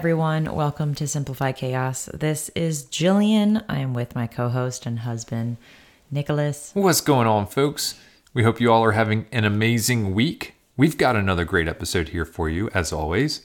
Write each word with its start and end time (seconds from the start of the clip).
Everyone. 0.00 0.54
Welcome 0.54 0.94
to 0.94 1.06
Simplify 1.06 1.52
Chaos. 1.52 2.06
This 2.14 2.48
is 2.54 2.84
Jillian. 2.84 3.62
I 3.68 3.80
am 3.80 3.92
with 3.92 4.14
my 4.14 4.26
co 4.26 4.48
host 4.48 4.86
and 4.86 5.00
husband, 5.00 5.58
Nicholas. 6.10 6.70
What's 6.72 7.02
going 7.02 7.26
on, 7.26 7.46
folks? 7.46 8.00
We 8.32 8.42
hope 8.42 8.62
you 8.62 8.72
all 8.72 8.82
are 8.82 8.92
having 8.92 9.26
an 9.30 9.44
amazing 9.44 10.14
week. 10.14 10.54
We've 10.74 10.96
got 10.96 11.16
another 11.16 11.44
great 11.44 11.68
episode 11.68 12.08
here 12.08 12.24
for 12.24 12.48
you, 12.48 12.70
as 12.72 12.94
always. 12.94 13.44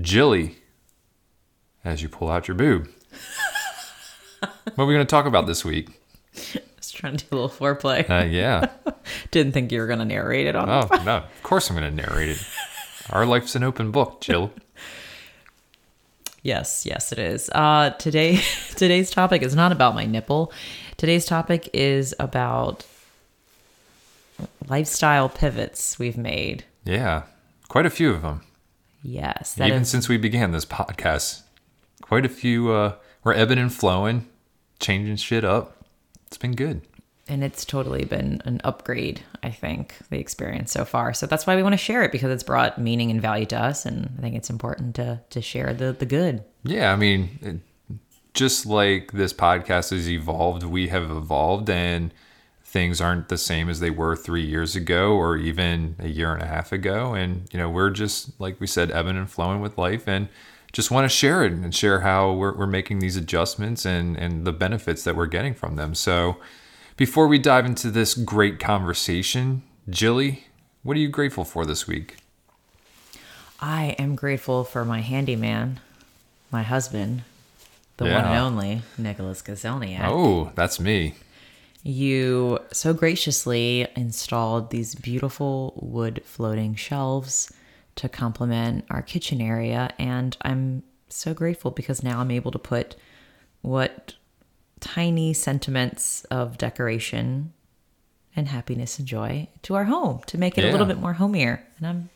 Jilly, 0.00 0.58
as 1.84 2.00
you 2.00 2.08
pull 2.08 2.30
out 2.30 2.46
your 2.46 2.54
boob. 2.54 2.88
what 4.38 4.78
are 4.78 4.86
we 4.86 4.94
going 4.94 5.04
to 5.04 5.10
talk 5.10 5.26
about 5.26 5.48
this 5.48 5.64
week? 5.64 6.00
I 6.54 6.60
was 6.76 6.92
trying 6.92 7.16
to 7.16 7.24
do 7.26 7.28
a 7.32 7.40
little 7.40 7.50
foreplay. 7.50 8.08
Uh, 8.08 8.24
yeah. 8.24 8.70
Didn't 9.32 9.50
think 9.50 9.72
you 9.72 9.80
were 9.80 9.88
going 9.88 9.98
to 9.98 10.04
narrate 10.04 10.46
it 10.46 10.54
on 10.54 10.70
Oh, 10.70 10.86
no. 11.04 11.16
Of 11.16 11.42
course 11.42 11.68
I'm 11.68 11.76
going 11.76 11.96
to 11.96 12.06
narrate 12.06 12.28
it. 12.28 12.46
Our 13.10 13.26
life's 13.26 13.56
an 13.56 13.64
open 13.64 13.90
book, 13.90 14.20
Jill. 14.20 14.52
Yes, 16.42 16.86
yes, 16.86 17.12
it 17.12 17.18
is. 17.18 17.50
Uh, 17.54 17.90
today, 17.98 18.40
today's 18.76 19.10
topic 19.10 19.42
is 19.42 19.54
not 19.54 19.72
about 19.72 19.94
my 19.94 20.04
nipple. 20.06 20.52
Today's 20.96 21.26
topic 21.26 21.68
is 21.72 22.14
about 22.18 22.86
lifestyle 24.68 25.28
pivots 25.28 25.98
we've 25.98 26.16
made. 26.18 26.64
Yeah. 26.84 27.22
Quite 27.68 27.86
a 27.86 27.90
few 27.90 28.10
of 28.12 28.22
them. 28.22 28.42
Yes, 29.02 29.58
Even 29.60 29.82
is- 29.82 29.90
since 29.90 30.08
we 30.08 30.16
began 30.16 30.50
this 30.52 30.64
podcast, 30.64 31.42
quite 32.00 32.24
a 32.24 32.28
few. 32.28 32.70
Uh, 32.72 32.94
we're 33.24 33.34
ebbing 33.34 33.58
and 33.58 33.72
flowing, 33.72 34.26
changing 34.80 35.16
shit 35.16 35.44
up. 35.44 35.76
It's 36.26 36.36
been 36.38 36.54
good. 36.54 36.82
And 37.28 37.44
it's 37.44 37.64
totally 37.64 38.04
been 38.04 38.40
an 38.44 38.60
upgrade. 38.64 39.20
I 39.42 39.50
think 39.50 39.94
the 40.10 40.18
experience 40.18 40.72
so 40.72 40.84
far. 40.84 41.14
So 41.14 41.26
that's 41.26 41.46
why 41.46 41.56
we 41.56 41.62
want 41.62 41.74
to 41.74 41.78
share 41.78 42.02
it 42.02 42.12
because 42.12 42.30
it's 42.30 42.42
brought 42.42 42.78
meaning 42.78 43.10
and 43.10 43.20
value 43.20 43.46
to 43.46 43.58
us, 43.58 43.86
and 43.86 44.10
I 44.18 44.20
think 44.20 44.36
it's 44.36 44.50
important 44.50 44.94
to 44.96 45.20
to 45.30 45.40
share 45.40 45.74
the 45.74 45.92
the 45.92 46.06
good. 46.06 46.44
Yeah, 46.64 46.92
I 46.92 46.96
mean, 46.96 47.62
just 48.34 48.66
like 48.66 49.12
this 49.12 49.32
podcast 49.32 49.90
has 49.90 50.08
evolved, 50.08 50.62
we 50.64 50.88
have 50.88 51.10
evolved, 51.10 51.70
and 51.70 52.12
things 52.68 53.00
aren't 53.00 53.30
the 53.30 53.38
same 53.38 53.70
as 53.70 53.80
they 53.80 53.88
were 53.88 54.14
three 54.14 54.44
years 54.44 54.76
ago 54.76 55.12
or 55.12 55.38
even 55.38 55.96
a 55.98 56.08
year 56.08 56.34
and 56.34 56.42
a 56.42 56.46
half 56.46 56.70
ago. 56.70 57.14
And, 57.14 57.48
you 57.50 57.58
know, 57.58 57.70
we're 57.70 57.88
just, 57.88 58.38
like 58.38 58.60
we 58.60 58.66
said, 58.66 58.90
ebbing 58.90 59.16
and 59.16 59.28
flowing 59.28 59.62
with 59.62 59.78
life 59.78 60.06
and 60.06 60.28
just 60.70 60.90
want 60.90 61.06
to 61.06 61.08
share 61.08 61.42
it 61.44 61.52
and 61.52 61.74
share 61.74 62.00
how 62.00 62.30
we're, 62.30 62.54
we're 62.54 62.66
making 62.66 62.98
these 62.98 63.16
adjustments 63.16 63.86
and, 63.86 64.18
and 64.18 64.46
the 64.46 64.52
benefits 64.52 65.02
that 65.04 65.16
we're 65.16 65.26
getting 65.26 65.54
from 65.54 65.76
them. 65.76 65.94
So, 65.94 66.36
before 66.98 67.28
we 67.28 67.38
dive 67.38 67.64
into 67.64 67.90
this 67.90 68.14
great 68.14 68.58
conversation, 68.58 69.62
Jilly, 69.88 70.44
what 70.82 70.96
are 70.96 71.00
you 71.00 71.08
grateful 71.08 71.44
for 71.44 71.64
this 71.64 71.86
week? 71.86 72.16
I 73.60 73.96
am 74.00 74.16
grateful 74.16 74.64
for 74.64 74.84
my 74.84 75.00
handyman, 75.00 75.80
my 76.50 76.62
husband, 76.62 77.22
the 77.98 78.04
one 78.04 78.24
and 78.24 78.38
only 78.38 78.82
Nicholas 78.98 79.42
Gazelniak. 79.42 80.04
Oh, 80.04 80.50
that's 80.56 80.80
me. 80.80 81.14
You 81.84 82.58
so 82.72 82.92
graciously 82.92 83.86
installed 83.94 84.70
these 84.70 84.96
beautiful 84.96 85.74
wood 85.76 86.22
floating 86.24 86.74
shelves 86.74 87.52
to 87.94 88.08
complement 88.08 88.84
our 88.90 89.02
kitchen 89.02 89.40
area. 89.40 89.94
And 89.98 90.36
I'm 90.42 90.82
so 91.08 91.32
grateful 91.32 91.70
because 91.70 92.02
now 92.02 92.18
I'm 92.18 92.32
able 92.32 92.50
to 92.50 92.58
put 92.58 92.96
what 93.62 94.14
tiny 94.80 95.32
sentiments 95.32 96.24
of 96.24 96.58
decoration 96.58 97.52
and 98.36 98.48
happiness 98.48 98.98
and 98.98 99.08
joy 99.08 99.48
to 99.62 99.74
our 99.74 99.84
home 99.84 100.20
to 100.26 100.38
make 100.38 100.58
it 100.58 100.64
a 100.64 100.70
little 100.70 100.86
bit 100.86 100.98
more 100.98 101.14
homier. 101.14 101.64
And 101.78 101.86
I'm 101.86 102.10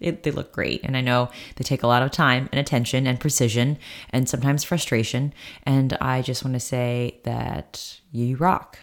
it, 0.00 0.22
they 0.22 0.30
look 0.30 0.52
great. 0.52 0.82
And 0.84 0.96
I 0.96 1.00
know 1.00 1.30
they 1.56 1.64
take 1.64 1.82
a 1.82 1.86
lot 1.86 2.02
of 2.02 2.10
time 2.10 2.48
and 2.52 2.60
attention 2.60 3.06
and 3.06 3.18
precision 3.18 3.78
and 4.10 4.28
sometimes 4.28 4.64
frustration. 4.64 5.32
And 5.64 5.96
I 6.00 6.22
just 6.22 6.44
want 6.44 6.54
to 6.54 6.60
say 6.60 7.18
that 7.24 8.00
you 8.12 8.36
rock. 8.36 8.78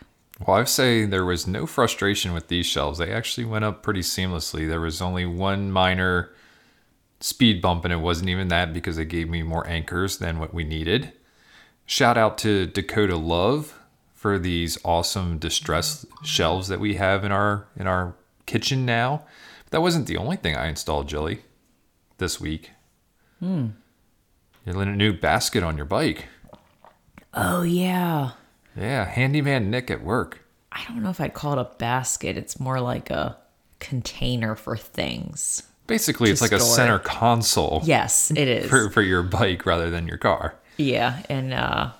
Well, 0.45 0.57
I'd 0.57 0.67
say 0.67 1.05
there 1.05 1.25
was 1.25 1.47
no 1.47 1.65
frustration 1.65 2.33
with 2.33 2.49
these 2.49 2.65
shelves. 2.65 2.99
They 2.99 3.11
actually 3.11 3.45
went 3.45 3.63
up 3.63 3.81
pretty 3.81 4.01
seamlessly. 4.01 4.67
There 4.67 4.81
was 4.81 5.01
only 5.01 5.25
one 5.25 5.71
minor 5.71 6.33
speed 7.21 7.61
bump, 7.61 7.85
and 7.85 7.93
it 7.93 7.97
wasn't 7.97 8.29
even 8.29 8.49
that 8.49 8.73
because 8.73 8.97
they 8.97 9.05
gave 9.05 9.29
me 9.29 9.43
more 9.43 9.65
anchors 9.65 10.17
than 10.17 10.37
what 10.37 10.53
we 10.53 10.65
needed. 10.65 11.13
Shout 11.85 12.17
out 12.17 12.37
to 12.39 12.65
Dakota 12.65 13.15
Love 13.15 13.79
for 14.13 14.39
these 14.39 14.77
awesome 14.83 15.37
distress 15.37 16.05
shelves 16.23 16.67
that 16.67 16.79
we 16.79 16.95
have 16.95 17.23
in 17.23 17.31
our 17.31 17.67
in 17.77 17.85
our 17.87 18.15
kitchen 18.45 18.85
now. 18.85 19.23
But 19.65 19.71
that 19.71 19.81
wasn't 19.81 20.07
the 20.07 20.17
only 20.17 20.37
thing 20.37 20.55
I 20.55 20.67
installed, 20.67 21.07
Jilly, 21.07 21.43
this 22.17 22.39
week. 22.41 22.71
Hmm. 23.39 23.67
You're 24.65 24.81
in 24.81 24.87
a 24.89 24.95
new 24.95 25.13
basket 25.13 25.63
on 25.63 25.77
your 25.77 25.85
bike. 25.85 26.25
Oh, 27.33 27.61
yeah. 27.61 28.31
Yeah, 28.75 29.05
handyman 29.05 29.69
Nick 29.69 29.91
at 29.91 30.03
work. 30.03 30.39
I 30.71 30.83
don't 30.87 31.03
know 31.03 31.09
if 31.09 31.21
I'd 31.21 31.33
call 31.33 31.53
it 31.53 31.59
a 31.59 31.69
basket. 31.77 32.37
It's 32.37 32.59
more 32.59 32.81
like 32.81 33.09
a 33.11 33.37
container 33.79 34.55
for 34.55 34.75
things. 34.75 35.63
Basically, 35.87 36.31
it's 36.31 36.41
like 36.41 36.51
a 36.51 36.59
center 36.59 36.97
console. 36.97 37.81
Yes, 37.83 38.31
it 38.31 38.37
is. 38.47 38.69
for, 38.69 38.89
for 38.89 39.01
your 39.03 39.21
bike 39.21 39.65
rather 39.65 39.89
than 39.91 40.07
your 40.07 40.17
car. 40.17 40.55
Yeah, 40.77 41.21
and 41.29 41.53
uh, 41.53 41.91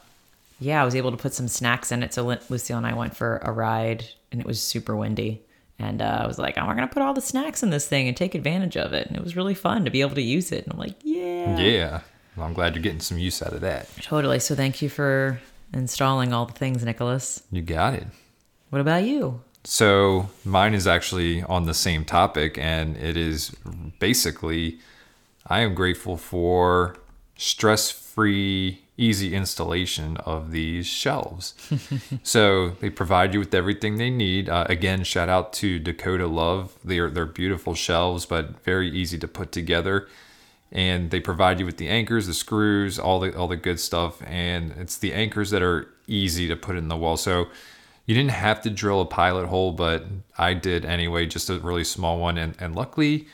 yeah, 0.60 0.82
I 0.82 0.86
was 0.86 0.96
able 0.96 1.12
to 1.12 1.18
put 1.18 1.34
some 1.34 1.48
snacks 1.48 1.92
in 1.92 2.04
it. 2.04 2.14
So 2.14 2.24
Lu- 2.26 2.38
Lucille 2.50 2.78
and 2.78 2.86
I 2.88 2.94
went 2.94 3.16
for 3.16 3.38
a 3.38 3.52
ride, 3.52 4.06
and 4.32 4.40
it 4.42 4.48
was 4.48 4.62
super 4.62 4.96
windy. 4.96 5.42
And 5.78 6.02
uh, 6.02 6.20
I 6.24 6.28
was 6.28 6.38
like, 6.40 6.58
"Oh, 6.58 6.66
we're 6.68 6.76
gonna 6.76 6.88
put 6.88 7.02
all 7.04 7.14
the 7.14 7.22
snacks 7.22 7.62
in 7.64 7.70
this 7.70 7.88
thing 7.88 8.08
and 8.08 8.16
take 8.16 8.34
advantage 8.36 8.78
of 8.78 8.94
it." 8.94 9.08
And 9.08 9.18
it 9.18 9.24
was 9.24 9.36
really 9.36 9.54
fun 9.56 9.84
to 9.86 9.92
be 9.92 10.02
able 10.02 10.16
to 10.16 10.22
use 10.22 10.52
it. 10.52 10.64
And 10.64 10.74
I'm 10.74 10.80
like, 10.80 10.96
"Yeah, 11.04 11.60
Yeah. 11.60 12.00
Well, 12.38 12.46
I'm 12.46 12.54
glad 12.54 12.76
you're 12.76 12.84
getting 12.84 13.00
some 13.02 13.18
use 13.18 13.42
out 13.42 13.54
of 13.54 13.62
that. 13.62 13.88
totally." 14.02 14.40
So 14.40 14.56
thank 14.56 14.82
you 14.82 14.90
for 14.90 15.40
installing 15.74 16.32
all 16.34 16.46
the 16.46 16.54
things, 16.54 16.84
Nicholas. 16.86 17.44
You 17.52 17.62
got 17.62 17.94
it. 17.94 18.08
What 18.70 18.82
about 18.82 19.04
you? 19.04 19.42
So 19.66 20.30
mine 20.46 20.74
is 20.74 20.86
actually 20.88 21.44
on 21.44 21.66
the 21.66 21.74
same 21.74 22.06
topic, 22.06 22.58
and 22.58 22.96
it 22.98 23.18
is 23.18 23.54
basically 24.00 24.80
I 25.48 25.60
am 25.62 25.74
grateful 25.76 26.18
for 26.18 26.96
stress 27.38 27.92
free, 27.92 28.82
easy 28.98 29.36
installation 29.36 30.18
of 30.18 30.52
these 30.52 30.86
shelves. 30.86 31.54
so 32.24 32.70
they 32.80 32.90
provide 32.90 33.34
you 33.34 33.40
with 33.40 33.54
everything 33.54 33.98
they 33.98 34.10
need. 34.10 34.48
Uh, 34.48 34.66
again, 34.70 35.04
shout 35.04 35.28
out 35.28 35.52
to 35.54 35.80
Dakota 35.80 36.28
Love. 36.28 36.74
They're, 36.84 37.10
they're 37.10 37.26
beautiful 37.26 37.76
shelves, 37.76 38.26
but 38.26 38.64
very 38.64 38.90
easy 38.90 39.18
to 39.20 39.28
put 39.28 39.52
together. 39.52 40.08
And 40.72 41.12
they 41.12 41.20
provide 41.20 41.60
you 41.60 41.66
with 41.66 41.78
the 41.78 41.90
anchors, 41.90 42.28
the 42.28 42.34
screws, 42.34 42.98
all 42.98 43.20
the 43.20 43.38
all 43.38 43.48
the 43.48 43.56
good 43.56 43.80
stuff. 43.80 44.22
And 44.26 44.72
it's 44.78 44.98
the 44.98 45.14
anchors 45.14 45.52
that 45.52 45.62
are 45.62 45.88
easy 46.08 46.48
to 46.48 46.56
put 46.56 46.76
in 46.76 46.90
the 46.90 46.98
wall. 46.98 47.18
So 47.18 47.48
you 48.06 48.16
didn't 48.16 48.32
have 48.32 48.62
to 48.62 48.70
drill 48.70 49.02
a 49.02 49.06
pilot 49.06 49.48
hole, 49.48 49.72
but 49.72 50.06
I 50.38 50.54
did 50.54 50.84
anyway, 50.84 51.28
just 51.28 51.50
a 51.50 51.60
really 51.60 51.84
small 51.84 52.20
one. 52.20 52.38
And, 52.38 52.56
and 52.60 52.76
luckily, 52.76 53.28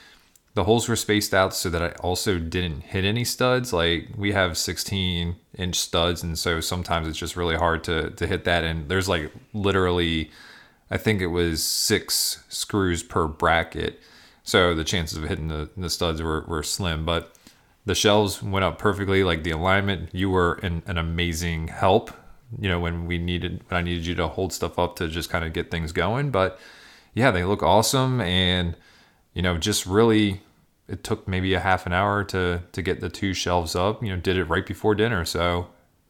the 0.53 0.65
holes 0.65 0.89
were 0.89 0.95
spaced 0.95 1.33
out 1.33 1.53
so 1.53 1.69
that 1.69 1.81
I 1.81 1.89
also 2.01 2.37
didn't 2.37 2.81
hit 2.81 3.05
any 3.05 3.23
studs. 3.23 3.71
Like 3.71 4.09
we 4.17 4.33
have 4.33 4.57
16 4.57 5.35
inch 5.57 5.75
studs, 5.75 6.23
and 6.23 6.37
so 6.37 6.59
sometimes 6.59 7.07
it's 7.07 7.17
just 7.17 7.37
really 7.37 7.55
hard 7.55 7.83
to, 7.85 8.09
to 8.11 8.27
hit 8.27 8.43
that. 8.43 8.63
And 8.63 8.89
there's 8.89 9.07
like 9.07 9.31
literally, 9.53 10.29
I 10.89 10.97
think 10.97 11.21
it 11.21 11.27
was 11.27 11.63
six 11.63 12.43
screws 12.49 13.01
per 13.01 13.27
bracket. 13.27 13.99
So 14.43 14.75
the 14.75 14.83
chances 14.83 15.17
of 15.17 15.29
hitting 15.29 15.47
the, 15.47 15.69
the 15.77 15.89
studs 15.89 16.21
were, 16.21 16.41
were 16.41 16.63
slim, 16.63 17.05
but 17.05 17.33
the 17.85 17.95
shelves 17.95 18.43
went 18.43 18.65
up 18.65 18.77
perfectly. 18.77 19.23
Like 19.23 19.43
the 19.43 19.51
alignment, 19.51 20.09
you 20.13 20.29
were 20.29 20.55
an, 20.55 20.83
an 20.85 20.97
amazing 20.97 21.69
help. 21.69 22.11
You 22.59 22.67
know, 22.67 22.79
when 22.79 23.05
we 23.05 23.17
needed, 23.17 23.63
when 23.69 23.77
I 23.77 23.81
needed 23.81 24.05
you 24.05 24.15
to 24.15 24.27
hold 24.27 24.51
stuff 24.51 24.77
up 24.77 24.97
to 24.97 25.07
just 25.07 25.29
kind 25.29 25.45
of 25.45 25.53
get 25.53 25.71
things 25.71 25.93
going. 25.93 26.31
But 26.31 26.59
yeah, 27.13 27.31
they 27.31 27.45
look 27.45 27.63
awesome. 27.63 28.19
And, 28.19 28.75
you 29.33 29.41
know, 29.41 29.57
just 29.57 29.85
really, 29.85 30.41
it 30.87 31.03
took 31.03 31.27
maybe 31.27 31.53
a 31.53 31.59
half 31.59 31.85
an 31.85 31.93
hour 31.93 32.23
to, 32.25 32.61
to 32.71 32.81
get 32.81 32.99
the 32.99 33.09
two 33.09 33.33
shelves 33.33 33.75
up, 33.75 34.03
you 34.03 34.09
know, 34.09 34.17
did 34.17 34.37
it 34.37 34.45
right 34.45 34.65
before 34.65 34.95
dinner. 34.95 35.25
So 35.25 35.67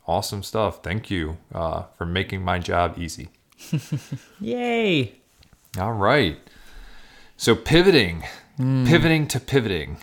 awesome 0.07 0.43
stuff. 0.43 0.83
Thank 0.83 1.09
you 1.09 1.37
uh, 1.53 1.83
for 1.97 2.05
making 2.05 2.43
my 2.43 2.59
job 2.59 2.97
easy. 2.97 3.29
Yay! 4.39 5.13
All 5.79 5.93
right. 5.93 6.37
So 7.37 7.55
pivoting, 7.55 8.23
pivoting 8.57 9.27
to 9.29 9.39
pivoting. 9.39 9.97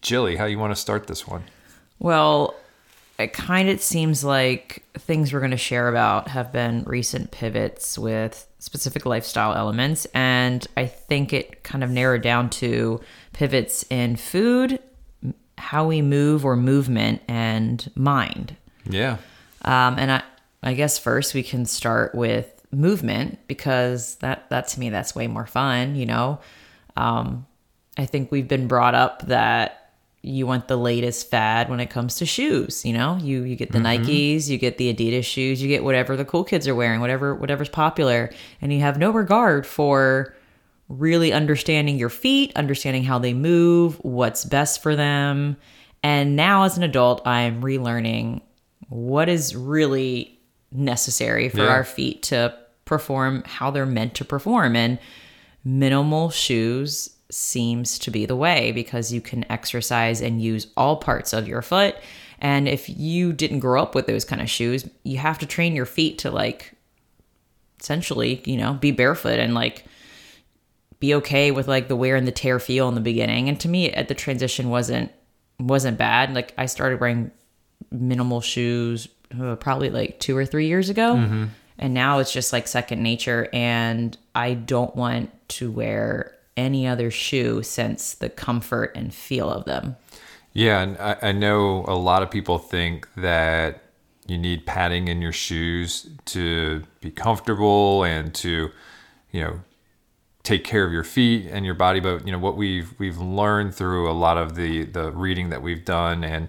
Jilly, 0.00 0.36
how 0.36 0.46
you 0.46 0.58
want 0.58 0.72
to 0.74 0.80
start 0.80 1.06
this 1.06 1.26
one? 1.26 1.44
Well, 1.98 2.54
it 3.22 3.32
kind 3.32 3.68
of 3.68 3.80
seems 3.80 4.22
like 4.22 4.84
things 4.98 5.32
we're 5.32 5.40
going 5.40 5.52
to 5.52 5.56
share 5.56 5.88
about 5.88 6.28
have 6.28 6.52
been 6.52 6.84
recent 6.84 7.30
pivots 7.30 7.98
with 7.98 8.46
specific 8.58 9.06
lifestyle 9.06 9.54
elements. 9.54 10.06
And 10.14 10.66
I 10.76 10.86
think 10.86 11.32
it 11.32 11.62
kind 11.62 11.82
of 11.82 11.90
narrowed 11.90 12.22
down 12.22 12.50
to 12.50 13.00
pivots 13.32 13.84
in 13.90 14.16
food, 14.16 14.78
how 15.58 15.86
we 15.86 16.02
move 16.02 16.44
or 16.44 16.56
movement, 16.56 17.22
and 17.28 17.90
mind. 17.94 18.56
Yeah. 18.84 19.18
Um, 19.62 19.98
and 19.98 20.12
I, 20.12 20.22
I 20.62 20.74
guess 20.74 20.98
first 20.98 21.34
we 21.34 21.42
can 21.42 21.64
start 21.64 22.14
with 22.14 22.64
movement 22.70 23.38
because 23.46 24.16
that, 24.16 24.48
that 24.50 24.68
to 24.68 24.80
me, 24.80 24.90
that's 24.90 25.14
way 25.14 25.26
more 25.26 25.46
fun, 25.46 25.94
you 25.94 26.06
know? 26.06 26.40
Um, 26.96 27.46
I 27.96 28.06
think 28.06 28.30
we've 28.30 28.48
been 28.48 28.68
brought 28.68 28.94
up 28.94 29.26
that 29.26 29.81
you 30.24 30.46
want 30.46 30.68
the 30.68 30.76
latest 30.76 31.30
fad 31.30 31.68
when 31.68 31.80
it 31.80 31.90
comes 31.90 32.14
to 32.16 32.26
shoes. 32.26 32.84
You 32.84 32.92
know, 32.92 33.16
you 33.20 33.42
you 33.42 33.56
get 33.56 33.72
the 33.72 33.78
Mm-hmm. 33.78 34.04
Nikes, 34.08 34.48
you 34.48 34.56
get 34.58 34.78
the 34.78 34.92
Adidas 34.94 35.24
shoes, 35.24 35.60
you 35.60 35.68
get 35.68 35.82
whatever 35.82 36.16
the 36.16 36.24
cool 36.24 36.44
kids 36.44 36.68
are 36.68 36.74
wearing, 36.74 37.00
whatever 37.00 37.34
whatever's 37.34 37.68
popular, 37.68 38.30
and 38.60 38.72
you 38.72 38.80
have 38.80 38.98
no 38.98 39.10
regard 39.10 39.66
for 39.66 40.34
really 40.88 41.32
understanding 41.32 41.98
your 41.98 42.08
feet, 42.10 42.52
understanding 42.54 43.02
how 43.02 43.18
they 43.18 43.32
move, 43.34 43.96
what's 44.04 44.44
best 44.44 44.82
for 44.82 44.94
them. 44.94 45.56
And 46.02 46.36
now 46.36 46.64
as 46.64 46.76
an 46.76 46.82
adult, 46.82 47.26
I'm 47.26 47.62
relearning 47.62 48.42
what 48.88 49.28
is 49.28 49.56
really 49.56 50.38
necessary 50.70 51.48
for 51.48 51.58
Yeah. 51.62 51.68
our 51.68 51.84
feet 51.84 52.22
to 52.24 52.54
perform 52.84 53.42
how 53.46 53.70
they're 53.70 53.86
meant 53.86 54.14
to 54.14 54.24
perform 54.24 54.76
and 54.76 54.98
minimal 55.64 56.28
shoes 56.30 57.10
seems 57.32 57.98
to 57.98 58.10
be 58.10 58.26
the 58.26 58.36
way 58.36 58.72
because 58.72 59.12
you 59.12 59.20
can 59.20 59.50
exercise 59.50 60.20
and 60.20 60.42
use 60.42 60.66
all 60.76 60.96
parts 60.96 61.32
of 61.32 61.48
your 61.48 61.62
foot. 61.62 61.96
And 62.38 62.68
if 62.68 62.88
you 62.88 63.32
didn't 63.32 63.60
grow 63.60 63.82
up 63.82 63.94
with 63.94 64.06
those 64.06 64.24
kind 64.24 64.42
of 64.42 64.50
shoes 64.50 64.88
you 65.04 65.18
have 65.18 65.38
to 65.38 65.46
train 65.46 65.74
your 65.74 65.86
feet 65.86 66.18
to 66.18 66.30
like 66.30 66.74
essentially 67.80 68.42
you 68.44 68.56
know 68.56 68.74
be 68.74 68.90
barefoot 68.90 69.38
and 69.38 69.54
like 69.54 69.84
be 71.00 71.14
okay 71.14 71.50
with 71.50 71.66
like 71.66 71.88
the 71.88 71.96
wear 71.96 72.14
and 72.14 72.28
the 72.28 72.32
tear 72.32 72.58
feel 72.58 72.88
in 72.88 72.94
the 72.94 73.00
beginning. 73.00 73.48
And 73.48 73.58
to 73.60 73.68
me 73.68 73.90
at 73.90 74.08
the 74.08 74.14
transition 74.14 74.68
wasn't 74.68 75.10
wasn't 75.58 75.98
bad. 75.98 76.34
Like 76.34 76.52
i 76.58 76.66
started 76.66 77.00
wearing 77.00 77.30
minimal 77.90 78.40
shoes 78.40 79.08
uh, 79.40 79.56
probably 79.56 79.90
like 79.90 80.20
two 80.20 80.36
or 80.36 80.44
three 80.44 80.66
years 80.66 80.90
ago. 80.90 81.14
And 81.78 81.94
now 81.94 82.18
it's 82.18 82.32
just 82.32 82.52
like 82.52 82.68
second 82.68 83.02
nature. 83.02 83.48
And 83.52 84.16
i 84.34 84.52
don't 84.54 84.94
want 84.94 85.30
to 85.48 85.70
wear 85.70 86.34
any 86.56 86.86
other 86.86 87.10
shoe 87.10 87.62
since 87.62 88.14
the 88.14 88.28
comfort 88.28 88.92
and 88.94 89.12
feel 89.12 89.50
of 89.50 89.64
them? 89.64 89.96
Yeah, 90.52 90.82
and 90.82 90.98
I, 90.98 91.16
I 91.22 91.32
know 91.32 91.84
a 91.88 91.96
lot 91.96 92.22
of 92.22 92.30
people 92.30 92.58
think 92.58 93.08
that 93.16 93.82
you 94.26 94.38
need 94.38 94.66
padding 94.66 95.08
in 95.08 95.22
your 95.22 95.32
shoes 95.32 96.08
to 96.26 96.82
be 97.00 97.10
comfortable 97.10 98.04
and 98.04 98.34
to, 98.34 98.70
you 99.30 99.40
know, 99.40 99.60
take 100.42 100.64
care 100.64 100.84
of 100.84 100.92
your 100.92 101.04
feet 101.04 101.46
and 101.50 101.64
your 101.64 101.74
body. 101.74 102.00
But 102.00 102.26
you 102.26 102.32
know 102.32 102.38
what 102.38 102.56
we've 102.56 102.94
we've 102.98 103.18
learned 103.18 103.74
through 103.74 104.10
a 104.10 104.12
lot 104.12 104.36
of 104.36 104.54
the 104.54 104.84
the 104.84 105.10
reading 105.12 105.50
that 105.50 105.62
we've 105.62 105.84
done 105.84 106.24
and 106.24 106.48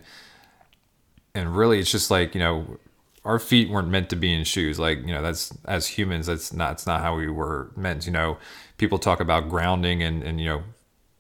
and 1.36 1.56
really 1.56 1.80
it's 1.80 1.92
just 1.92 2.12
like 2.12 2.36
you 2.36 2.40
know 2.40 2.78
our 3.26 3.40
feet 3.40 3.70
weren't 3.70 3.88
meant 3.88 4.10
to 4.10 4.16
be 4.16 4.34
in 4.34 4.44
shoes. 4.44 4.80
Like 4.80 5.00
you 5.00 5.14
know 5.14 5.22
that's 5.22 5.56
as 5.66 5.88
humans 5.88 6.28
that's 6.28 6.54
not 6.54 6.74
it's 6.74 6.88
not 6.88 7.02
how 7.02 7.16
we 7.16 7.28
were 7.30 7.72
meant 7.76 8.06
you 8.06 8.12
know 8.12 8.38
people 8.84 9.00
talk 9.00 9.22
about 9.22 9.48
grounding 9.48 10.04
and 10.04 10.22
and 10.24 10.42
you 10.42 10.46
know 10.46 10.62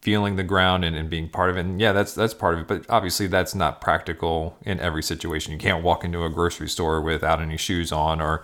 feeling 0.01 0.35
the 0.35 0.43
ground 0.43 0.83
and, 0.83 0.97
and 0.97 1.09
being 1.09 1.29
part 1.29 1.49
of 1.49 1.55
it 1.55 1.61
and 1.61 1.79
yeah 1.79 1.93
that's 1.93 2.13
that's 2.13 2.33
part 2.33 2.55
of 2.55 2.59
it 2.59 2.67
but 2.67 2.85
obviously 2.89 3.25
that's 3.25 3.55
not 3.55 3.79
practical 3.79 4.57
in 4.63 4.77
every 4.81 5.01
situation. 5.01 5.53
You 5.53 5.57
can't 5.57 5.81
walk 5.81 6.03
into 6.03 6.25
a 6.25 6.29
grocery 6.29 6.67
store 6.67 6.99
without 6.99 7.39
any 7.41 7.55
shoes 7.55 7.93
on 7.93 8.19
or 8.19 8.43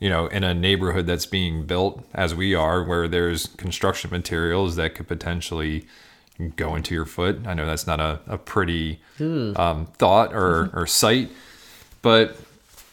you 0.00 0.08
know 0.08 0.28
in 0.28 0.44
a 0.44 0.54
neighborhood 0.54 1.06
that's 1.06 1.26
being 1.26 1.66
built 1.66 2.02
as 2.14 2.34
we 2.34 2.54
are 2.54 2.82
where 2.82 3.06
there's 3.06 3.48
construction 3.58 4.10
materials 4.10 4.76
that 4.76 4.94
could 4.94 5.08
potentially 5.08 5.86
go 6.56 6.74
into 6.74 6.94
your 6.94 7.04
foot. 7.04 7.46
I 7.46 7.52
know 7.52 7.66
that's 7.66 7.86
not 7.86 8.00
a, 8.00 8.20
a 8.26 8.38
pretty 8.38 9.00
um, 9.56 9.86
thought 9.98 10.32
or, 10.32 10.70
or 10.72 10.86
sight 10.86 11.30
but 12.00 12.36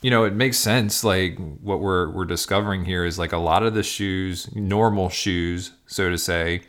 you 0.01 0.09
know 0.09 0.23
it 0.23 0.33
makes 0.33 0.57
sense 0.57 1.03
like 1.03 1.37
what 1.61 1.79
we're 1.79 2.09
we're 2.09 2.25
discovering 2.25 2.85
here 2.85 3.05
is 3.05 3.19
like 3.19 3.31
a 3.31 3.37
lot 3.37 3.63
of 3.63 3.73
the 3.73 3.83
shoes 3.83 4.53
normal 4.55 5.09
shoes 5.09 5.71
so 5.85 6.09
to 6.09 6.17
say 6.17 6.61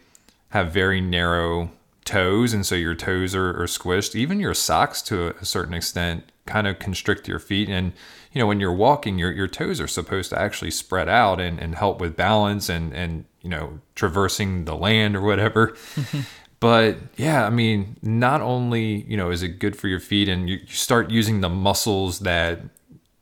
have 0.50 0.70
very 0.70 1.00
narrow 1.00 1.70
toes 2.04 2.52
and 2.52 2.66
so 2.66 2.74
your 2.74 2.94
toes 2.94 3.34
are, 3.34 3.50
are 3.50 3.66
squished. 3.66 4.14
Even 4.14 4.40
your 4.40 4.54
socks 4.54 5.02
to 5.02 5.28
a, 5.28 5.44
certain 5.44 5.74
extent 5.74 6.24
kind 6.46 6.66
of 6.66 6.78
constrict 6.78 7.28
your 7.28 7.38
feet 7.38 7.68
and 7.68 7.92
you 8.32 8.40
know 8.40 8.46
when 8.46 8.58
you're 8.58 8.72
walking 8.72 9.18
your, 9.18 9.30
your 9.30 9.46
toes 9.46 9.80
are 9.80 9.86
supposed 9.86 10.28
to 10.30 10.38
actually 10.38 10.70
spread 10.70 11.08
out 11.08 11.40
and, 11.40 11.60
and 11.60 11.76
help 11.76 12.00
with 12.00 12.16
balance 12.16 12.68
and 12.68 12.92
and 12.92 13.24
you 13.42 13.48
know 13.48 13.80
traversing 13.94 14.64
the 14.64 14.74
land 14.74 15.16
or 15.16 15.22
whatever. 15.22 15.76
But 16.60 16.98
yeah 17.16 17.44
i 17.44 17.50
mean 17.50 17.96
not 18.02 18.40
only 18.40 19.02
you 19.08 19.16
know 19.16 19.32
is 19.32 19.42
it 19.42 19.58
good 19.58 19.74
for 19.74 19.88
your 19.88 19.98
feet 19.98 20.28
and 20.28 20.48
you 20.48 20.60
start 20.68 21.10
using 21.10 21.40
the 21.40 21.48
muscles 21.48 22.20
that 22.20 22.60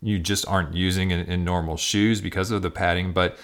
you 0.02 0.18
just 0.18 0.46
aren't 0.48 0.74
using 0.74 1.10
in, 1.10 1.20
in 1.20 1.44
normal 1.44 1.76
shoes 1.76 2.20
because 2.20 2.50
of 2.50 2.62
the 2.62 2.70
padding 2.70 3.12
but 3.12 3.36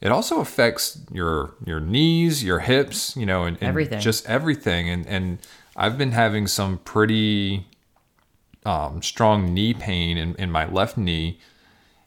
it 0.00 0.10
also 0.10 0.40
affects 0.40 0.98
your 1.12 1.54
your 1.64 1.80
knees 1.80 2.42
your 2.42 2.60
hips 2.60 3.16
you 3.16 3.26
know 3.26 3.44
and, 3.44 3.56
and 3.60 3.68
Everything. 3.68 4.00
just 4.00 4.26
everything. 4.26 4.88
And 4.88 5.06
and 5.06 5.38
i've 5.76 5.96
been 5.98 6.12
having 6.12 6.46
some 6.46 6.78
pretty 6.78 7.66
um, 8.66 9.02
strong 9.02 9.54
knee 9.54 9.72
pain 9.72 10.18
in, 10.18 10.34
in 10.34 10.50
my 10.50 10.66
left 10.66 10.98
knee. 10.98 11.38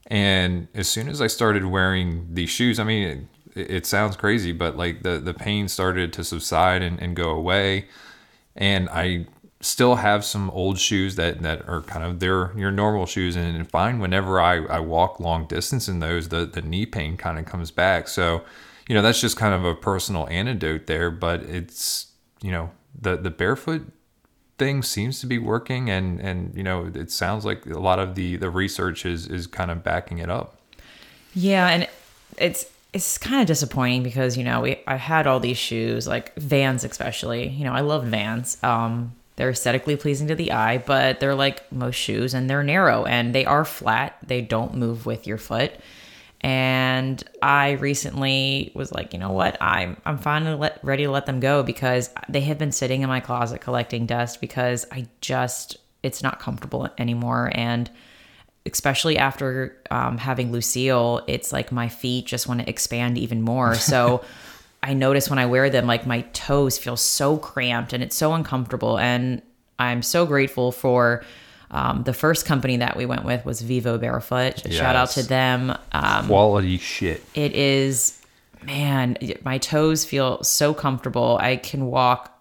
And 0.07 0.67
as 0.75 0.87
soon 0.87 1.07
as 1.07 1.21
i 1.21 1.27
started 1.27 1.65
wearing 1.65 2.27
these 2.33 2.49
shoes 2.49 2.79
i 2.79 2.83
mean 2.83 3.27
it, 3.55 3.69
it 3.71 3.85
sounds 3.85 4.15
crazy 4.15 4.51
but 4.51 4.75
like 4.75 5.03
the 5.03 5.19
the 5.19 5.33
pain 5.33 5.67
started 5.67 6.11
to 6.13 6.23
subside 6.23 6.81
and, 6.81 6.99
and 6.99 7.15
go 7.15 7.29
away. 7.29 7.87
And 8.55 8.89
i 8.89 9.27
still 9.63 9.95
have 9.95 10.25
some 10.25 10.49
old 10.51 10.77
shoes 10.77 11.15
that 11.15 11.41
that 11.41 11.67
are 11.67 11.81
kind 11.81 12.03
of 12.03 12.19
they're 12.19 12.51
your 12.57 12.71
normal 12.71 13.05
shoes 13.05 13.35
and, 13.35 13.55
and 13.55 13.69
fine 13.69 13.99
whenever 13.99 14.39
i 14.39 14.57
i 14.65 14.79
walk 14.79 15.19
long 15.19 15.45
distance 15.47 15.87
in 15.87 15.99
those 15.99 16.29
the 16.29 16.45
the 16.45 16.61
knee 16.61 16.85
pain 16.85 17.15
kind 17.15 17.39
of 17.39 17.45
comes 17.45 17.71
back 17.71 18.07
so 18.07 18.41
you 18.87 18.95
know 18.95 19.01
that's 19.01 19.21
just 19.21 19.37
kind 19.37 19.53
of 19.53 19.63
a 19.63 19.73
personal 19.73 20.27
antidote 20.27 20.85
there 20.87 21.09
but 21.09 21.41
it's 21.43 22.11
you 22.41 22.51
know 22.51 22.69
the 22.99 23.15
the 23.15 23.29
barefoot 23.29 23.89
thing 24.57 24.83
seems 24.83 25.19
to 25.19 25.25
be 25.25 25.37
working 25.37 25.89
and 25.89 26.19
and 26.19 26.53
you 26.55 26.63
know 26.63 26.91
it 26.93 27.09
sounds 27.09 27.45
like 27.45 27.65
a 27.65 27.79
lot 27.79 27.99
of 27.99 28.15
the 28.15 28.35
the 28.35 28.49
research 28.49 29.05
is 29.05 29.27
is 29.27 29.47
kind 29.47 29.71
of 29.71 29.83
backing 29.83 30.17
it 30.17 30.29
up 30.29 30.59
Yeah, 31.33 31.67
and 31.67 31.87
it's 32.37 32.65
it's 32.93 33.17
kind 33.17 33.41
of 33.41 33.47
disappointing 33.47 34.03
because 34.03 34.37
you 34.37 34.43
know 34.43 34.61
we 34.61 34.79
I 34.85 34.95
had 34.95 35.25
all 35.25 35.39
these 35.39 35.57
shoes 35.57 36.07
like 36.07 36.35
Vans 36.35 36.83
especially. 36.83 37.49
You 37.49 37.65
know 37.65 37.73
I 37.73 37.81
love 37.81 38.05
Vans. 38.05 38.57
Um, 38.63 39.13
they're 39.35 39.49
aesthetically 39.49 39.95
pleasing 39.95 40.27
to 40.27 40.35
the 40.35 40.51
eye, 40.51 40.77
but 40.77 41.19
they're 41.19 41.35
like 41.35 41.71
most 41.71 41.95
shoes 41.95 42.33
and 42.33 42.49
they're 42.49 42.63
narrow 42.63 43.05
and 43.05 43.33
they 43.33 43.45
are 43.45 43.65
flat. 43.65 44.17
They 44.25 44.41
don't 44.41 44.75
move 44.75 45.05
with 45.05 45.25
your 45.25 45.37
foot. 45.37 45.73
And 46.41 47.23
I 47.41 47.71
recently 47.71 48.71
was 48.75 48.91
like, 48.91 49.13
you 49.13 49.19
know 49.19 49.31
what? 49.31 49.57
I'm 49.61 49.97
I'm 50.05 50.17
finally 50.17 50.55
let, 50.55 50.83
ready 50.83 51.03
to 51.03 51.11
let 51.11 51.25
them 51.25 51.39
go 51.39 51.63
because 51.63 52.09
they 52.27 52.41
have 52.41 52.57
been 52.57 52.73
sitting 52.73 53.01
in 53.01 53.07
my 53.07 53.21
closet 53.21 53.61
collecting 53.61 54.05
dust 54.05 54.41
because 54.41 54.85
I 54.91 55.07
just 55.21 55.77
it's 56.03 56.21
not 56.21 56.39
comfortable 56.39 56.89
anymore 56.97 57.49
and 57.55 57.89
especially 58.65 59.17
after 59.17 59.77
um, 59.91 60.17
having 60.17 60.51
Lucille, 60.51 61.21
it's 61.27 61.51
like 61.51 61.71
my 61.71 61.89
feet 61.89 62.25
just 62.25 62.47
want 62.47 62.61
to 62.61 62.69
expand 62.69 63.17
even 63.17 63.41
more. 63.41 63.75
So 63.75 64.23
I 64.83 64.93
notice 64.93 65.29
when 65.29 65.39
I 65.39 65.45
wear 65.45 65.69
them, 65.69 65.87
like 65.87 66.05
my 66.05 66.21
toes 66.33 66.77
feel 66.77 66.97
so 66.97 67.37
cramped 67.37 67.93
and 67.93 68.03
it's 68.03 68.15
so 68.17 68.33
uncomfortable. 68.33 68.99
And 68.99 69.41
I'm 69.79 70.01
so 70.01 70.25
grateful 70.25 70.73
for 70.73 71.23
um, 71.71 72.03
the 72.03 72.13
first 72.13 72.45
company 72.45 72.77
that 72.77 72.97
we 72.97 73.05
went 73.05 73.23
with 73.23 73.45
was 73.45 73.61
Vivo 73.61 73.97
Barefoot. 73.97 74.71
Shout 74.71 74.95
out 74.95 75.09
to 75.11 75.23
them. 75.23 75.75
Um, 75.93 76.27
quality 76.27 76.77
shit 76.77 77.23
it 77.33 77.53
is, 77.53 78.21
man, 78.63 79.17
my 79.43 79.57
toes 79.57 80.03
feel 80.03 80.43
so 80.43 80.73
comfortable. 80.73 81.37
I 81.41 81.55
can 81.55 81.85
walk 81.85 82.37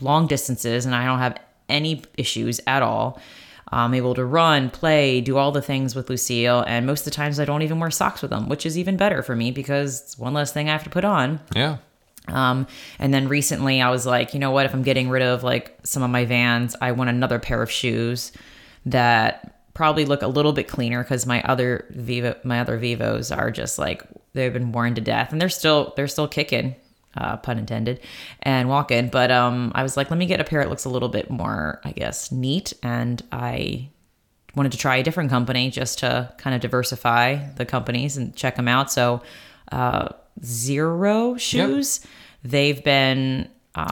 long 0.00 0.26
distances 0.26 0.84
and 0.84 0.94
I 0.94 1.06
don't 1.06 1.18
have 1.18 1.38
any 1.70 2.02
issues 2.18 2.60
at 2.66 2.82
all. 2.82 3.18
I'm 3.68 3.94
able 3.94 4.14
to 4.14 4.24
run, 4.24 4.70
play, 4.70 5.20
do 5.20 5.36
all 5.36 5.50
the 5.50 5.62
things 5.62 5.94
with 5.96 6.08
Lucille, 6.08 6.62
and 6.66 6.86
most 6.86 7.00
of 7.00 7.04
the 7.06 7.10
times 7.10 7.40
I 7.40 7.44
don't 7.44 7.62
even 7.62 7.80
wear 7.80 7.90
socks 7.90 8.22
with 8.22 8.30
them, 8.30 8.48
which 8.48 8.64
is 8.64 8.78
even 8.78 8.96
better 8.96 9.22
for 9.22 9.34
me 9.34 9.50
because 9.50 10.02
it's 10.02 10.18
one 10.18 10.34
less 10.34 10.52
thing 10.52 10.68
I 10.68 10.72
have 10.72 10.84
to 10.84 10.90
put 10.90 11.04
on. 11.04 11.40
yeah 11.54 11.78
Um, 12.28 12.66
and 12.98 13.12
then 13.12 13.28
recently 13.28 13.80
I 13.80 13.90
was 13.90 14.06
like, 14.06 14.34
you 14.34 14.40
know 14.40 14.50
what? 14.50 14.66
If 14.66 14.74
I'm 14.74 14.82
getting 14.82 15.08
rid 15.08 15.22
of 15.22 15.42
like 15.42 15.76
some 15.82 16.02
of 16.02 16.10
my 16.10 16.24
vans, 16.24 16.76
I 16.80 16.92
want 16.92 17.10
another 17.10 17.38
pair 17.38 17.62
of 17.62 17.70
shoes 17.70 18.32
that 18.84 19.52
probably 19.74 20.04
look 20.04 20.22
a 20.22 20.26
little 20.28 20.52
bit 20.52 20.68
cleaner 20.68 21.02
because 21.02 21.26
my 21.26 21.42
other 21.42 21.86
Vivo, 21.90 22.34
my 22.44 22.60
other 22.60 22.78
Vivos 22.78 23.30
are 23.30 23.50
just 23.50 23.78
like 23.78 24.02
they've 24.32 24.52
been 24.52 24.72
worn 24.72 24.94
to 24.94 25.00
death, 25.00 25.32
and 25.32 25.40
they're 25.40 25.48
still 25.48 25.92
they're 25.96 26.08
still 26.08 26.28
kicking, 26.28 26.74
uh, 27.16 27.36
pun 27.38 27.58
intended, 27.58 28.00
and 28.42 28.68
walk 28.68 28.90
in. 28.90 29.08
But 29.08 29.30
um, 29.30 29.72
I 29.74 29.82
was 29.82 29.96
like, 29.96 30.10
let 30.10 30.18
me 30.18 30.26
get 30.26 30.40
a 30.40 30.44
pair 30.44 30.60
that 30.62 30.70
looks 30.70 30.84
a 30.84 30.88
little 30.88 31.08
bit 31.08 31.30
more, 31.30 31.80
I 31.84 31.92
guess, 31.92 32.32
neat, 32.32 32.72
and 32.82 33.22
I 33.32 33.90
wanted 34.54 34.72
to 34.72 34.78
try 34.78 34.96
a 34.96 35.02
different 35.02 35.30
company 35.30 35.70
just 35.70 35.98
to 36.00 36.32
kind 36.38 36.54
of 36.54 36.62
diversify 36.62 37.36
the 37.56 37.66
companies 37.66 38.16
and 38.16 38.34
check 38.34 38.56
them 38.56 38.68
out. 38.68 38.90
So, 38.90 39.22
uh, 39.70 40.08
Xero 40.40 41.38
Shoes, 41.38 42.00
they've 42.42 42.82
been 42.82 43.48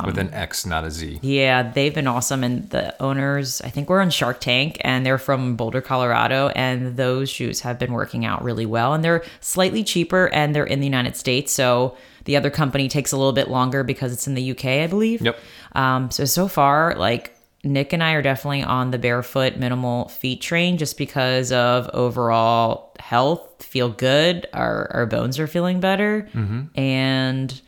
with 0.06 0.18
an 0.18 0.32
X, 0.32 0.64
not 0.64 0.84
a 0.84 0.90
Z. 0.90 1.18
yeah, 1.22 1.62
they've 1.62 1.94
been 1.94 2.06
awesome. 2.06 2.42
And 2.42 2.68
the 2.70 3.00
owners, 3.02 3.60
I 3.60 3.68
think 3.68 3.88
we're 3.90 4.00
on 4.00 4.10
Shark 4.10 4.40
Tank 4.40 4.78
and 4.80 5.04
they're 5.04 5.18
from 5.18 5.56
Boulder, 5.56 5.82
Colorado. 5.82 6.48
And 6.48 6.96
those 6.96 7.28
shoes 7.28 7.60
have 7.60 7.78
been 7.78 7.92
working 7.92 8.24
out 8.24 8.42
really 8.42 8.66
well. 8.66 8.94
And 8.94 9.04
they're 9.04 9.24
slightly 9.40 9.84
cheaper 9.84 10.28
and 10.32 10.54
they're 10.54 10.64
in 10.64 10.80
the 10.80 10.86
United 10.86 11.16
States. 11.16 11.52
So 11.52 11.96
the 12.24 12.36
other 12.36 12.50
company 12.50 12.88
takes 12.88 13.12
a 13.12 13.16
little 13.16 13.32
bit 13.32 13.48
longer 13.48 13.84
because 13.84 14.12
it's 14.12 14.26
in 14.26 14.34
the 14.34 14.50
UK, 14.50 14.64
I 14.64 14.86
believe. 14.86 15.20
Yep. 15.22 15.38
Um, 15.72 16.10
so, 16.10 16.24
so 16.24 16.48
far, 16.48 16.94
like 16.96 17.34
Nick 17.62 17.92
and 17.92 18.02
I 18.02 18.12
are 18.12 18.22
definitely 18.22 18.62
on 18.62 18.90
the 18.90 18.98
barefoot 18.98 19.56
minimal 19.56 20.08
feet 20.08 20.40
train 20.40 20.78
just 20.78 20.98
because 20.98 21.52
of 21.52 21.88
overall 21.92 22.94
health, 22.98 23.62
feel 23.62 23.88
good, 23.88 24.46
our, 24.52 24.90
our 24.92 25.06
bones 25.06 25.38
are 25.38 25.46
feeling 25.46 25.80
better. 25.80 26.28
And 26.74 27.60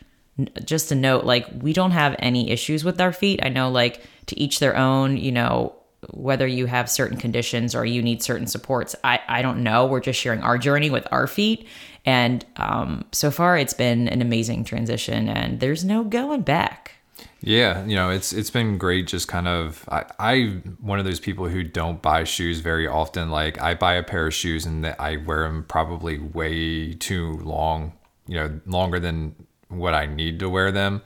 just 0.65 0.93
a 0.93 0.95
note 0.95 1.25
like 1.25 1.47
we 1.61 1.73
don't 1.73 1.93
have 1.93 2.15
any 2.19 2.51
issues 2.51 2.85
with 2.85 3.01
our 3.01 3.13
feet 3.13 3.41
i 3.43 3.49
know 3.49 3.71
like 3.71 4.03
to 4.27 4.39
each 4.39 4.59
their 4.59 4.77
own 4.77 5.17
you 5.17 5.33
know 5.33 5.75
whether 6.13 6.47
you 6.47 6.67
have 6.67 6.91
certain 6.91 7.17
conditions 7.19 7.75
or 7.75 7.85
you 7.85 8.03
need 8.03 8.23
certain 8.23 8.47
supports 8.47 8.95
i 9.05 9.21
i 9.29 9.43
don't 9.43 9.63
know 9.63 9.87
we're 9.87 10.01
just 10.01 10.19
sharing 10.21 10.41
our 10.41 10.59
journey 10.59 10.91
with 10.91 11.07
our 11.11 11.27
feet 11.27 11.67
and 12.05 12.45
um 12.57 13.05
so 13.13 13.31
far 13.31 13.57
it's 13.59 13.75
been 13.75 14.09
an 14.09 14.21
amazing 14.23 14.65
transition 14.65 15.29
and 15.29 15.61
there's 15.61 15.85
no 15.85 16.05
going 16.05 16.43
back 16.43 16.93
Yeah, 17.41 17.85
you 17.85 17.95
know, 17.95 18.11
it's 18.11 18.33
it's 18.33 18.51
been 18.51 18.77
great. 18.79 19.07
Just 19.07 19.29
kind 19.29 19.47
of, 19.47 19.85
I 19.91 20.05
I 20.19 20.63
one 20.81 20.99
of 20.99 21.05
those 21.05 21.21
people 21.21 21.49
who 21.49 21.63
don't 21.63 22.03
buy 22.03 22.25
shoes 22.25 22.61
very 22.61 22.87
often. 22.87 23.31
Like 23.31 23.61
I 23.61 23.75
buy 23.75 23.95
a 23.95 24.03
pair 24.03 24.27
of 24.27 24.35
shoes 24.35 24.67
and 24.67 24.85
I 24.87 25.17
wear 25.19 25.45
them 25.45 25.65
probably 25.69 26.19
way 26.19 26.95
too 26.95 27.39
long. 27.45 27.93
You 28.27 28.37
know, 28.37 28.61
longer 28.67 28.99
than 28.99 29.35
what 29.69 29.95
I 29.95 30.07
need 30.07 30.41
to 30.41 30.49
wear 30.49 30.73
them. 30.73 31.03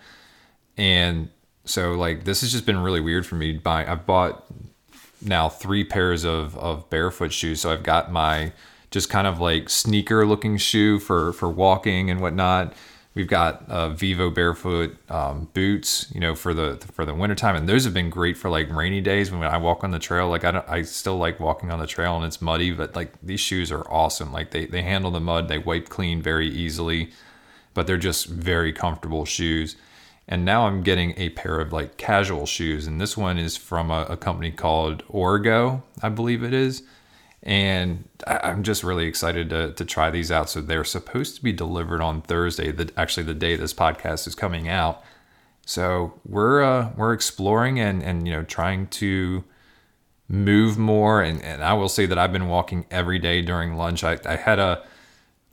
And 0.77 1.29
so 1.65 1.93
like 1.93 2.25
this 2.25 2.41
has 2.41 2.53
just 2.53 2.65
been 2.67 2.79
really 2.79 3.01
weird 3.01 3.27
for 3.27 3.35
me. 3.37 3.53
Buy 3.53 3.87
I've 3.87 4.07
bought 4.07 4.47
now 5.23 5.49
three 5.49 5.85
pairs 5.85 6.25
of 6.25 6.57
of 6.59 6.89
barefoot 6.91 7.33
shoes. 7.33 7.61
So 7.61 7.73
I've 7.73 7.83
got 7.83 8.13
my 8.13 8.53
just 8.91 9.09
kind 9.09 9.27
of 9.27 9.41
like 9.41 9.69
sneaker 9.69 10.27
looking 10.27 10.57
shoe 10.57 10.99
for 10.99 11.33
for 11.33 11.49
walking 11.49 12.11
and 12.11 12.21
whatnot. 12.21 12.75
We've 13.13 13.27
got 13.27 13.69
uh, 13.69 13.91
Vivo 13.91 14.31
barefoot 14.31 14.97
um, 15.11 15.49
boots, 15.53 16.07
you 16.15 16.21
know, 16.21 16.37
for 16.37 16.55
the 16.55 16.77
for 16.93 17.05
the 17.05 17.15
wintertime, 17.15 17.57
and 17.57 17.69
those 17.69 17.85
have 17.85 17.93
been 17.93 18.09
great 18.09 18.37
for 18.37 18.49
like 18.49 18.71
rainy 18.71 19.01
days 19.01 19.33
when 19.33 19.43
I 19.43 19.57
walk 19.57 19.83
on 19.83 19.91
the 19.91 19.99
trail. 19.99 20.29
Like 20.29 20.45
I 20.45 20.53
don't, 20.53 20.69
I 20.69 20.83
still 20.83 21.17
like 21.17 21.41
walking 21.41 21.73
on 21.73 21.81
the 21.81 21.89
trail 21.89 22.17
and 22.17 22.25
it's 22.25 22.41
muddy, 22.41 22.71
but 22.71 22.95
like 22.95 23.13
these 23.21 23.41
shoes 23.41 23.73
are 23.73 23.83
awesome. 23.91 24.33
Like 24.33 24.53
they 24.53 24.67
they 24.67 24.83
handle 24.83 25.11
the 25.11 25.21
mud, 25.21 25.49
they 25.49 25.59
wipe 25.59 25.89
clean 25.89 26.23
very 26.23 26.49
easily, 26.49 27.11
but 27.75 27.89
they're 27.89 27.99
just 27.99 28.27
very 28.27 28.73
comfortable 28.73 29.25
shoes. 29.25 29.75
And 30.31 30.45
now 30.45 30.67
I'm 30.67 30.83
getting 30.83 31.13
a 31.19 31.29
pair 31.31 31.61
of 31.61 31.73
like 31.73 31.99
casual 31.99 32.47
shoes, 32.47 32.87
and 32.87 32.99
this 33.01 33.17
one 33.17 33.37
is 33.37 33.57
from 33.57 33.91
a, 33.91 34.07
a 34.09 34.17
company 34.17 34.51
called 34.51 35.05
Orgo, 35.09 35.83
I 36.01 36.09
believe 36.09 36.43
it 36.43 36.55
is 36.55 36.83
and 37.43 38.05
I- 38.27 38.41
I'm 38.45 38.63
just 38.63 38.85
really 38.85 39.07
excited 39.07 39.51
to, 39.51 39.73
to 39.73 39.85
try 39.85 40.11
these 40.11 40.31
out. 40.31 40.51
So 40.51 40.61
they're 40.61 40.85
supposed 40.85 41.37
to 41.37 41.43
be 41.43 41.53
delivered 41.53 42.01
on 42.03 42.23
Thursday, 42.23 42.71
the 42.71 42.91
actually 42.97 43.25
the 43.25 43.35
day 43.35 43.57
this 43.57 43.73
podcast 43.73 44.27
is 44.27 44.35
coming 44.35 44.69
out. 44.69 45.03
So 45.65 46.15
we're 46.27 46.63
uh, 46.63 46.91
we're 46.97 47.13
exploring 47.13 47.79
and 47.81 48.03
and 48.03 48.27
you 48.27 48.33
know 48.35 48.43
trying 48.43 48.89
to 48.89 49.45
move 50.29 50.79
more. 50.79 51.23
And 51.23 51.43
and 51.43 51.63
I 51.63 51.73
will 51.75 51.89
say 51.89 52.07
that 52.07 52.19
I've 52.19 52.33
been 52.33 52.49
walking 52.49 52.87
every 52.91 53.19
day 53.19 53.43
during 53.43 53.77
lunch. 53.77 54.05
I, 54.05 54.19
I 54.27 54.37
had 54.37 54.59
a 54.59 54.85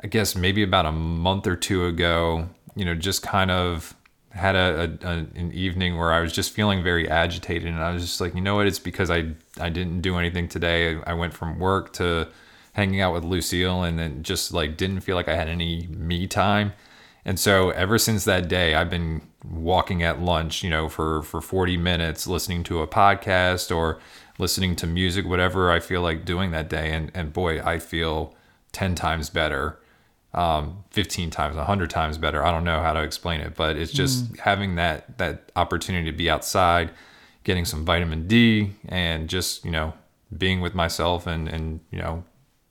I 0.04 0.08
guess 0.08 0.36
maybe 0.36 0.64
about 0.64 0.86
a 0.86 0.92
month 0.92 1.48
or 1.48 1.56
two 1.56 1.86
ago, 1.86 2.50
you 2.76 2.86
know, 2.86 2.96
just 2.96 3.24
kind 3.24 3.50
of 3.50 3.96
had 4.38 4.56
a, 4.56 4.98
a, 5.02 5.08
an 5.10 5.52
evening 5.54 5.98
where 5.98 6.14
I 6.14 6.22
was 6.22 6.32
just 6.32 6.54
feeling 6.54 6.84
very 6.84 7.10
agitated, 7.10 7.68
and 7.68 7.80
I 7.82 7.92
was 7.92 8.04
just 8.04 8.22
like, 8.22 8.36
you 8.36 8.42
know 8.42 8.56
what? 8.56 8.68
It's 8.68 8.80
because 8.80 9.10
I 9.10 9.34
I 9.60 9.70
didn't 9.70 10.02
do 10.02 10.18
anything 10.18 10.48
today. 10.48 11.00
I 11.06 11.14
went 11.14 11.34
from 11.34 11.60
work 11.60 11.94
to 11.94 12.28
hanging 12.74 13.02
out 13.02 13.14
with 13.14 13.24
Lucille, 13.24 13.84
and 13.84 13.98
then 13.98 14.24
just 14.24 14.54
like 14.54 14.78
didn't 14.78 15.02
feel 15.02 15.16
like 15.16 15.28
I 15.28 15.36
had 15.36 15.50
any 15.50 15.88
me 15.88 16.28
time. 16.28 16.74
And 17.26 17.40
so 17.40 17.72
ever 17.72 17.98
since 17.98 18.24
that 18.26 18.48
day, 18.48 18.76
I've 18.76 18.90
been 18.90 19.22
walking 19.44 20.02
at 20.04 20.22
lunch, 20.22 20.64
you 20.64 20.70
know, 20.70 20.88
for 20.88 21.24
for 21.24 21.42
40 21.42 21.76
minutes, 21.78 22.28
listening 22.28 22.64
to 22.66 22.82
a 22.82 22.88
podcast 22.88 23.76
or 23.76 24.00
listening 24.38 24.76
to 24.78 24.88
music, 24.88 25.26
whatever 25.26 25.72
I 25.72 25.80
feel 25.80 26.02
like 26.02 26.26
doing 26.26 26.52
that 26.52 26.70
day. 26.70 26.94
And 26.94 27.12
and 27.14 27.34
boy, 27.34 27.62
I 27.62 27.80
feel 27.80 28.36
10 28.72 28.96
times 28.96 29.30
better 29.30 29.80
um, 30.34 30.84
15 30.92 31.30
times, 31.32 31.56
100 31.56 31.90
times 31.90 32.18
better. 32.18 32.44
I 32.44 32.52
don't 32.52 32.64
know 32.64 32.82
how 32.82 32.94
to 32.94 33.02
explain 33.02 33.42
it, 33.42 33.56
but 33.56 33.76
it's 33.78 33.92
just 33.92 34.38
having 34.38 34.76
that 34.76 35.18
that 35.18 35.52
opportunity 35.56 36.10
to 36.12 36.18
be 36.18 36.30
outside, 36.30 36.92
getting 37.44 37.66
some 37.66 37.86
vitamin 37.86 38.28
D, 38.28 38.72
and 38.88 39.30
just 39.30 39.66
you 39.66 39.72
know 39.72 39.94
being 40.38 40.62
with 40.62 40.76
myself 40.76 41.26
and 41.28 41.48
and 41.48 41.80
you 41.92 42.00
know 42.00 42.24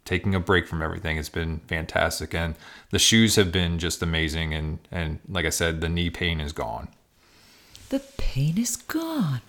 taking 0.05 0.35
a 0.37 0.41
break 0.41 0.69
from 0.69 0.83
everything. 0.83 1.17
It's 1.17 1.29
been 1.29 1.61
fantastic, 1.67 2.35
and 2.35 2.55
the 2.91 2.99
shoes 2.99 3.35
have 3.37 3.51
been 3.51 3.79
just 3.79 4.03
amazing. 4.03 4.55
And 4.55 4.79
and 4.93 5.19
like 5.29 5.47
I 5.47 5.51
said, 5.51 5.81
the 5.81 5.89
knee 5.89 6.11
pain 6.11 6.41
is 6.41 6.53
gone. 6.53 6.89
the 7.89 8.01
pain 8.19 8.59
is 8.59 8.77
gone 8.77 9.41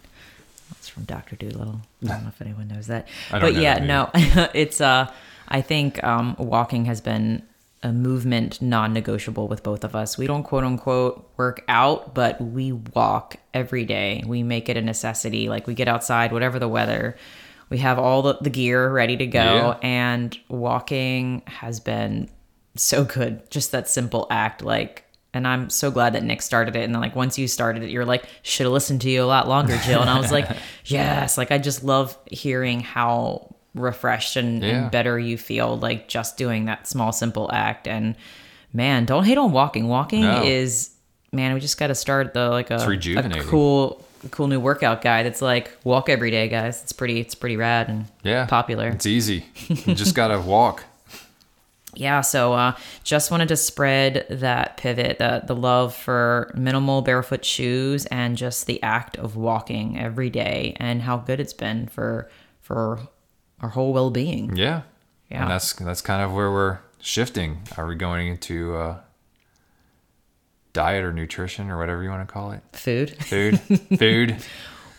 that's 0.69 0.87
from 0.89 1.03
dr 1.05 1.35
Dolittle 1.37 1.81
i 2.03 2.07
don't 2.07 2.23
know 2.23 2.29
if 2.29 2.41
anyone 2.41 2.67
knows 2.67 2.87
that 2.87 3.07
but 3.31 3.53
know 3.53 3.59
yeah 3.59 3.79
that 3.79 3.85
no 3.85 4.11
it's 4.53 4.79
uh 4.81 5.09
i 5.47 5.61
think 5.61 6.03
um 6.03 6.35
walking 6.37 6.85
has 6.85 7.01
been 7.01 7.41
a 7.83 7.93
movement 7.93 8.61
non-negotiable 8.61 9.47
with 9.47 9.63
both 9.63 9.83
of 9.83 9.95
us. 9.95 10.17
We 10.17 10.27
don't 10.27 10.43
quote 10.43 10.63
unquote 10.63 11.29
work 11.37 11.63
out 11.67 12.15
but 12.15 12.41
we 12.41 12.71
walk 12.71 13.37
every 13.53 13.85
day. 13.85 14.23
We 14.25 14.43
make 14.43 14.67
it 14.69 14.77
a 14.77 14.81
necessity. 14.81 15.47
Like 15.49 15.67
we 15.67 15.73
get 15.73 15.87
outside 15.87 16.31
whatever 16.31 16.59
the 16.59 16.67
weather. 16.67 17.15
We 17.69 17.79
have 17.79 17.99
all 17.99 18.21
the, 18.21 18.37
the 18.41 18.49
gear 18.49 18.89
ready 18.89 19.17
to 19.17 19.27
go. 19.27 19.39
Yeah. 19.43 19.77
and 19.81 20.37
walking 20.47 21.43
has 21.45 21.79
been 21.79 22.29
so 22.75 23.03
good. 23.03 23.49
Just 23.51 23.71
that 23.71 23.87
simple 23.87 24.27
act 24.29 24.63
like 24.63 25.03
and 25.33 25.45
i'm 25.45 25.69
so 25.69 25.91
glad 25.91 26.13
that 26.13 26.23
nick 26.23 26.41
started 26.41 26.75
it. 26.75 26.83
And 26.83 26.95
then 26.95 27.01
like 27.01 27.15
once 27.15 27.37
you 27.37 27.47
started 27.47 27.83
it 27.83 27.91
you're 27.91 28.05
like 28.05 28.25
should 28.41 28.65
have 28.65 28.73
listened 28.73 29.01
to 29.01 29.09
you 29.09 29.21
a 29.21 29.25
lot 29.25 29.47
longer 29.47 29.77
jill. 29.85 30.01
And 30.01 30.09
i 30.09 30.19
was 30.19 30.31
like 30.31 30.49
yes. 30.85 31.37
Like 31.37 31.51
i 31.51 31.59
just 31.59 31.83
love 31.83 32.17
hearing 32.31 32.79
how 32.79 33.53
refreshed 33.79 34.35
and, 34.35 34.61
Yeah. 34.63 34.69
and 34.83 34.91
better 34.91 35.17
you 35.19 35.37
feel 35.37 35.77
like 35.77 36.07
just 36.07 36.37
doing 36.37 36.65
that 36.65 36.87
small 36.87 37.11
simple 37.11 37.49
act 37.53 37.87
and 37.87 38.15
man 38.73 39.05
don't 39.05 39.23
hate 39.23 39.37
on 39.37 39.51
walking 39.51 39.87
walking 39.87 40.21
No. 40.21 40.43
is 40.43 40.91
man 41.31 41.53
we 41.53 41.59
just 41.59 41.77
got 41.79 41.87
to 41.87 41.95
start 41.95 42.33
the 42.33 42.49
like 42.49 42.69
a, 42.71 42.75
a 42.75 43.43
cool 43.43 44.03
cool 44.31 44.47
new 44.47 44.59
workout 44.59 45.01
guy 45.01 45.23
that's 45.23 45.41
like 45.41 45.71
walk 45.83 46.09
every 46.09 46.31
day 46.31 46.47
guys 46.47 46.81
it's 46.81 46.91
pretty 46.91 47.19
it's 47.19 47.35
pretty 47.35 47.55
rad 47.55 47.87
and 47.87 48.05
Yeah, 48.23 48.45
popular 48.47 48.87
It's 48.89 49.05
easy. 49.05 49.45
You 49.67 49.93
just 49.95 50.15
gotta 50.15 50.39
walk. 50.55 50.83
yeah 51.95 52.21
so 52.21 52.53
uh 52.53 52.73
just 53.03 53.31
wanted 53.31 53.47
to 53.47 53.55
spread 53.55 54.25
that 54.29 54.77
pivot 54.77 55.17
the 55.19 55.43
the 55.45 55.55
love 55.55 55.95
for 55.95 56.51
minimal 56.55 57.01
barefoot 57.01 57.43
shoes 57.45 58.05
and 58.07 58.37
just 58.37 58.65
the 58.67 58.81
act 58.83 59.17
of 59.17 59.35
walking 59.35 59.97
every 59.99 60.29
day 60.29 60.75
and 60.79 61.01
how 61.03 61.17
good 61.17 61.39
it's 61.39 61.53
been 61.53 61.87
for 61.87 62.29
for 62.61 62.99
our 63.61 63.69
whole 63.69 63.93
well-being 63.93 64.55
Yeah. 64.55 64.81
Yeah. 65.29 65.41
And 65.41 65.51
that's 65.51 65.73
that's 65.73 66.01
kind 66.01 66.21
of 66.21 66.33
where 66.33 66.51
we're 66.51 66.79
shifting. 67.01 67.63
Are 67.77 67.85
we 67.87 67.95
going 67.95 68.27
into 68.27 68.75
uh, 68.75 68.99
diet 70.73 71.03
or 71.03 71.11
nutrition 71.11 71.69
or 71.69 71.77
whatever 71.77 72.03
you 72.03 72.09
want 72.09 72.27
to 72.27 72.31
call 72.31 72.51
it? 72.51 72.61
food 72.73 73.11
Food, 73.23 73.59
food. 73.99 74.37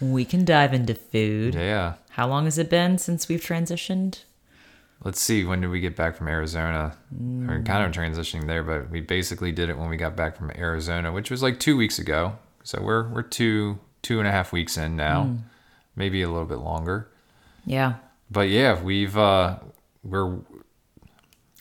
we 0.00 0.24
can 0.24 0.44
dive 0.44 0.74
into 0.74 0.94
food 0.94 1.54
Yeah. 1.54 1.94
how 2.10 2.28
long 2.28 2.44
has 2.44 2.58
it 2.58 2.68
been 2.70 2.98
since 2.98 3.28
we've 3.28 3.40
transitioned 3.40 4.22
Let's 5.04 5.20
see. 5.20 5.44
When 5.44 5.60
did 5.60 5.68
we 5.70 5.78
get 5.78 5.94
back 5.94 6.16
from 6.16 6.26
Arizona? 6.26 6.96
We're 7.16 7.62
kind 7.62 7.84
of 7.84 7.92
transitioning 7.92 8.48
there, 8.48 8.64
but 8.64 8.90
we 8.90 9.00
basically 9.00 9.52
did 9.52 9.70
it 9.70 9.78
when 9.78 9.88
we 9.88 9.96
got 9.96 10.16
back 10.16 10.36
from 10.36 10.50
Arizona, 10.56 11.12
which 11.12 11.30
was 11.30 11.40
like 11.40 11.60
two 11.60 11.76
weeks 11.76 12.00
ago. 12.00 12.36
So 12.64 12.82
we're 12.82 13.08
we're 13.08 13.22
two 13.22 13.78
two 14.02 14.18
and 14.18 14.26
a 14.26 14.32
half 14.32 14.50
weeks 14.52 14.76
in 14.76 14.96
now, 14.96 15.36
maybe 15.94 16.20
a 16.22 16.28
little 16.28 16.48
bit 16.48 16.58
longer. 16.58 17.06
yeah 17.64 17.94
But 18.30 18.48
yeah, 18.48 18.80
we've 18.82 19.16
uh, 19.16 19.58
we're. 20.02 20.38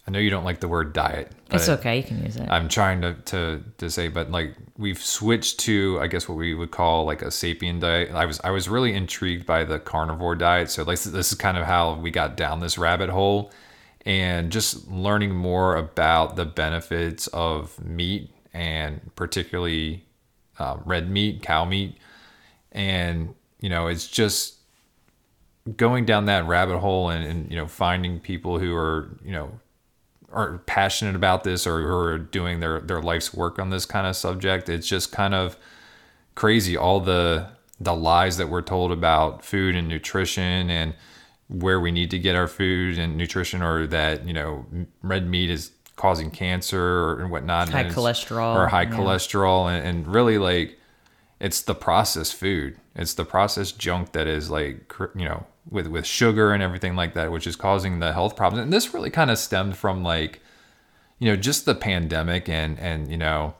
I 0.07 0.11
know 0.11 0.19
you 0.19 0.29
don't 0.29 0.45
like 0.45 0.61
the 0.61 0.69
word 0.69 0.93
diet. 0.93 1.33
But 1.49 1.57
it's 1.57 1.67
okay 1.67 1.97
you 1.97 2.03
can 2.03 2.23
use 2.23 2.37
it 2.37 2.47
I'm 2.49 2.69
trying 2.69 3.01
to, 3.01 3.13
to 3.13 3.61
to 3.77 3.89
say, 3.89 4.07
but 4.07 4.31
like 4.31 4.55
we've 4.77 5.01
switched 5.01 5.59
to 5.61 5.99
I 6.01 6.07
guess 6.07 6.29
what 6.29 6.37
we 6.37 6.53
would 6.53 6.71
call 6.71 7.05
like 7.05 7.21
a 7.21 7.27
sapien 7.27 7.81
diet. 7.81 8.11
I 8.11 8.25
was 8.25 8.39
I 8.43 8.51
was 8.51 8.69
really 8.69 8.93
intrigued 8.93 9.45
by 9.45 9.65
the 9.65 9.79
carnivore 9.79 10.35
diet, 10.35 10.69
so 10.69 10.83
like 10.83 10.99
this 10.99 11.31
is 11.31 11.37
kind 11.37 11.57
of 11.57 11.65
how 11.65 11.95
we 11.95 12.09
got 12.09 12.37
down 12.37 12.61
this 12.61 12.77
rabbit 12.77 13.09
hole, 13.09 13.51
and 14.05 14.49
just 14.49 14.87
learning 14.89 15.35
more 15.35 15.75
about 15.75 16.37
the 16.37 16.45
benefits 16.45 17.27
of 17.27 17.77
meat 17.83 18.31
and 18.53 19.13
particularly 19.15 20.05
uh, 20.57 20.77
red 20.85 21.09
meat, 21.09 21.41
cow 21.41 21.65
meat, 21.65 21.97
and 22.71 23.35
you 23.59 23.69
know 23.69 23.87
it's 23.87 24.07
just 24.07 24.56
going 25.75 26.05
down 26.05 26.25
that 26.25 26.45
rabbit 26.45 26.79
hole 26.79 27.09
and, 27.09 27.25
and 27.25 27.51
you 27.51 27.57
know 27.57 27.67
finding 27.67 28.19
people 28.19 28.59
who 28.59 28.75
are 28.75 29.09
you 29.23 29.31
know 29.31 29.59
are 30.31 30.59
passionate 30.59 31.15
about 31.15 31.43
this 31.43 31.65
or 31.65 31.81
who 31.81 31.95
are 31.95 32.17
doing 32.17 32.59
their 32.59 32.79
their 32.81 33.01
life's 33.01 33.33
work 33.33 33.59
on 33.59 33.69
this 33.69 33.85
kind 33.85 34.07
of 34.07 34.15
subject 34.15 34.69
it's 34.69 34.87
just 34.87 35.11
kind 35.11 35.33
of 35.33 35.57
crazy 36.35 36.77
all 36.77 36.99
the 36.99 37.47
the 37.79 37.95
lies 37.95 38.37
that 38.37 38.49
we're 38.49 38.61
told 38.61 38.91
about 38.91 39.43
food 39.43 39.75
and 39.75 39.87
nutrition 39.87 40.69
and 40.69 40.93
where 41.49 41.79
we 41.79 41.91
need 41.91 42.11
to 42.11 42.19
get 42.19 42.35
our 42.35 42.47
food 42.47 42.97
and 42.97 43.15
nutrition 43.17 43.61
or 43.61 43.87
that 43.87 44.25
you 44.25 44.33
know 44.33 44.65
red 45.01 45.27
meat 45.27 45.49
is 45.49 45.71
causing 45.95 46.29
cancer 46.29 46.81
or 46.81 47.21
and 47.21 47.31
whatnot 47.31 47.69
High 47.69 47.81
and 47.81 47.95
cholesterol, 47.95 48.55
or 48.55 48.67
high 48.67 48.83
yeah. 48.83 48.91
cholesterol 48.91 49.69
and, 49.69 49.85
and 49.85 50.07
really 50.07 50.37
like 50.37 50.77
it's 51.39 51.61
the 51.61 51.75
processed 51.75 52.35
food 52.35 52.77
it's 52.95 53.13
the 53.13 53.25
processed 53.25 53.79
junk 53.79 54.11
that 54.11 54.27
is 54.27 54.49
like 54.49 54.93
you 55.15 55.25
know 55.25 55.45
with 55.69 55.87
with 55.87 56.05
sugar 56.05 56.51
and 56.53 56.63
everything 56.63 56.95
like 56.95 57.13
that 57.13 57.31
which 57.31 57.47
is 57.47 57.55
causing 57.55 57.99
the 57.99 58.13
health 58.13 58.35
problems. 58.35 58.63
And 58.63 58.73
this 58.73 58.93
really 58.93 59.09
kind 59.09 59.31
of 59.31 59.37
stemmed 59.37 59.77
from 59.77 60.03
like 60.03 60.41
you 61.19 61.29
know 61.29 61.35
just 61.35 61.65
the 61.65 61.75
pandemic 61.75 62.47
and 62.49 62.79
and 62.79 63.09
you 63.09 63.17
know 63.17 63.55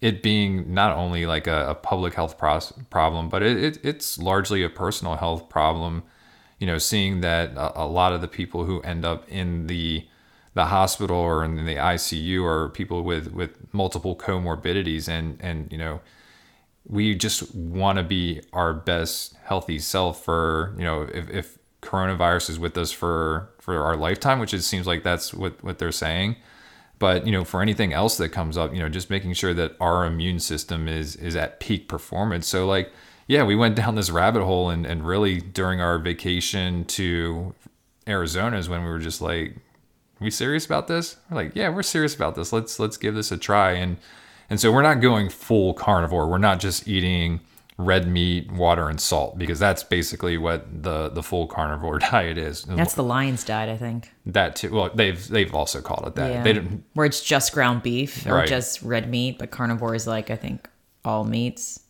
it 0.00 0.22
being 0.22 0.72
not 0.72 0.96
only 0.96 1.26
like 1.26 1.46
a, 1.46 1.70
a 1.70 1.74
public 1.74 2.14
health 2.14 2.38
problem 2.38 3.28
but 3.28 3.42
it, 3.42 3.62
it 3.62 3.78
it's 3.84 4.18
largely 4.18 4.62
a 4.62 4.68
personal 4.68 5.16
health 5.16 5.48
problem. 5.48 6.02
You 6.58 6.66
know 6.66 6.78
seeing 6.78 7.20
that 7.22 7.52
a, 7.52 7.82
a 7.82 7.86
lot 7.86 8.12
of 8.12 8.20
the 8.20 8.28
people 8.28 8.64
who 8.64 8.80
end 8.82 9.04
up 9.04 9.28
in 9.28 9.66
the 9.66 10.06
the 10.54 10.66
hospital 10.66 11.16
or 11.16 11.44
in 11.44 11.64
the 11.64 11.76
ICU 11.76 12.44
are 12.44 12.68
people 12.68 13.02
with 13.02 13.32
with 13.32 13.72
multiple 13.72 14.16
comorbidities 14.16 15.08
and 15.08 15.38
and 15.40 15.70
you 15.70 15.78
know 15.78 16.00
we 16.86 17.14
just 17.14 17.54
want 17.54 17.98
to 17.98 18.04
be 18.04 18.40
our 18.52 18.72
best 18.72 19.36
healthy 19.44 19.78
self 19.78 20.24
for 20.24 20.74
you 20.78 20.84
know 20.84 21.02
if, 21.02 21.28
if 21.30 21.58
coronavirus 21.82 22.50
is 22.50 22.58
with 22.58 22.76
us 22.76 22.92
for 22.92 23.48
for 23.58 23.82
our 23.82 23.96
lifetime 23.96 24.38
which 24.38 24.52
it 24.52 24.62
seems 24.62 24.86
like 24.86 25.02
that's 25.02 25.32
what 25.34 25.62
what 25.62 25.78
they're 25.78 25.92
saying. 25.92 26.36
But 26.98 27.26
you 27.26 27.32
know 27.32 27.44
for 27.44 27.62
anything 27.62 27.92
else 27.92 28.16
that 28.18 28.30
comes 28.30 28.56
up 28.56 28.72
you 28.72 28.80
know 28.80 28.88
just 28.88 29.10
making 29.10 29.34
sure 29.34 29.54
that 29.54 29.76
our 29.80 30.04
immune 30.04 30.40
system 30.40 30.88
is 30.88 31.16
is 31.16 31.36
at 31.36 31.60
peak 31.60 31.88
performance. 31.88 32.46
So 32.46 32.66
like 32.66 32.92
yeah 33.26 33.44
we 33.44 33.56
went 33.56 33.76
down 33.76 33.94
this 33.94 34.10
rabbit 34.10 34.42
hole 34.42 34.70
and 34.70 34.86
and 34.86 35.06
really 35.06 35.40
during 35.40 35.80
our 35.80 35.98
vacation 35.98 36.84
to 36.86 37.54
arizona 38.08 38.56
is 38.56 38.68
when 38.68 38.82
we 38.82 38.88
were 38.88 38.98
just 38.98 39.20
like 39.20 39.56
we 40.18 40.30
serious 40.30 40.66
about 40.66 40.88
this? 40.88 41.16
We're 41.30 41.36
like 41.36 41.52
yeah 41.54 41.68
we're 41.68 41.82
serious 41.82 42.14
about 42.14 42.34
this. 42.34 42.52
Let's 42.52 42.78
let's 42.78 42.96
give 42.96 43.14
this 43.14 43.30
a 43.32 43.38
try. 43.38 43.72
And 43.72 43.96
and 44.50 44.60
so 44.60 44.70
we're 44.72 44.82
not 44.82 45.00
going 45.00 45.28
full 45.30 45.72
carnivore 45.74 46.28
we're 46.28 46.38
not 46.38 46.60
just 46.60 46.86
eating 46.88 47.40
red 47.78 48.06
meat 48.06 48.50
water 48.52 48.90
and 48.90 49.00
salt 49.00 49.38
because 49.38 49.58
that's 49.58 49.82
basically 49.82 50.36
what 50.36 50.82
the 50.82 51.08
the 51.08 51.22
full 51.22 51.46
carnivore 51.46 51.98
diet 52.10 52.36
is 52.36 52.64
That's 52.64 52.92
the 52.92 53.02
lion's 53.02 53.42
diet, 53.42 53.70
I 53.70 53.76
think. 53.78 54.12
that 54.26 54.54
too 54.56 54.70
well 54.74 54.90
they've 54.94 55.26
they've 55.28 55.54
also 55.54 55.80
called 55.80 56.06
it 56.06 56.14
that 56.16 56.30
Yeah. 56.30 56.42
they 56.42 56.52
didn't 56.52 56.84
Where 56.92 57.06
it's 57.06 57.22
just 57.22 57.52
ground 57.54 57.82
beef 57.82 58.26
or 58.26 58.34
Right. 58.34 58.46
just 58.48 58.82
red 58.82 59.08
meat, 59.08 59.38
but 59.38 59.50
carnivore 59.50 59.94
is 59.94 60.06
like 60.06 60.30
I 60.30 60.36
think 60.36 60.68
all 61.06 61.24
meats. 61.24 61.80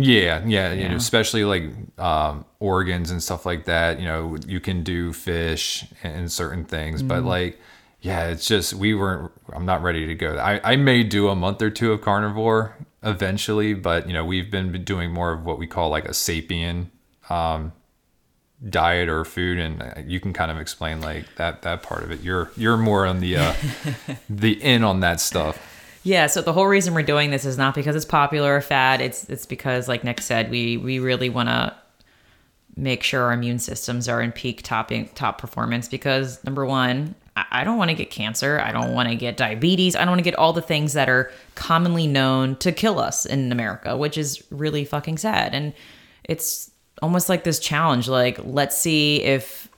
Yeah, 0.00 0.44
yeah, 0.46 0.72
you 0.72 0.84
know, 0.84 0.90
Yeah. 0.90 0.94
especially 0.96 1.44
like 1.44 1.64
um, 1.98 2.44
organs 2.60 3.10
and 3.10 3.20
stuff 3.20 3.44
like 3.44 3.64
that. 3.64 3.98
You 3.98 4.06
know, 4.06 4.36
you 4.46 4.60
can 4.60 4.84
do 4.84 5.12
fish 5.12 5.84
and 6.04 6.30
certain 6.30 6.64
things, 6.64 7.02
but 7.02 7.24
like, 7.24 7.58
yeah, 8.00 8.28
it's 8.28 8.46
just 8.46 8.74
we 8.74 8.94
weren't. 8.94 9.32
I'm 9.52 9.66
not 9.66 9.82
ready 9.82 10.06
to 10.06 10.14
go. 10.14 10.36
I 10.36 10.60
I 10.72 10.76
may 10.76 11.02
do 11.02 11.28
a 11.28 11.34
month 11.34 11.62
or 11.62 11.70
two 11.70 11.92
of 11.92 12.00
carnivore 12.00 12.76
eventually, 13.02 13.74
but 13.74 14.06
you 14.06 14.12
know, 14.12 14.24
we've 14.24 14.50
been 14.50 14.84
doing 14.84 15.12
more 15.12 15.32
of 15.32 15.44
what 15.44 15.58
we 15.58 15.66
call 15.66 15.90
like 15.90 16.04
a 16.04 16.12
sapien 16.12 16.86
um, 17.28 17.72
diet 18.68 19.08
or 19.08 19.24
food, 19.24 19.58
and 19.58 19.82
uh, 19.82 19.94
you 20.06 20.20
can 20.20 20.32
kind 20.32 20.50
of 20.50 20.58
explain 20.58 21.00
like 21.00 21.24
that 21.36 21.62
that 21.62 21.82
part 21.82 22.04
of 22.04 22.10
it. 22.12 22.20
You're 22.20 22.50
you're 22.56 22.76
more 22.76 23.04
on 23.04 23.20
the 23.20 23.36
uh, 23.36 23.54
the 24.30 24.62
in 24.62 24.84
on 24.84 25.00
that 25.00 25.20
stuff. 25.20 25.64
Yeah, 26.04 26.26
so 26.26 26.40
the 26.40 26.52
whole 26.52 26.66
reason 26.66 26.94
we're 26.94 27.02
doing 27.02 27.30
this 27.30 27.44
is 27.44 27.58
not 27.58 27.74
because 27.74 27.96
it's 27.96 28.04
popular 28.04 28.56
or 28.56 28.60
fad. 28.60 29.00
It's 29.00 29.28
it's 29.28 29.44
because, 29.44 29.88
like 29.88 30.04
Nick 30.04 30.20
said, 30.20 30.50
we 30.50 30.76
we 30.76 31.00
really 31.00 31.28
want 31.28 31.48
to 31.48 31.74
make 32.76 33.02
sure 33.02 33.24
our 33.24 33.32
immune 33.32 33.58
systems 33.58 34.08
are 34.08 34.22
in 34.22 34.30
peak 34.30 34.62
topping 34.62 35.08
top 35.16 35.38
performance. 35.38 35.88
Because 35.88 36.42
number 36.44 36.64
one, 36.64 37.16
I, 37.50 37.64
don't 37.64 37.78
want 37.78 37.90
to 37.90 37.94
get 37.94 38.10
cancer. 38.10 38.60
I 38.60 38.72
don't 38.72 38.92
want 38.92 39.08
to 39.08 39.14
get 39.14 39.36
diabetes. 39.36 39.96
I 39.96 40.00
don't 40.00 40.10
want 40.10 40.20
to 40.20 40.24
get 40.24 40.36
all 40.36 40.52
the 40.52 40.62
things 40.62 40.92
that 40.94 41.08
are 41.08 41.30
commonly 41.54 42.06
known 42.06 42.56
to 42.56 42.72
kill 42.72 42.98
us 42.98 43.26
in 43.26 43.52
America, 43.52 43.96
which 43.96 44.18
is 44.18 44.42
really 44.50 44.84
fucking 44.84 45.18
sad. 45.18 45.54
And 45.54 45.72
it's 46.24 46.70
almost 47.02 47.28
like 47.28 47.44
this 47.44 47.58
challenge. 47.58 48.08
Like, 48.08 48.38
let's 48.44 48.76
see 48.76 49.22
if 49.22 49.68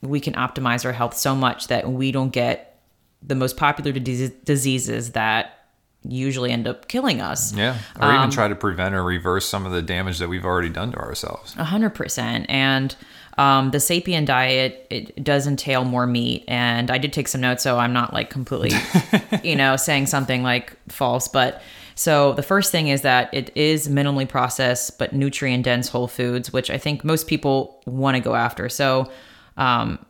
we 0.00 0.20
can 0.20 0.34
optimize 0.34 0.84
our 0.84 0.92
health 0.92 1.16
so 1.16 1.34
much 1.34 1.68
that 1.68 1.90
we 1.90 2.12
don't 2.12 2.30
get 2.30 2.80
the 3.22 3.34
most 3.34 3.56
popular 3.56 3.92
dis- 3.92 4.30
diseases 4.44 5.12
that 5.12 5.58
usually 6.04 6.52
end 6.52 6.68
up 6.68 6.88
killing 6.88 7.20
us. 7.20 7.52
Yeah, 7.52 7.76
or 8.00 8.08
even 8.08 8.16
um, 8.16 8.30
try 8.30 8.48
to 8.48 8.54
prevent 8.54 8.94
or 8.94 9.02
reverse 9.02 9.46
some 9.46 9.66
of 9.66 9.72
the 9.72 9.82
damage 9.82 10.18
that 10.18 10.28
we've 10.28 10.44
already 10.44 10.68
done 10.68 10.92
to 10.92 10.98
ourselves. 10.98 11.54
A 11.56 11.64
hundred 11.64 11.90
percent. 11.90 12.46
And 12.48 12.94
um, 13.38 13.70
the 13.70 13.78
sapien 13.78 14.26
diet 14.26 14.86
it 14.90 15.22
does 15.22 15.46
entail 15.46 15.84
more 15.84 16.06
meat, 16.06 16.44
and 16.48 16.90
I 16.90 16.98
did 16.98 17.12
take 17.12 17.28
some 17.28 17.40
notes, 17.40 17.62
so 17.62 17.78
I'm 17.78 17.92
not 17.92 18.12
like 18.12 18.30
completely, 18.30 18.72
you 19.48 19.54
know, 19.54 19.76
saying 19.76 20.06
something 20.06 20.42
like 20.42 20.76
false. 20.90 21.28
But 21.28 21.62
so 21.94 22.32
the 22.32 22.42
first 22.42 22.72
thing 22.72 22.88
is 22.88 23.02
that 23.02 23.32
it 23.32 23.56
is 23.56 23.88
minimally 23.88 24.28
processed 24.28 24.98
but 24.98 25.12
nutrient 25.12 25.64
dense 25.64 25.88
whole 25.88 26.08
foods, 26.08 26.52
which 26.52 26.68
I 26.68 26.78
think 26.78 27.04
most 27.04 27.28
people 27.28 27.80
want 27.86 28.16
to 28.16 28.20
go 28.20 28.34
after. 28.34 28.68
So 28.68 29.08
um, 29.56 30.04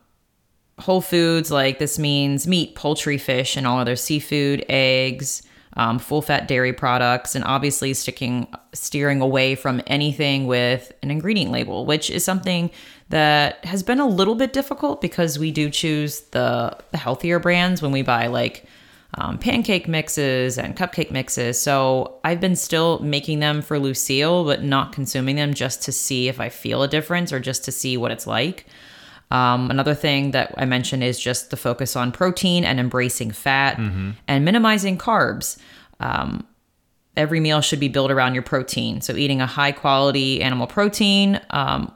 whole 0.79 1.01
foods 1.01 1.51
like 1.51 1.77
this 1.77 1.99
means 1.99 2.47
meat, 2.47 2.73
poultry, 2.73 3.19
fish, 3.19 3.55
and 3.55 3.67
all 3.67 3.77
other 3.77 3.95
seafood, 3.95 4.65
eggs, 4.69 5.43
um, 5.77 5.99
full 5.99 6.21
fat 6.21 6.47
dairy 6.47 6.73
products, 6.73 7.35
and 7.35 7.43
obviously 7.45 7.93
sticking 7.93 8.47
steering 8.73 9.21
away 9.21 9.55
from 9.55 9.81
anything 9.87 10.47
with 10.47 10.91
an 11.01 11.11
ingredient 11.11 11.51
label, 11.51 11.85
which 11.85 12.09
is 12.09 12.23
something 12.23 12.69
that 13.09 13.63
has 13.65 13.83
been 13.83 13.99
a 13.99 14.07
little 14.07 14.35
bit 14.35 14.53
difficult 14.53 15.01
because 15.01 15.39
we 15.39 15.51
do 15.51 15.69
choose 15.69 16.21
the, 16.31 16.77
the 16.91 16.97
healthier 16.97 17.39
brands 17.39 17.81
when 17.81 17.91
we 17.91 18.01
buy 18.01 18.27
like 18.27 18.65
um, 19.15 19.39
pancake 19.39 19.87
mixes 19.87 20.57
and 20.57 20.75
cupcake 20.77 21.09
mixes. 21.09 21.59
So 21.59 22.19
I've 22.23 22.39
been 22.39 22.55
still 22.55 22.99
making 22.99 23.39
them 23.39 23.61
for 23.61 23.79
Lucille, 23.79 24.45
but 24.45 24.63
not 24.63 24.93
consuming 24.93 25.35
them 25.35 25.53
just 25.53 25.81
to 25.83 25.91
see 25.91 26.27
if 26.27 26.39
I 26.39 26.49
feel 26.49 26.83
a 26.83 26.87
difference 26.87 27.33
or 27.33 27.39
just 27.39 27.65
to 27.65 27.71
see 27.71 27.97
what 27.97 28.11
it's 28.11 28.27
like. 28.27 28.67
Um, 29.31 29.69
another 29.69 29.93
thing 29.93 30.31
that 30.31 30.53
I 30.57 30.65
mentioned 30.65 31.03
is 31.03 31.19
just 31.19 31.51
the 31.51 31.57
focus 31.57 31.95
on 31.95 32.11
protein 32.11 32.63
and 32.63 32.79
embracing 32.79 33.31
fat 33.31 33.77
and 33.77 34.45
minimizing 34.45 34.97
carbs. 34.97 35.57
Um, 35.99 36.47
every 37.15 37.39
meal 37.39 37.61
should 37.61 37.79
be 37.79 37.89
built 37.89 38.09
around 38.11 38.33
your 38.33 38.43
protein. 38.43 39.01
So, 39.01 39.15
eating 39.15 39.41
a 39.41 39.45
high 39.45 39.71
quality 39.71 40.41
animal 40.41 40.65
protein, 40.67 41.39
um, 41.51 41.93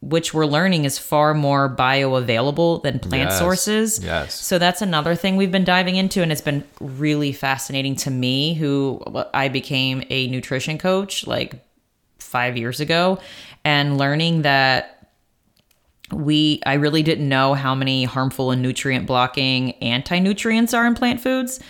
which 0.00 0.32
we're 0.32 0.46
learning 0.46 0.84
is 0.84 0.98
far 0.98 1.34
more 1.34 1.68
bioavailable 1.68 2.82
than 2.82 2.98
plant 3.00 3.30
Yes, 3.30 3.38
sources. 3.38 4.02
yes. 4.02 4.34
So, 4.34 4.58
that's 4.58 4.80
another 4.80 5.14
thing 5.14 5.36
we've 5.36 5.52
been 5.52 5.64
diving 5.64 5.96
into, 5.96 6.22
and 6.22 6.32
it's 6.32 6.40
been 6.40 6.64
really 6.80 7.32
fascinating 7.32 7.96
to 7.96 8.10
me, 8.10 8.54
who 8.54 9.02
I 9.34 9.48
became 9.48 10.04
a 10.10 10.26
nutrition 10.28 10.78
coach 10.78 11.26
like 11.26 11.54
five 12.18 12.56
years 12.56 12.80
ago, 12.80 13.18
and 13.64 13.98
learning 13.98 14.42
that 14.42 15.01
we 16.12 16.60
I 16.66 16.74
really 16.74 17.02
didn't 17.02 17.28
know 17.28 17.54
how 17.54 17.74
many 17.74 18.04
harmful 18.04 18.50
and 18.50 18.62
nutrient 18.62 19.06
blocking 19.06 19.72
anti-nutrients 19.82 20.74
are 20.74 20.86
in 20.86 20.94
plant 20.94 21.20
foods. 21.20 21.60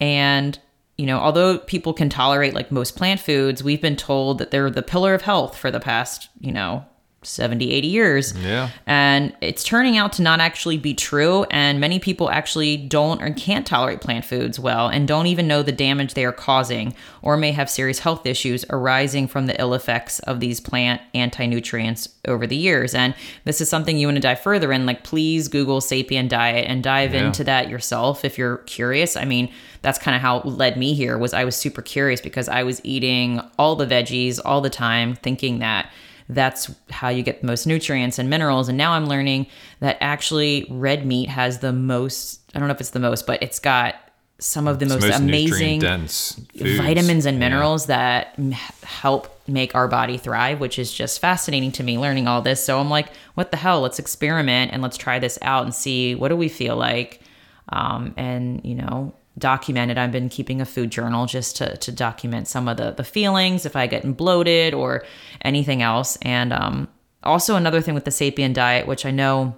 And 0.00 0.58
you 0.98 1.06
know 1.06 1.18
although 1.18 1.58
people 1.58 1.92
can 1.92 2.08
tolerate 2.08 2.54
like 2.54 2.70
most 2.70 2.96
plant 2.96 3.18
foods 3.18 3.64
we've 3.64 3.80
been 3.80 3.96
told 3.96 4.38
that 4.38 4.50
they're 4.50 4.70
the 4.70 4.82
pillar 4.82 5.14
of 5.14 5.22
health 5.22 5.56
for 5.56 5.70
the 5.70 5.80
past 5.80 6.28
you 6.38 6.52
know 6.52 6.84
70 7.22 7.70
80 7.72 7.88
years. 7.88 8.34
Yeah. 8.38 8.70
and 8.86 9.34
it's 9.40 9.62
turning 9.64 9.96
out 9.96 10.12
to 10.14 10.22
not 10.22 10.40
actually 10.40 10.78
be 10.78 10.94
true. 10.94 11.44
And 11.50 11.80
many 11.80 11.98
people 11.98 12.30
actually 12.30 12.76
don't 12.76 13.22
or 13.22 13.30
can't 13.32 13.66
tolerate 13.66 14.00
plant 14.00 14.24
foods 14.24 14.58
well 14.58 14.88
and 14.88 15.06
don't 15.06 15.26
even 15.26 15.46
know 15.46 15.62
the 15.62 15.72
damage 15.72 16.14
they 16.14 16.24
are 16.24 16.32
causing 16.32 16.94
or 17.22 17.36
may 17.36 17.52
have 17.52 17.70
serious 17.70 18.00
health 18.00 18.26
issues 18.26 18.64
arising 18.70 19.28
from 19.28 19.46
the 19.46 19.58
ill 19.60 19.74
effects 19.74 20.18
of 20.20 20.40
these 20.40 20.60
plant 20.60 21.00
anti-nutrients 21.14 22.08
over 22.26 22.46
the 22.46 22.56
years. 22.56 22.94
And 22.94 23.14
this 23.44 23.60
is 23.60 23.68
something 23.68 23.96
you 23.98 24.06
want 24.06 24.16
to 24.16 24.20
dive 24.20 24.40
further 24.40 24.72
in. 24.72 24.86
Like 24.86 25.04
please 25.04 25.48
google 25.48 25.80
sapien 25.80 26.28
diet 26.28 26.66
and 26.68 26.82
dive 26.82 27.14
Yeah. 27.14 27.26
into 27.26 27.44
that 27.44 27.68
yourself 27.68 28.24
if 28.24 28.38
you're 28.38 28.58
curious. 28.58 29.16
I 29.16 29.24
mean 29.24 29.52
that's 29.82 29.98
kind 29.98 30.14
of 30.14 30.22
how 30.22 30.38
it 30.38 30.46
led 30.46 30.76
me 30.76 30.94
here 30.94 31.18
was 31.18 31.34
i 31.34 31.42
was 31.42 31.56
super 31.56 31.82
curious 31.82 32.20
because 32.20 32.48
i 32.48 32.62
was 32.62 32.80
eating 32.84 33.40
all 33.58 33.74
the 33.74 33.84
veggies 33.84 34.38
all 34.44 34.60
the 34.60 34.70
time 34.70 35.16
thinking 35.16 35.58
that 35.58 35.90
that's 36.34 36.70
how 36.90 37.08
you 37.08 37.22
get 37.22 37.40
the 37.40 37.46
most 37.46 37.66
nutrients 37.66 38.18
and 38.18 38.28
minerals. 38.30 38.68
And 38.68 38.76
now 38.78 38.92
I'm 38.92 39.06
learning 39.06 39.46
that 39.80 39.96
actually 40.00 40.66
red 40.70 41.06
meat 41.06 41.28
has 41.28 41.58
the 41.60 41.72
most, 41.72 42.40
I 42.54 42.58
don't 42.58 42.68
know 42.68 42.74
if 42.74 42.80
it's 42.80 42.90
the 42.90 43.00
most, 43.00 43.26
but 43.26 43.42
it's 43.42 43.58
got 43.58 43.96
some 44.38 44.66
of 44.66 44.80
the 44.80 44.86
most, 44.86 45.02
most 45.02 45.20
amazing 45.20 45.78
nutrient-dense 45.78 46.40
vitamins 46.56 47.26
and 47.26 47.36
Yeah. 47.36 47.48
minerals 47.48 47.86
that 47.86 48.34
m- 48.36 48.50
help 48.82 49.40
make 49.46 49.74
our 49.76 49.86
body 49.86 50.16
thrive, 50.18 50.58
which 50.58 50.78
is 50.80 50.92
just 50.92 51.20
fascinating 51.20 51.70
to 51.72 51.82
me 51.84 51.96
learning 51.96 52.26
all 52.26 52.42
this. 52.42 52.64
So 52.64 52.80
I'm 52.80 52.90
like, 52.90 53.08
what 53.34 53.52
the 53.52 53.56
hell? 53.56 53.80
Let's 53.80 54.00
experiment 54.00 54.72
and 54.72 54.82
let's 54.82 54.96
try 54.96 55.20
this 55.20 55.38
out 55.42 55.64
and 55.64 55.72
see 55.74 56.16
what 56.16 56.28
do 56.28 56.36
we 56.36 56.48
feel 56.48 56.74
like. 56.76 57.20
Um, 57.68 58.14
and 58.16 58.60
you 58.64 58.74
know, 58.74 59.14
documented. 59.38 59.98
I've 59.98 60.12
been 60.12 60.28
keeping 60.28 60.60
a 60.60 60.66
food 60.66 60.90
journal 60.90 61.26
just 61.26 61.56
to 61.56 61.76
to 61.76 61.92
document 61.92 62.48
some 62.48 62.68
of 62.68 62.76
the 62.76 62.92
the 62.92 63.04
feelings 63.04 63.66
if 63.66 63.76
I 63.76 63.86
get 63.86 64.16
bloated 64.16 64.74
or 64.74 65.04
anything 65.42 65.82
else. 65.82 66.16
And 66.22 66.52
um, 66.52 66.88
also 67.22 67.56
another 67.56 67.80
thing 67.80 67.94
with 67.94 68.04
the 68.04 68.10
Sapien 68.10 68.52
diet, 68.52 68.86
which 68.86 69.06
I 69.06 69.10
know 69.10 69.54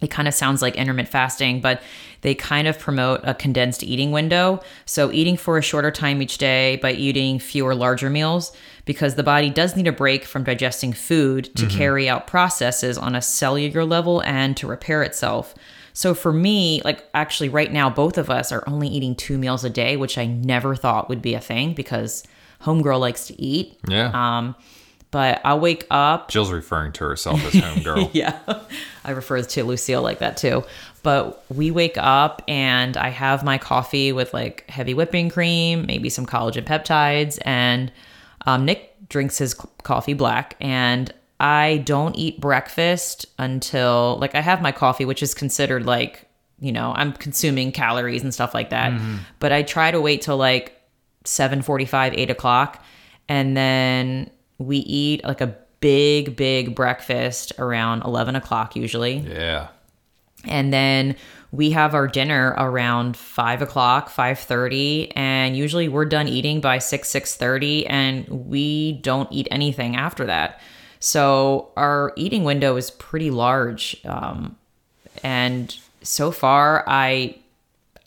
it 0.00 0.10
kind 0.10 0.28
of 0.28 0.34
sounds 0.34 0.60
like 0.60 0.76
intermittent 0.76 1.08
fasting, 1.08 1.60
but 1.60 1.82
they 2.20 2.34
kind 2.34 2.68
of 2.68 2.78
promote 2.78 3.20
a 3.22 3.34
condensed 3.34 3.82
eating 3.82 4.10
window. 4.10 4.60
So, 4.84 5.10
eating 5.10 5.36
for 5.36 5.56
a 5.56 5.62
shorter 5.62 5.90
time 5.90 6.20
each 6.20 6.38
day 6.38 6.76
by 6.76 6.92
eating 6.92 7.38
fewer 7.38 7.74
larger 7.74 8.10
meals, 8.10 8.54
because 8.84 9.14
the 9.14 9.22
body 9.22 9.48
does 9.48 9.74
need 9.74 9.86
a 9.86 9.92
break 9.92 10.24
from 10.24 10.44
digesting 10.44 10.92
food 10.92 11.44
to 11.56 11.66
mm-hmm. 11.66 11.78
carry 11.78 12.08
out 12.08 12.26
processes 12.26 12.98
on 12.98 13.14
a 13.14 13.22
cellular 13.22 13.84
level 13.84 14.22
and 14.22 14.56
to 14.58 14.66
repair 14.66 15.02
itself. 15.02 15.54
So, 15.96 16.12
for 16.12 16.30
me, 16.30 16.82
like 16.84 17.08
actually, 17.14 17.48
right 17.48 17.72
now, 17.72 17.88
both 17.88 18.18
of 18.18 18.28
us 18.28 18.52
are 18.52 18.62
only 18.66 18.86
eating 18.86 19.14
two 19.14 19.38
meals 19.38 19.64
a 19.64 19.70
day, 19.70 19.96
which 19.96 20.18
I 20.18 20.26
never 20.26 20.76
thought 20.76 21.08
would 21.08 21.22
be 21.22 21.32
a 21.32 21.40
thing 21.40 21.72
because 21.72 22.22
homegirl 22.60 23.00
likes 23.00 23.28
to 23.28 23.40
eat. 23.40 23.80
Yeah. 23.88 24.10
Um, 24.12 24.54
but 25.10 25.40
I'll 25.42 25.58
wake 25.58 25.86
up. 25.90 26.28
Jill's 26.28 26.52
referring 26.52 26.92
to 26.92 27.04
herself 27.04 27.42
as 27.46 27.54
homegirl. 27.54 28.10
yeah. 28.12 28.38
I 29.06 29.12
refer 29.12 29.40
to 29.40 29.64
Lucille 29.64 30.02
like 30.02 30.18
that 30.18 30.36
too. 30.36 30.64
But 31.02 31.42
we 31.50 31.70
wake 31.70 31.96
up 31.96 32.42
and 32.46 32.98
I 32.98 33.08
have 33.08 33.42
my 33.42 33.56
coffee 33.56 34.12
with 34.12 34.34
like 34.34 34.68
heavy 34.68 34.92
whipping 34.92 35.30
cream, 35.30 35.86
maybe 35.86 36.10
some 36.10 36.26
collagen 36.26 36.66
peptides, 36.66 37.38
and 37.40 37.90
um, 38.44 38.66
Nick 38.66 39.08
drinks 39.08 39.38
his 39.38 39.54
coffee 39.54 40.12
black. 40.12 40.56
And 40.60 41.10
I 41.38 41.82
don't 41.84 42.16
eat 42.16 42.40
breakfast 42.40 43.26
until 43.38 44.18
like 44.20 44.34
I 44.34 44.40
have 44.40 44.62
my 44.62 44.72
coffee, 44.72 45.04
which 45.04 45.22
is 45.22 45.34
considered 45.34 45.86
like 45.86 46.28
you 46.58 46.72
know 46.72 46.92
I'm 46.96 47.12
consuming 47.12 47.72
calories 47.72 48.22
and 48.22 48.32
stuff 48.32 48.54
like 48.54 48.70
that. 48.70 48.92
Mm-hmm. 48.92 49.16
But 49.38 49.52
I 49.52 49.62
try 49.62 49.90
to 49.90 50.00
wait 50.00 50.22
till 50.22 50.36
like 50.36 50.80
seven 51.24 51.62
forty 51.62 51.84
five, 51.84 52.14
eight 52.14 52.30
o'clock, 52.30 52.82
and 53.28 53.56
then 53.56 54.30
we 54.58 54.78
eat 54.78 55.24
like 55.24 55.40
a 55.40 55.56
big, 55.80 56.36
big 56.36 56.74
breakfast 56.74 57.52
around 57.58 58.02
11 58.02 58.36
o'clock 58.36 58.76
usually. 58.76 59.18
Yeah. 59.18 59.68
And 60.44 60.72
then 60.72 61.16
we 61.52 61.70
have 61.70 61.94
our 61.94 62.06
dinner 62.08 62.54
around 62.56 63.16
5 63.16 63.62
o'clock 63.62 64.10
5.30 64.10 65.12
and 65.16 65.56
usually 65.56 65.88
we're 65.88 66.04
done 66.04 66.28
eating 66.28 66.60
by 66.60 66.78
6 66.78 67.08
6.30 67.08 67.86
and 67.88 68.28
we 68.28 68.92
don't 68.94 69.30
eat 69.32 69.48
anything 69.50 69.96
after 69.96 70.26
that 70.26 70.60
so 71.00 71.70
our 71.76 72.12
eating 72.16 72.44
window 72.44 72.76
is 72.76 72.90
pretty 72.90 73.30
large 73.30 73.96
um, 74.04 74.56
and 75.22 75.78
so 76.02 76.30
far 76.30 76.84
i 76.86 77.34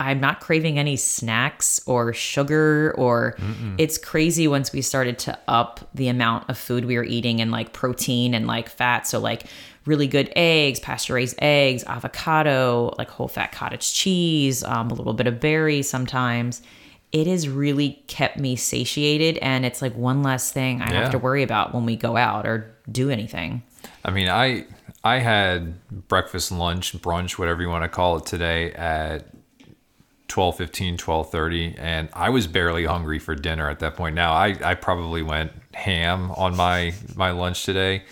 I'm 0.01 0.21
not 0.21 0.39
craving 0.39 0.79
any 0.79 0.95
snacks 0.95 1.81
or 1.85 2.13
sugar 2.13 2.95
or 2.97 3.35
Mm-mm. 3.37 3.75
it's 3.77 3.97
crazy 3.97 4.47
once 4.47 4.71
we 4.71 4.81
started 4.81 5.19
to 5.19 5.37
up 5.47 5.89
the 5.93 6.07
amount 6.07 6.49
of 6.49 6.57
food 6.57 6.85
we 6.85 6.95
were 6.95 7.03
eating 7.03 7.41
and 7.41 7.51
like 7.51 7.73
protein 7.73 8.33
and 8.33 8.47
like 8.47 8.69
fat. 8.69 9.07
So 9.07 9.19
like 9.19 9.43
really 9.85 10.07
good 10.07 10.31
eggs, 10.37 10.79
pasture 10.79 11.15
raised 11.15 11.35
eggs, 11.39 11.83
avocado, 11.83 12.93
like 12.97 13.09
whole 13.09 13.27
fat 13.27 13.51
cottage 13.51 13.93
cheese, 13.93 14.63
um, 14.63 14.89
a 14.89 14.93
little 14.93 15.13
bit 15.13 15.27
of 15.27 15.41
berry 15.41 15.81
sometimes. 15.81 16.61
It 17.11 17.27
has 17.27 17.49
really 17.49 18.01
kept 18.07 18.37
me 18.37 18.55
satiated 18.55 19.37
and 19.39 19.65
it's 19.65 19.81
like 19.81 19.95
one 19.95 20.23
less 20.23 20.49
thing 20.49 20.81
I 20.81 20.93
yeah. 20.93 21.01
have 21.01 21.11
to 21.11 21.19
worry 21.19 21.43
about 21.43 21.73
when 21.73 21.85
we 21.85 21.97
go 21.97 22.15
out 22.15 22.45
or 22.45 22.73
do 22.91 23.09
anything. 23.09 23.63
I 24.03 24.11
mean, 24.11 24.29
I 24.29 24.65
I 25.03 25.19
had 25.19 25.87
breakfast, 26.07 26.51
lunch, 26.51 26.93
brunch, 27.01 27.37
whatever 27.37 27.61
you 27.61 27.69
want 27.69 27.83
to 27.83 27.89
call 27.89 28.17
it 28.17 28.25
today 28.25 28.71
at 28.73 29.25
12 30.29 30.57
15 30.57 30.97
12 30.97 31.31
30 31.31 31.75
and 31.79 32.07
i 32.13 32.29
was 32.29 32.45
barely 32.45 32.85
hungry 32.85 33.17
for 33.17 33.33
dinner 33.33 33.67
at 33.67 33.79
that 33.79 33.95
point 33.95 34.15
now 34.15 34.31
i, 34.31 34.55
I 34.63 34.75
probably 34.75 35.23
went 35.23 35.51
ham 35.73 36.31
on 36.33 36.55
my 36.55 36.93
my 37.15 37.31
lunch 37.31 37.63
today 37.63 38.03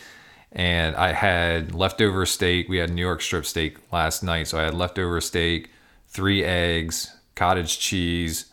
and 0.52 0.96
i 0.96 1.12
had 1.12 1.76
leftover 1.76 2.26
steak 2.26 2.68
we 2.68 2.78
had 2.78 2.90
new 2.90 3.04
york 3.04 3.22
strip 3.22 3.46
steak 3.46 3.78
last 3.94 4.24
night 4.24 4.48
so 4.48 4.58
i 4.58 4.64
had 4.64 4.74
leftover 4.74 5.22
steak 5.22 5.70
three 6.08 6.44
eggs 6.44 7.16
cottage 7.36 7.78
cheese 7.80 8.46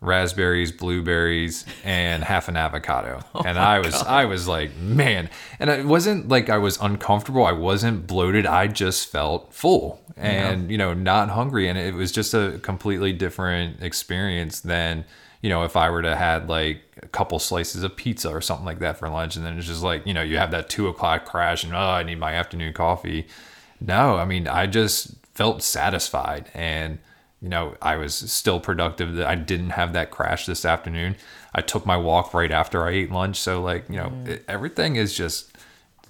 raspberries, 0.00 0.70
blueberries, 0.70 1.64
and 1.84 2.22
half 2.22 2.48
an 2.48 2.56
avocado. 2.56 3.20
Oh 3.34 3.42
and 3.44 3.58
I 3.58 3.78
was 3.78 3.94
God. 3.94 4.06
I 4.06 4.24
was 4.24 4.48
like, 4.48 4.74
man. 4.76 5.30
And 5.60 5.70
it 5.70 5.84
wasn't 5.84 6.28
like 6.28 6.48
I 6.48 6.58
was 6.58 6.76
uncomfortable. 6.80 7.44
I 7.44 7.52
wasn't 7.52 8.06
bloated. 8.06 8.46
I 8.46 8.66
just 8.66 9.12
felt 9.12 9.52
full 9.52 10.00
and, 10.16 10.62
yeah. 10.64 10.72
you 10.72 10.78
know, 10.78 10.94
not 10.94 11.28
hungry. 11.28 11.68
And 11.68 11.78
it 11.78 11.94
was 11.94 12.10
just 12.10 12.34
a 12.34 12.58
completely 12.62 13.12
different 13.12 13.82
experience 13.82 14.60
than, 14.60 15.04
you 15.40 15.50
know, 15.50 15.62
if 15.62 15.76
I 15.76 15.90
were 15.90 16.02
to 16.02 16.16
had 16.16 16.48
like 16.48 16.80
a 17.02 17.06
couple 17.08 17.38
slices 17.38 17.84
of 17.84 17.94
pizza 17.96 18.30
or 18.30 18.40
something 18.40 18.66
like 18.66 18.80
that 18.80 18.98
for 18.98 19.08
lunch. 19.08 19.36
And 19.36 19.44
then 19.44 19.56
it's 19.56 19.68
just 19.68 19.82
like, 19.82 20.04
you 20.06 20.14
know, 20.14 20.22
you 20.22 20.38
have 20.38 20.50
that 20.50 20.68
two 20.68 20.88
o'clock 20.88 21.24
crash 21.24 21.62
and 21.62 21.74
oh, 21.74 21.78
I 21.78 22.02
need 22.02 22.18
my 22.18 22.32
afternoon 22.32 22.72
coffee. 22.72 23.28
No, 23.80 24.16
I 24.16 24.24
mean, 24.24 24.48
I 24.48 24.66
just 24.66 25.14
felt 25.34 25.62
satisfied 25.62 26.50
and 26.54 26.98
you 27.40 27.48
know, 27.48 27.76
I 27.80 27.96
was 27.96 28.14
still 28.14 28.58
productive. 28.60 29.20
I 29.20 29.34
didn't 29.36 29.70
have 29.70 29.92
that 29.92 30.10
crash 30.10 30.46
this 30.46 30.64
afternoon. 30.64 31.16
I 31.54 31.60
took 31.60 31.86
my 31.86 31.96
walk 31.96 32.34
right 32.34 32.50
after 32.50 32.84
I 32.84 32.90
ate 32.90 33.12
lunch. 33.12 33.38
So 33.38 33.62
like, 33.62 33.88
you 33.88 33.96
know, 33.96 34.10
mm. 34.10 34.28
it, 34.28 34.44
everything 34.48 34.96
is 34.96 35.14
just 35.14 35.56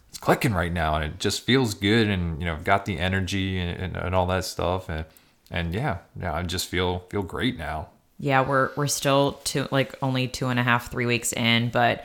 it's 0.09 0.19
clicking 0.19 0.55
right 0.55 0.73
now, 0.73 0.95
and 0.97 1.05
it 1.05 1.19
just 1.19 1.43
feels 1.43 1.75
good. 1.75 2.09
And 2.09 2.41
you 2.41 2.47
know, 2.47 2.55
I've 2.55 2.65
got 2.65 2.87
the 2.87 2.99
energy 2.99 3.59
and, 3.59 3.79
and, 3.81 3.97
and 3.97 4.15
all 4.15 4.27
that 4.27 4.45
stuff, 4.45 4.89
and 4.89 5.05
and 5.51 5.75
yeah, 5.75 5.99
yeah, 6.19 6.35
I 6.35 6.43
just 6.43 6.69
feel 6.69 7.01
feel 7.11 7.23
great 7.23 7.59
now. 7.59 7.89
Yeah, 8.19 8.47
we're 8.47 8.71
we're 8.77 8.87
still 8.87 9.33
two 9.45 9.69
like 9.71 9.95
only 10.03 10.29
two 10.29 10.49
and 10.49 10.59
a 10.59 10.63
half, 10.63 10.91
three 10.91 11.07
weeks 11.07 11.33
in, 11.33 11.69
but 11.71 12.05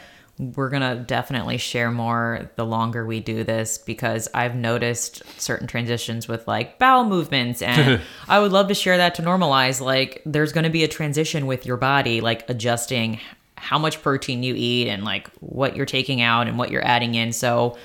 we're 0.51 0.69
going 0.69 0.81
to 0.81 1.03
definitely 1.03 1.57
share 1.57 1.91
more 1.91 2.49
the 2.55 2.65
longer 2.65 3.05
we 3.05 3.19
do 3.19 3.43
this 3.43 3.77
because 3.77 4.27
I've 4.33 4.55
noticed 4.55 5.23
certain 5.39 5.67
transitions 5.67 6.27
with 6.27 6.47
like 6.47 6.79
bowel 6.79 7.05
movements 7.05 7.61
and 7.61 8.01
I 8.27 8.39
would 8.39 8.51
love 8.51 8.67
to 8.67 8.73
share 8.73 8.97
that 8.97 9.15
to 9.15 9.21
normalize 9.21 9.79
like 9.81 10.21
there's 10.25 10.51
going 10.51 10.65
to 10.65 10.69
be 10.69 10.83
a 10.83 10.87
transition 10.87 11.45
with 11.45 11.65
your 11.65 11.77
body 11.77 12.21
like 12.21 12.49
adjusting 12.49 13.19
how 13.55 13.79
much 13.79 14.01
protein 14.01 14.43
you 14.43 14.53
eat 14.57 14.87
and 14.87 15.05
like 15.05 15.29
what 15.39 15.75
you're 15.75 15.85
taking 15.85 16.21
out 16.21 16.47
and 16.47 16.57
what 16.57 16.69
you're 16.69 16.85
adding 16.85 17.15
in 17.15 17.31
so 17.31 17.77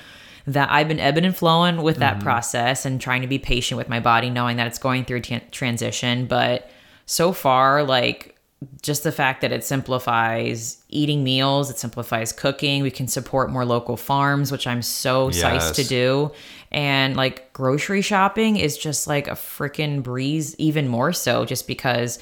that 0.45 0.69
I've 0.71 0.87
been 0.87 0.99
ebbing 0.99 1.25
and 1.25 1.35
flowing 1.35 1.81
with 1.81 1.97
that 1.97 2.15
mm-hmm. 2.15 2.23
process 2.23 2.85
and 2.85 2.99
trying 2.99 3.21
to 3.21 3.27
be 3.27 3.39
patient 3.39 3.77
with 3.77 3.87
my 3.87 3.99
body 3.99 4.29
knowing 4.29 4.57
that 4.57 4.67
it's 4.67 4.79
going 4.79 5.05
through 5.05 5.21
t- 5.21 5.41
transition 5.51 6.25
but 6.25 6.69
so 7.05 7.31
far 7.31 7.83
like 7.83 8.35
just 8.81 9.03
the 9.03 9.11
fact 9.11 9.41
that 9.41 9.51
it 9.51 9.63
simplifies 9.63 10.83
eating 10.89 11.23
meals, 11.23 11.69
it 11.69 11.79
simplifies 11.79 12.33
cooking. 12.33 12.83
We 12.83 12.91
can 12.91 13.07
support 13.07 13.49
more 13.49 13.63
local 13.63 13.95
farms, 13.95 14.51
which 14.51 14.67
I'm 14.67 14.81
so 14.81 15.29
yes. 15.29 15.41
psyched 15.41 15.75
to 15.75 15.83
do. 15.85 16.31
And 16.71 17.15
like 17.15 17.53
grocery 17.53 18.01
shopping 18.01 18.57
is 18.57 18.77
just 18.77 19.07
like 19.07 19.27
a 19.27 19.31
freaking 19.31 20.03
breeze, 20.03 20.55
even 20.57 20.87
more 20.87 21.13
so, 21.13 21.45
just 21.45 21.67
because 21.67 22.19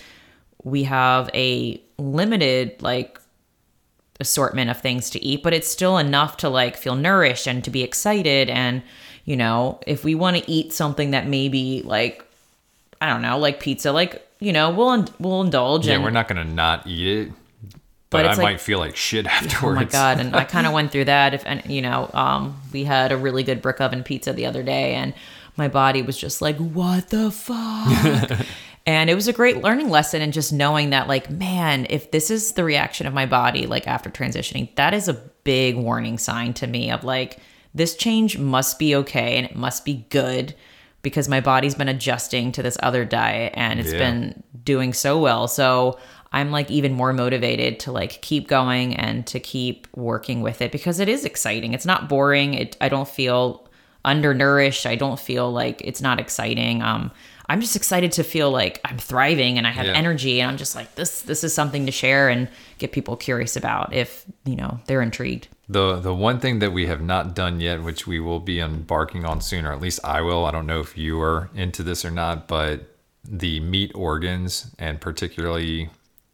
we 0.63 0.83
have 0.83 1.29
a 1.33 1.81
limited 1.97 2.81
like 2.83 3.19
assortment 4.19 4.69
of 4.69 4.79
things 4.79 5.09
to 5.11 5.23
eat, 5.23 5.41
but 5.41 5.53
it's 5.53 5.67
still 5.67 5.97
enough 5.97 6.37
to 6.37 6.49
like 6.49 6.77
feel 6.77 6.95
nourished 6.95 7.47
and 7.47 7.63
to 7.63 7.71
be 7.71 7.81
excited. 7.81 8.49
And, 8.49 8.83
you 9.25 9.35
know, 9.35 9.79
if 9.87 10.03
we 10.03 10.13
want 10.13 10.37
to 10.37 10.51
eat 10.51 10.71
something 10.71 11.11
that 11.11 11.27
maybe 11.27 11.81
like, 11.83 12.23
I 13.01 13.07
don't 13.07 13.21
know, 13.21 13.37
like 13.39 13.59
pizza, 13.59 13.91
like 13.91 14.26
you 14.39 14.53
know, 14.53 14.71
we'll 14.71 15.05
we'll 15.19 15.41
indulge. 15.41 15.87
Yeah, 15.87 15.95
and, 15.95 16.03
we're 16.03 16.09
not 16.09 16.27
gonna 16.27 16.43
not 16.43 16.87
eat 16.87 17.07
it, 17.07 17.31
but, 18.09 18.23
but 18.23 18.25
I 18.25 18.29
like, 18.29 18.39
might 18.39 18.61
feel 18.61 18.79
like 18.79 18.95
shit 18.95 19.25
afterwards. 19.25 19.61
Oh 19.63 19.73
my 19.73 19.85
god! 19.85 20.19
And 20.19 20.35
I 20.35 20.43
kind 20.45 20.67
of 20.67 20.73
went 20.73 20.91
through 20.91 21.05
that. 21.05 21.33
If 21.33 21.43
and 21.45 21.65
you 21.65 21.81
know, 21.81 22.09
um, 22.13 22.59
we 22.71 22.83
had 22.83 23.11
a 23.11 23.17
really 23.17 23.43
good 23.43 23.61
brick 23.61 23.81
oven 23.81 24.03
pizza 24.03 24.33
the 24.33 24.45
other 24.45 24.63
day, 24.63 24.95
and 24.95 25.13
my 25.55 25.67
body 25.67 26.01
was 26.01 26.17
just 26.17 26.41
like, 26.41 26.57
"What 26.57 27.09
the 27.09 27.31
fuck." 27.31 28.39
and 28.87 29.09
it 29.09 29.15
was 29.15 29.27
a 29.27 29.33
great 29.33 29.61
learning 29.61 29.89
lesson 29.89 30.21
and 30.21 30.31
just 30.31 30.53
knowing 30.53 30.91
that 30.91 31.07
like 31.07 31.29
man 31.29 31.85
if 31.89 32.09
this 32.11 32.31
is 32.31 32.53
the 32.53 32.63
reaction 32.63 33.05
of 33.05 33.13
my 33.13 33.25
body 33.25 33.67
like 33.67 33.85
after 33.85 34.09
transitioning 34.09 34.73
that 34.75 34.93
is 34.93 35.07
a 35.07 35.13
big 35.43 35.75
warning 35.75 36.17
sign 36.17 36.53
to 36.53 36.65
me 36.65 36.89
of 36.89 37.03
like 37.03 37.37
this 37.75 37.95
change 37.95 38.37
must 38.37 38.79
be 38.79 38.95
okay 38.95 39.35
and 39.35 39.45
it 39.45 39.55
must 39.55 39.85
be 39.85 40.05
good 40.09 40.55
because 41.07 41.29
my 41.29 41.39
body's 41.39 41.73
been 41.73 41.87
adjusting 41.87 42.51
to 42.51 42.61
this 42.61 42.77
other 42.83 43.05
diet 43.05 43.53
and 43.55 43.79
it's 43.79 43.93
yeah. 43.93 43.97
been 43.97 44.43
doing 44.65 44.91
so 44.91 45.17
well. 45.17 45.47
So 45.47 45.97
I'm 46.33 46.51
like 46.51 46.69
even 46.69 46.93
more 46.93 47.13
motivated 47.13 47.79
to 47.81 47.93
like 47.93 48.21
keep 48.21 48.49
going 48.49 48.93
and 48.95 49.25
to 49.27 49.39
keep 49.39 49.87
working 49.95 50.41
with 50.41 50.61
it 50.61 50.73
because 50.73 50.99
it 50.99 51.07
is 51.07 51.23
exciting. 51.23 51.73
It's 51.73 51.85
not 51.85 52.09
boring. 52.09 52.53
It 52.55 52.75
I 52.81 52.89
don't 52.89 53.07
feel 53.07 53.65
undernourished. 54.03 54.85
I 54.85 54.95
don't 54.95 55.19
feel 55.19 55.49
like 55.51 55.81
it's 55.85 56.01
not 56.01 56.19
exciting. 56.19 56.81
Um, 56.81 57.11
I'm 57.49 57.61
just 57.61 57.77
excited 57.77 58.11
to 58.13 58.23
feel 58.23 58.51
like 58.51 58.81
I'm 58.83 58.97
thriving 58.97 59.57
and 59.57 59.65
I 59.65 59.71
have 59.71 59.85
Yeah. 59.85 59.93
energy 59.93 60.41
and 60.41 60.51
I'm 60.51 60.57
just 60.57 60.75
like 60.75 60.95
this 60.95 61.21
this 61.21 61.45
is 61.45 61.53
something 61.53 61.85
to 61.85 61.91
share 61.93 62.27
and 62.27 62.49
get 62.77 62.91
people 62.91 63.15
curious 63.15 63.55
about 63.55 63.93
if, 63.93 64.25
you 64.43 64.57
know, 64.57 64.79
they're 64.87 65.01
intrigued. 65.01 65.47
The 65.69 65.99
the 65.99 66.13
one 66.13 66.39
thing 66.39 66.59
that 66.59 66.71
we 66.71 66.87
have 66.87 67.01
not 67.01 67.35
done 67.35 67.59
yet, 67.59 67.83
which 67.83 68.07
we 68.07 68.19
will 68.19 68.39
be 68.39 68.59
embarking 68.59 69.25
on 69.25 69.41
soon, 69.41 69.65
or 69.65 69.73
at 69.73 69.81
least 69.81 69.99
I 70.03 70.21
will. 70.21 70.45
I 70.45 70.51
don't 70.51 70.65
know 70.65 70.79
if 70.79 70.97
you 70.97 71.19
are 71.21 71.49
into 71.55 71.83
this 71.83 72.05
or 72.05 72.11
not, 72.11 72.47
but 72.47 72.95
the 73.29 73.59
meat 73.59 73.91
organs 73.93 74.73
and 74.79 75.01
particularly 75.01 75.89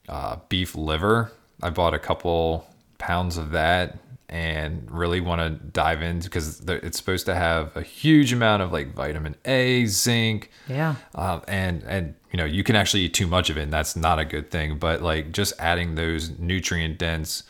uh, 0.07 0.37
beef 0.49 0.75
liver. 0.75 1.31
I 1.63 1.71
bought 1.71 1.93
a 1.95 1.99
couple 1.99 2.67
pounds 2.99 3.37
of 3.37 3.51
that 3.51 3.97
and 4.29 4.89
really 4.91 5.19
want 5.21 5.41
to 5.41 5.49
dive 5.49 6.01
into 6.01 6.27
because 6.29 6.59
it's 6.67 6.97
supposed 6.97 7.25
to 7.25 7.35
have 7.35 7.75
a 7.75 7.81
huge 7.81 8.33
amount 8.33 8.61
of 8.61 8.71
like 8.71 8.93
vitamin 8.93 9.35
A, 9.45 9.85
zinc, 9.87 10.51
Yeah. 10.67 10.95
um, 11.15 11.41
and 11.47 11.83
and 11.83 12.13
you 12.31 12.37
know 12.37 12.45
you 12.45 12.63
can 12.63 12.75
actually 12.75 13.03
eat 13.03 13.13
too 13.13 13.27
much 13.27 13.49
of 13.49 13.57
it 13.57 13.61
and 13.63 13.73
that's 13.73 13.95
not 13.95 14.17
a 14.19 14.25
good 14.25 14.49
thing 14.49 14.77
but 14.79 15.01
like 15.03 15.31
just 15.31 15.53
adding 15.59 15.93
those 15.95 16.31
nutrient 16.39 16.97
dense 16.97 17.43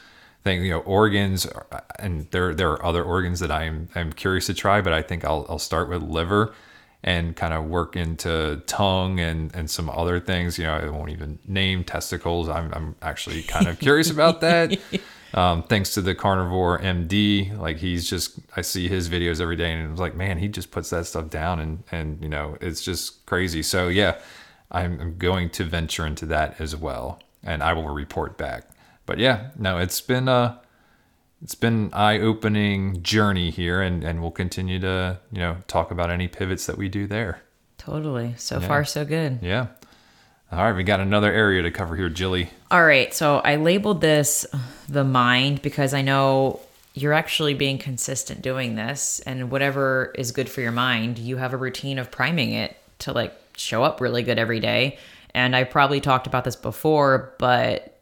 things 0.44 0.64
you 0.64 0.72
know 0.72 0.80
organs 0.80 1.48
and 2.00 2.30
there 2.32 2.54
there 2.54 2.70
are 2.72 2.86
other 2.86 3.04
organs 3.04 3.40
that 3.40 3.52
i'm 3.52 3.90
i'm 3.96 4.12
curious 4.12 4.48
to 4.48 4.54
try 4.54 4.82
but 4.82 4.94
i 4.94 5.02
think 5.02 5.24
i'll, 5.24 5.46
I'll 5.50 5.60
start 5.60 5.90
with 5.90 6.02
liver 6.02 6.54
and 7.04 7.36
kind 7.36 7.54
of 7.54 7.66
work 7.66 7.96
into 7.96 8.62
tongue 8.68 9.20
and 9.20 9.54
and 9.56 9.70
some 9.70 9.90
other 9.90 10.20
things 10.20 10.58
you 10.58 10.66
know 10.66 10.74
i 10.74 10.90
won't 10.90 11.10
even 11.10 11.40
name 11.48 11.84
testicles 11.84 12.50
i'm, 12.50 12.74
I'm 12.74 12.96
actually 13.02 13.44
kind 13.44 13.68
of 13.68 13.80
curious 13.80 14.10
about 14.10 14.42
that 14.42 14.78
um, 15.34 15.64
thanks 15.64 15.96
to 15.96 16.02
the 16.02 16.14
carnivore 16.14 16.80
MD. 16.80 17.58
Like 17.58 17.78
he's 17.78 18.08
just, 18.08 18.40
I 18.56 18.62
see 18.62 18.88
his 18.88 19.10
videos 19.10 19.42
every 19.42 19.56
day, 19.56 19.72
and 19.74 19.92
it's 19.92 20.00
like, 20.00 20.16
man, 20.16 20.38
he 20.38 20.48
just 20.48 20.70
puts 20.70 20.92
that 20.92 21.06
stuff 21.08 21.30
down, 21.30 21.60
and 21.60 21.84
and 21.92 22.22
you 22.22 22.30
know, 22.30 22.58
it's 22.62 22.84
just 22.84 23.26
crazy. 23.26 23.64
So 23.64 23.88
yeah, 23.88 24.20
I'm, 24.72 25.00
I'm 25.00 25.18
going 25.18 25.50
to 25.52 25.64
venture 25.64 26.06
into 26.06 26.26
that 26.28 26.60
as 26.60 26.76
well, 26.76 27.20
and 27.44 27.64
I 27.64 27.74
will 27.74 27.90
report 27.90 28.38
back. 28.38 28.68
But 29.06 29.20
yeah, 29.20 29.50
no, 29.58 29.78
it's 29.78 30.02
been 30.02 30.28
a, 30.28 30.60
it's 31.42 31.56
been 31.56 31.90
eye 31.94 32.20
opening 32.20 33.04
journey 33.04 33.50
here, 33.50 33.82
and 33.82 34.04
and 34.04 34.22
we'll 34.22 34.32
continue 34.32 34.80
to 34.80 35.20
you 35.32 35.40
know 35.40 35.58
talk 35.68 35.92
about 35.92 36.10
any 36.10 36.28
pivots 36.28 36.66
that 36.68 36.78
we 36.78 36.90
do 36.90 37.08
there. 37.08 37.42
Totally. 37.78 38.34
So 38.38 38.62
far 38.62 38.86
so 38.86 39.04
good. 39.04 39.40
Yeah. 39.42 39.68
All 40.52 40.64
right, 40.64 40.76
we 40.76 40.84
got 40.84 41.00
another 41.00 41.34
area 41.34 41.64
to 41.64 41.72
cover 41.72 41.96
here, 41.96 42.10
Jilly. 42.10 42.50
All 42.70 42.86
right, 42.86 43.12
so 43.12 43.40
I 43.40 43.56
labeled 43.56 44.02
this 44.02 44.46
the 44.88 45.04
mind 45.04 45.64
because 45.64 45.96
I 45.96 46.04
know 46.04 46.60
you're 46.94 47.14
actually 47.14 47.56
being 47.56 47.80
consistent 47.80 48.44
doing 48.44 48.76
this, 48.76 49.20
and 49.22 49.50
whatever 49.50 50.14
is 50.16 50.32
good 50.32 50.48
for 50.48 50.62
your 50.62 50.72
mind, 50.72 51.18
you 51.18 51.38
have 51.38 51.54
a 51.54 51.58
routine 51.58 51.98
of 51.98 52.12
priming 52.12 52.52
it 52.54 52.78
to 53.00 53.12
like 53.12 53.34
show 53.58 53.84
up 53.84 54.00
really 54.00 54.24
good 54.24 54.38
every 54.38 54.60
day. 54.60 54.98
And 55.34 55.56
I 55.56 55.64
probably 55.64 56.00
talked 56.00 56.28
about 56.28 56.44
this 56.44 56.56
before, 56.56 57.34
but 57.40 57.93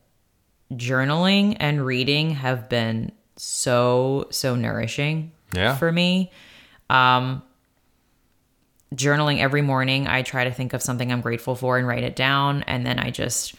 journaling 0.72 1.58
and 1.60 1.86
reading 1.86 2.32
have 2.32 2.70
been 2.70 3.12
so, 3.38 4.28
so 4.30 4.56
nourishing 4.56 5.32
Yeah. 5.54 5.76
for 5.76 5.92
me. 5.92 6.32
Um, 6.90 7.44
journaling 8.94 9.40
every 9.40 9.62
morning, 9.62 10.08
I 10.08 10.22
try 10.22 10.44
to 10.44 10.52
think 10.52 10.74
of 10.74 10.82
something 10.82 11.12
I'm 11.12 11.22
grateful 11.22 11.56
for 11.56 11.78
and 11.78 11.88
write 11.88 12.04
it 12.04 12.16
down. 12.16 12.64
And 12.64 12.86
then 12.86 13.00
I 13.00 13.10
just, 13.10 13.56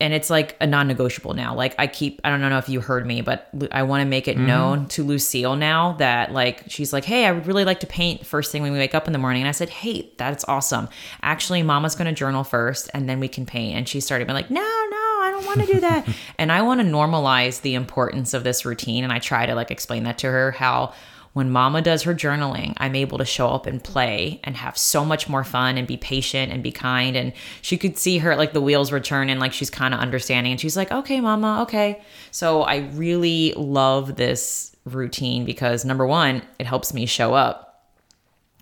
and 0.00 0.12
it's 0.12 0.30
like 0.30 0.56
a 0.60 0.66
non-negotiable 0.66 1.34
now. 1.34 1.54
Like 1.54 1.74
I 1.78 1.86
keep, 1.86 2.20
I 2.24 2.30
don't 2.30 2.40
know 2.40 2.58
if 2.58 2.68
you 2.68 2.80
heard 2.80 3.06
me, 3.06 3.20
but 3.20 3.48
I 3.70 3.84
want 3.84 4.00
to 4.00 4.04
make 4.06 4.26
it 4.26 4.36
known 4.38 4.88
to 4.88 5.04
Lucille 5.04 5.54
now 5.54 5.92
that 5.98 6.32
like 6.32 6.64
she's 6.66 6.92
like, 6.92 7.04
hey, 7.04 7.24
I 7.26 7.30
would 7.32 7.46
really 7.46 7.64
like 7.64 7.80
to 7.80 7.86
paint 7.86 8.26
first 8.26 8.50
thing 8.50 8.62
when 8.62 8.72
we 8.72 8.78
wake 8.78 8.94
up 8.96 9.06
in 9.06 9.12
the 9.12 9.18
morning. 9.20 9.42
And 9.42 9.48
I 9.48 9.52
said, 9.52 9.68
hey, 9.68 10.10
that's 10.16 10.44
awesome. 10.48 10.88
Actually, 11.22 11.62
Mama's 11.62 11.94
going 11.94 12.06
to 12.06 12.12
journal 12.14 12.42
first, 12.42 12.90
and 12.94 13.08
then 13.08 13.20
we 13.20 13.28
can 13.28 13.46
paint. 13.46 13.76
And 13.76 13.88
she 13.88 14.00
started 14.00 14.26
being 14.26 14.34
like, 14.34 14.50
no, 14.50 14.60
no, 14.90 15.01
don't 15.32 15.46
want 15.46 15.60
to 15.60 15.66
do 15.66 15.80
that. 15.80 16.08
and 16.38 16.52
I 16.52 16.62
want 16.62 16.80
to 16.80 16.86
normalize 16.86 17.60
the 17.62 17.74
importance 17.74 18.34
of 18.34 18.44
this 18.44 18.64
routine. 18.64 19.04
And 19.04 19.12
I 19.12 19.18
try 19.18 19.46
to 19.46 19.54
like 19.54 19.70
explain 19.70 20.04
that 20.04 20.18
to 20.18 20.28
her 20.28 20.52
how 20.52 20.92
when 21.32 21.50
mama 21.50 21.80
does 21.80 22.02
her 22.02 22.14
journaling, 22.14 22.74
I'm 22.76 22.94
able 22.94 23.18
to 23.18 23.24
show 23.24 23.48
up 23.48 23.66
and 23.66 23.82
play 23.82 24.40
and 24.44 24.54
have 24.56 24.76
so 24.76 25.04
much 25.04 25.28
more 25.28 25.44
fun 25.44 25.78
and 25.78 25.88
be 25.88 25.96
patient 25.96 26.52
and 26.52 26.62
be 26.62 26.72
kind. 26.72 27.16
And 27.16 27.32
she 27.62 27.78
could 27.78 27.96
see 27.96 28.18
her 28.18 28.36
like 28.36 28.52
the 28.52 28.60
wheels 28.60 28.92
were 28.92 29.00
turning, 29.00 29.38
like 29.38 29.54
she's 29.54 29.70
kind 29.70 29.94
of 29.94 30.00
understanding. 30.00 30.52
And 30.52 30.60
she's 30.60 30.76
like, 30.76 30.92
okay, 30.92 31.20
mama, 31.20 31.62
okay. 31.62 32.02
So 32.30 32.62
I 32.62 32.88
really 32.92 33.54
love 33.56 34.16
this 34.16 34.76
routine 34.84 35.44
because 35.46 35.84
number 35.84 36.06
one, 36.06 36.42
it 36.58 36.66
helps 36.66 36.92
me 36.92 37.06
show 37.06 37.34
up 37.34 37.68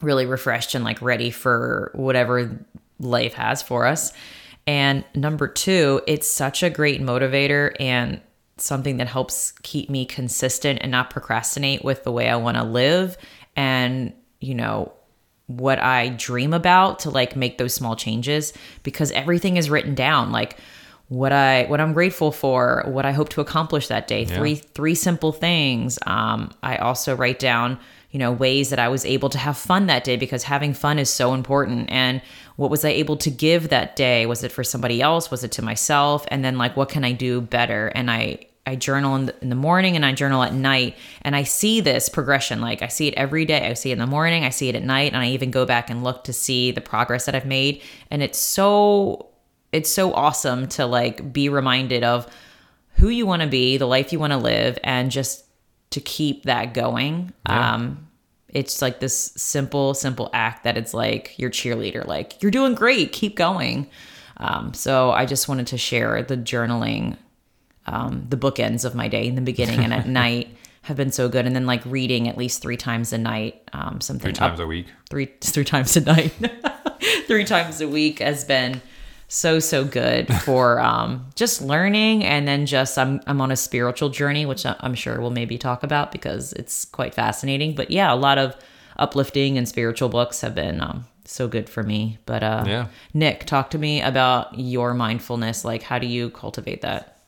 really 0.00 0.26
refreshed 0.26 0.74
and 0.74 0.85
like 0.85 1.02
ready 1.02 1.30
for 1.30 1.90
whatever 1.94 2.64
life 3.00 3.35
has 3.35 3.62
for 3.62 3.87
us. 3.87 4.12
And 4.70 5.04
number 5.16 5.48
two, 5.48 6.00
it's 6.06 6.28
such 6.28 6.62
a 6.62 6.70
great 6.70 7.02
motivator 7.02 7.74
and 7.80 8.20
something 8.56 8.98
that 8.98 9.09
helps 9.09 9.50
keep 9.62 9.90
me 9.90 10.04
consistent 10.06 10.78
and 10.80 10.92
not 10.92 11.11
procrastinate 11.11 11.83
with 11.85 12.04
the 12.04 12.12
way 12.12 12.28
I 12.28 12.37
want 12.37 12.56
to 12.56 12.62
live 12.62 13.18
and, 13.56 14.12
you 14.38 14.54
know, 14.54 14.92
what 15.48 15.80
I 15.80 16.11
dream 16.11 16.52
about 16.52 17.00
to 17.00 17.11
like 17.11 17.35
make 17.35 17.59
those 17.59 17.74
small 17.74 17.96
changes 17.96 18.52
because 18.85 19.11
everything 19.11 19.56
is 19.56 19.68
written 19.68 19.96
down 19.96 20.30
like 20.30 20.56
what 21.09 21.33
I 21.33 21.64
what 21.64 21.80
I'm 21.80 21.92
grateful 21.92 22.30
for, 22.30 22.85
what 22.87 23.04
I 23.04 23.11
hope 23.11 23.30
to 23.30 23.40
accomplish 23.40 23.88
that 23.88 24.06
day. 24.06 24.24
Three 24.24 24.54
three 24.54 24.94
simple 24.94 25.33
things. 25.33 25.98
Um 26.06 26.52
I 26.62 26.76
also 26.76 27.16
write 27.16 27.40
down 27.40 27.80
you 28.12 28.20
know 28.20 28.30
ways 28.30 28.70
that 28.70 28.78
I 28.78 28.88
was 28.88 29.04
able 29.04 29.28
to 29.30 29.38
have 29.38 29.56
fun 29.56 29.87
that 29.87 30.04
day 30.04 30.16
because 30.16 30.44
having 30.44 30.72
fun 30.72 31.00
is 31.00 31.11
so 31.11 31.35
important 31.35 31.90
and 31.90 32.22
what 32.61 32.70
was 32.70 32.85
I 32.85 32.90
able 32.90 33.16
to 33.16 33.31
give 33.31 33.70
that 33.70 33.96
day? 33.96 34.27
Was 34.27 34.44
it 34.44 34.53
for 34.53 34.62
somebody 34.62 35.01
else? 35.01 35.31
Was 35.31 35.44
it 35.44 35.53
to 35.53 35.62
myself? 35.62 36.27
And 36.29 36.44
then 36.44 36.59
like 36.59 36.77
what 36.77 36.90
can 36.90 37.05
I 37.05 37.12
do 37.12 37.40
better? 37.40 37.87
And 37.94 38.11
I 38.11 38.40
I 38.66 38.77
journal 38.77 39.16
in 39.16 39.25
the, 39.25 39.35
in 39.40 39.49
the 39.49 39.57
morning 39.57 39.96
and 39.96 40.05
I 40.05 40.12
journal 40.12 40.42
at 40.42 40.53
night. 40.53 40.94
And 41.23 41.35
I 41.35 41.44
see 41.44 41.81
this 41.81 42.11
progression. 42.11 42.61
Like 42.61 42.83
I 42.83 42.88
see 42.88 43.09
it 43.09 43.14
every 43.14 43.46
day. 43.46 43.66
I 43.66 43.73
see 43.73 43.92
it 43.92 43.94
in 43.94 43.99
the 43.99 44.07
morning. 44.07 44.44
I 44.44 44.51
see 44.51 44.68
it 44.68 44.75
at 44.75 44.83
night. 44.83 45.14
And 45.14 45.23
I 45.23 45.31
even 45.31 45.51
go 45.51 45.64
back 45.64 45.88
and 45.88 46.05
look 46.05 46.25
to 46.25 46.35
see 46.35 46.70
the 46.70 46.83
progress 46.83 47.25
that 47.25 47.35
I've 47.35 47.46
made. 47.46 47.81
And 48.11 48.23
it's 48.23 48.38
so 48.38 49.31
it's 49.73 49.90
so 49.90 50.12
awesome 50.12 50.68
to 50.68 50.85
like 50.85 51.33
be 51.33 51.49
reminded 51.49 52.05
of 52.05 52.27
who 52.96 53.09
you 53.09 53.25
want 53.25 53.40
to 53.40 53.49
be 53.49 53.79
the 53.79 53.87
life 53.87 54.12
you 54.12 54.18
want 54.18 54.35
to 54.35 54.38
live 54.38 54.79
and 54.85 55.11
just 55.11 55.46
to 55.92 56.01
keep 56.03 56.42
that 56.42 56.75
going. 56.75 57.33
Yeah. 57.49 57.75
um 57.75 58.10
it's 58.53 58.83
like 58.83 59.01
this 59.01 59.33
simple 59.37 59.95
simple 59.95 60.29
act 60.33 60.65
that 60.65 60.77
it's 60.77 60.93
like 60.93 61.39
your 61.39 61.51
cheerleader 61.51 62.07
like 62.07 62.43
you're 62.43 62.51
doing 62.51 62.75
great 62.75 63.13
keep 63.13 63.37
going. 63.37 63.89
Um, 64.39 64.73
so 64.75 65.11
i 65.11 65.27
just 65.27 65.49
wanted 65.49 65.67
to 65.69 65.77
share 65.79 66.23
the 66.23 66.37
journaling 66.37 67.17
um, 67.87 68.27
the 68.29 68.37
bookends 68.37 68.85
of 68.85 68.95
my 68.95 69.09
day 69.09 69.27
in 69.27 69.35
the 69.35 69.41
beginning 69.43 69.81
and 69.81 69.93
at 69.93 70.07
night 70.23 70.49
have 70.83 70.97
been 70.97 71.13
so 71.13 71.29
good. 71.29 71.45
And 71.47 71.55
then 71.55 71.67
like 71.67 71.85
reading 71.85 72.27
at 72.29 72.39
least 72.39 72.63
three 72.63 72.77
times 72.77 73.13
a 73.13 73.19
night 73.19 73.63
um, 73.75 74.01
something 74.01 74.23
Three 74.23 74.31
up- 74.33 74.51
times 74.51 74.61
a 74.61 74.67
week. 74.67 74.87
three 75.11 75.27
three 75.41 75.65
times 75.65 75.97
a 75.97 76.01
night. 76.01 76.33
Three 77.27 77.45
times 77.45 77.81
a 77.81 77.89
week 77.89 78.19
has 78.19 78.45
been 78.45 78.83
so 79.31 79.59
so 79.59 79.85
good 79.85 80.33
for 80.43 80.79
um 80.93 81.27
just 81.35 81.62
learning 81.62 82.25
and 82.25 82.47
then 82.47 82.66
just 82.66 82.99
I'm 82.99 83.21
I'm 83.27 83.40
on 83.40 83.51
a 83.51 83.57
spiritual 83.57 84.11
journey 84.11 84.45
which 84.45 84.66
I'm 84.66 84.95
sure 84.95 85.21
we'll 85.21 85.31
maybe 85.31 85.57
talk 85.57 85.83
about 85.83 86.12
because 86.12 86.53
it's 86.55 86.85
quite 86.85 87.14
fascinating 87.14 87.75
but 87.75 87.90
yeah 87.90 88.12
a 88.12 88.16
lot 88.16 88.37
of 88.37 88.57
uplifting 88.99 89.57
and 89.57 89.66
spiritual 89.66 90.09
books 90.09 90.43
have 90.43 90.55
been 90.55 90.81
um 90.81 91.07
so 91.25 91.47
good 91.47 91.71
for 91.71 91.83
me 91.83 92.19
but 92.27 92.43
uh 92.43 92.64
Yeah. 92.66 92.87
Nick 93.14 93.47
talk 93.47 93.71
to 93.71 93.79
me 93.79 94.03
about 94.03 94.59
your 94.59 94.93
mindfulness 94.93 95.64
like 95.64 95.83
how 95.85 95.99
do 95.99 96.07
you 96.07 96.29
cultivate 96.31 96.83
that 96.83 97.21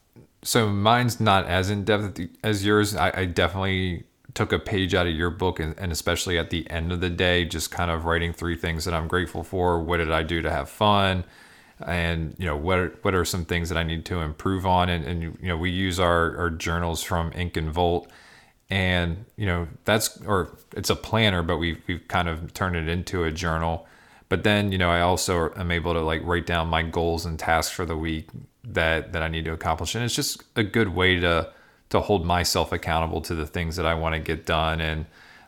so 0.42 0.68
mine's 0.68 1.20
not 1.20 1.46
as 1.46 1.70
in 1.70 1.84
depth 1.84 2.20
as 2.42 2.66
yours. 2.66 2.96
I, 2.96 3.12
I 3.14 3.24
definitely 3.26 4.04
took 4.34 4.52
a 4.52 4.58
page 4.58 4.94
out 4.94 5.06
of 5.06 5.14
your 5.14 5.30
book, 5.30 5.60
and, 5.60 5.78
and 5.78 5.92
especially 5.92 6.38
at 6.38 6.50
the 6.50 6.68
end 6.70 6.90
of 6.90 7.00
the 7.00 7.10
day, 7.10 7.44
just 7.44 7.70
kind 7.70 7.90
of 7.90 8.04
writing 8.04 8.32
three 8.32 8.56
things 8.56 8.84
that 8.84 8.94
I'm 8.94 9.06
grateful 9.06 9.44
for. 9.44 9.80
What 9.80 9.98
did 9.98 10.10
I 10.10 10.22
do 10.22 10.42
to 10.42 10.50
have 10.50 10.68
fun? 10.68 11.24
And 11.86 12.34
you 12.38 12.46
know 12.46 12.56
what 12.56 12.78
are, 12.78 12.88
what 13.02 13.14
are 13.14 13.24
some 13.24 13.44
things 13.44 13.68
that 13.68 13.78
I 13.78 13.82
need 13.82 14.04
to 14.06 14.20
improve 14.20 14.66
on? 14.66 14.88
And, 14.88 15.04
and 15.04 15.22
you 15.22 15.48
know 15.48 15.56
we 15.56 15.70
use 15.70 15.98
our, 16.00 16.36
our 16.36 16.50
journals 16.50 17.02
from 17.02 17.32
Ink 17.34 17.56
and 17.56 17.70
Volt, 17.70 18.08
and 18.70 19.24
you 19.36 19.46
know 19.46 19.68
that's 19.84 20.20
or 20.22 20.56
it's 20.76 20.90
a 20.90 20.96
planner, 20.96 21.42
but 21.42 21.58
we've 21.58 21.80
we've 21.86 22.06
kind 22.08 22.28
of 22.28 22.54
turned 22.54 22.76
it 22.76 22.88
into 22.88 23.24
a 23.24 23.30
journal. 23.30 23.86
But 24.28 24.44
then 24.44 24.72
you 24.72 24.78
know 24.78 24.90
I 24.90 25.00
also 25.00 25.52
am 25.56 25.70
able 25.70 25.92
to 25.94 26.00
like 26.00 26.22
write 26.24 26.46
down 26.46 26.68
my 26.68 26.82
goals 26.82 27.26
and 27.26 27.38
tasks 27.38 27.74
for 27.74 27.84
the 27.84 27.96
week 27.96 28.28
that 28.64 29.12
that 29.12 29.22
I 29.22 29.28
need 29.28 29.44
to 29.46 29.52
accomplish, 29.52 29.94
and 29.94 30.04
it's 30.04 30.14
just 30.14 30.42
a 30.56 30.62
good 30.62 30.88
way 30.88 31.20
to 31.20 31.52
to 31.90 32.00
hold 32.00 32.24
myself 32.24 32.72
accountable 32.72 33.20
to 33.20 33.34
the 33.34 33.46
things 33.46 33.76
that 33.76 33.84
I 33.84 33.92
want 33.92 34.14
to 34.14 34.18
get 34.18 34.46
done 34.46 34.80
and 34.80 35.04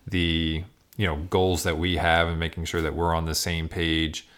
the 0.07 0.63
you 0.97 1.07
know 1.07 1.17
goals 1.31 1.63
that 1.63 1.79
we 1.79 1.97
have 1.97 2.29
and 2.29 2.39
making 2.39 2.67
sure 2.67 2.83
that 2.83 2.95
we're 2.95 3.15
on 3.15 3.25
the 3.25 3.35
same 3.35 3.69
page. 3.69 4.29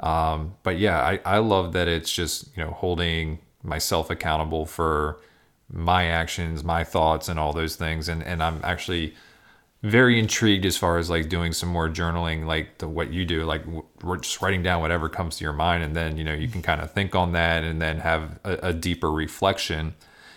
Um, 0.00 0.54
but 0.62 0.78
yeah, 0.78 1.00
I, 1.00 1.20
I 1.24 1.38
love 1.38 1.72
that 1.72 1.88
it's 1.88 2.12
just 2.12 2.56
you 2.56 2.64
know 2.64 2.70
holding 2.70 3.38
myself 3.62 4.10
accountable 4.10 4.66
for 4.66 5.20
my 5.70 6.04
actions, 6.04 6.62
my 6.62 6.84
thoughts, 6.84 7.28
and 7.28 7.38
all 7.38 7.52
those 7.52 7.76
things. 7.76 8.08
And 8.08 8.22
and 8.22 8.42
I'm 8.42 8.60
actually 8.62 9.14
very 9.82 10.18
intrigued 10.18 10.64
as 10.64 10.76
far 10.76 10.98
as 10.98 11.08
like 11.10 11.28
doing 11.28 11.52
some 11.52 11.68
more 11.68 11.88
journaling, 11.88 12.46
like 12.46 12.78
the, 12.78 12.88
what 12.88 13.12
you 13.12 13.24
do, 13.24 13.44
like 13.44 13.64
w- 13.64 13.84
we're 14.02 14.16
just 14.16 14.40
writing 14.42 14.62
down 14.62 14.80
whatever 14.80 15.08
comes 15.08 15.36
to 15.36 15.44
your 15.44 15.52
mind, 15.52 15.82
and 15.82 15.94
then 15.94 16.16
you 16.16 16.24
know 16.24 16.34
you 16.34 16.48
can 16.48 16.62
kind 16.62 16.80
of 16.80 16.92
think 16.92 17.14
on 17.14 17.32
that, 17.32 17.64
and 17.64 17.80
then 17.80 17.98
have 18.00 18.38
a, 18.44 18.58
a 18.68 18.72
deeper 18.72 19.10
reflection, 19.10 19.94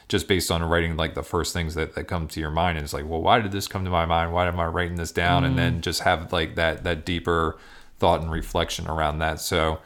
just 0.08 0.28
based 0.28 0.52
on 0.52 0.64
writing 0.64 0.96
like 0.98 1.16
the 1.16 1.24
first 1.24 1.54
things 1.54 1.76
that, 1.76 1.96
that 1.96 2.06
come 2.06 2.28
to 2.28 2.40
your 2.40 2.52
mind. 2.52 2.78
And 2.78 2.84
it's 2.84 2.94
like, 2.94 3.08
well, 3.08 3.22
why 3.22 3.40
did 3.40 3.52
this 3.52 3.68
come 3.68 3.86
to 3.86 3.92
my 3.92 4.06
mind? 4.06 4.34
Why 4.34 4.48
am 4.48 4.60
I 4.60 4.66
writing 4.68 4.98
this 4.98 5.12
down? 5.12 5.44
And 5.44 5.58
then 5.58 5.82
just 5.82 6.02
have 6.02 6.32
like 6.32 6.56
that 6.56 6.84
that 6.84 7.06
deeper 7.06 7.58
thought 8.00 8.22
and 8.22 8.32
reflection 8.32 8.88
around 8.88 9.20
that. 9.20 9.40
So, 9.40 9.80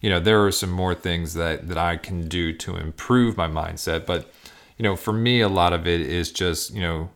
you 0.00 0.10
know, 0.10 0.20
there 0.20 0.44
are 0.44 0.52
some 0.52 0.70
more 0.70 0.94
things 0.94 1.34
that 1.34 1.68
that 1.68 1.78
I 1.78 1.96
can 1.96 2.28
do 2.28 2.52
to 2.54 2.76
improve 2.76 3.36
my 3.36 3.48
mindset, 3.48 4.06
but 4.06 4.32
you 4.78 4.82
know, 4.82 4.96
for 4.96 5.12
me, 5.12 5.40
a 5.40 5.48
lot 5.48 5.72
of 5.72 5.86
it 5.86 6.00
is 6.00 6.30
just 6.30 6.74
you 6.74 6.80
know 6.80 7.10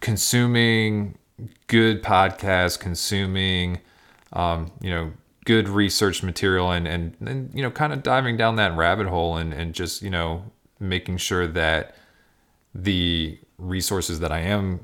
consuming 0.00 1.16
good 1.66 2.02
podcasts, 2.02 2.78
consuming, 2.78 3.80
um, 4.32 4.70
you 4.80 4.90
know, 4.90 5.12
good 5.44 5.68
research 5.68 6.22
material 6.22 6.70
and, 6.70 6.86
and, 6.86 7.16
and, 7.20 7.50
you 7.54 7.62
know, 7.62 7.70
kind 7.70 7.92
of 7.92 8.02
diving 8.02 8.36
down 8.36 8.56
that 8.56 8.76
rabbit 8.76 9.06
hole 9.06 9.36
and, 9.36 9.52
and 9.52 9.74
just, 9.74 10.02
you 10.02 10.10
know, 10.10 10.44
making 10.78 11.16
sure 11.16 11.46
that 11.46 11.96
the 12.74 13.38
resources 13.58 14.20
that 14.20 14.30
I 14.30 14.40
am 14.40 14.80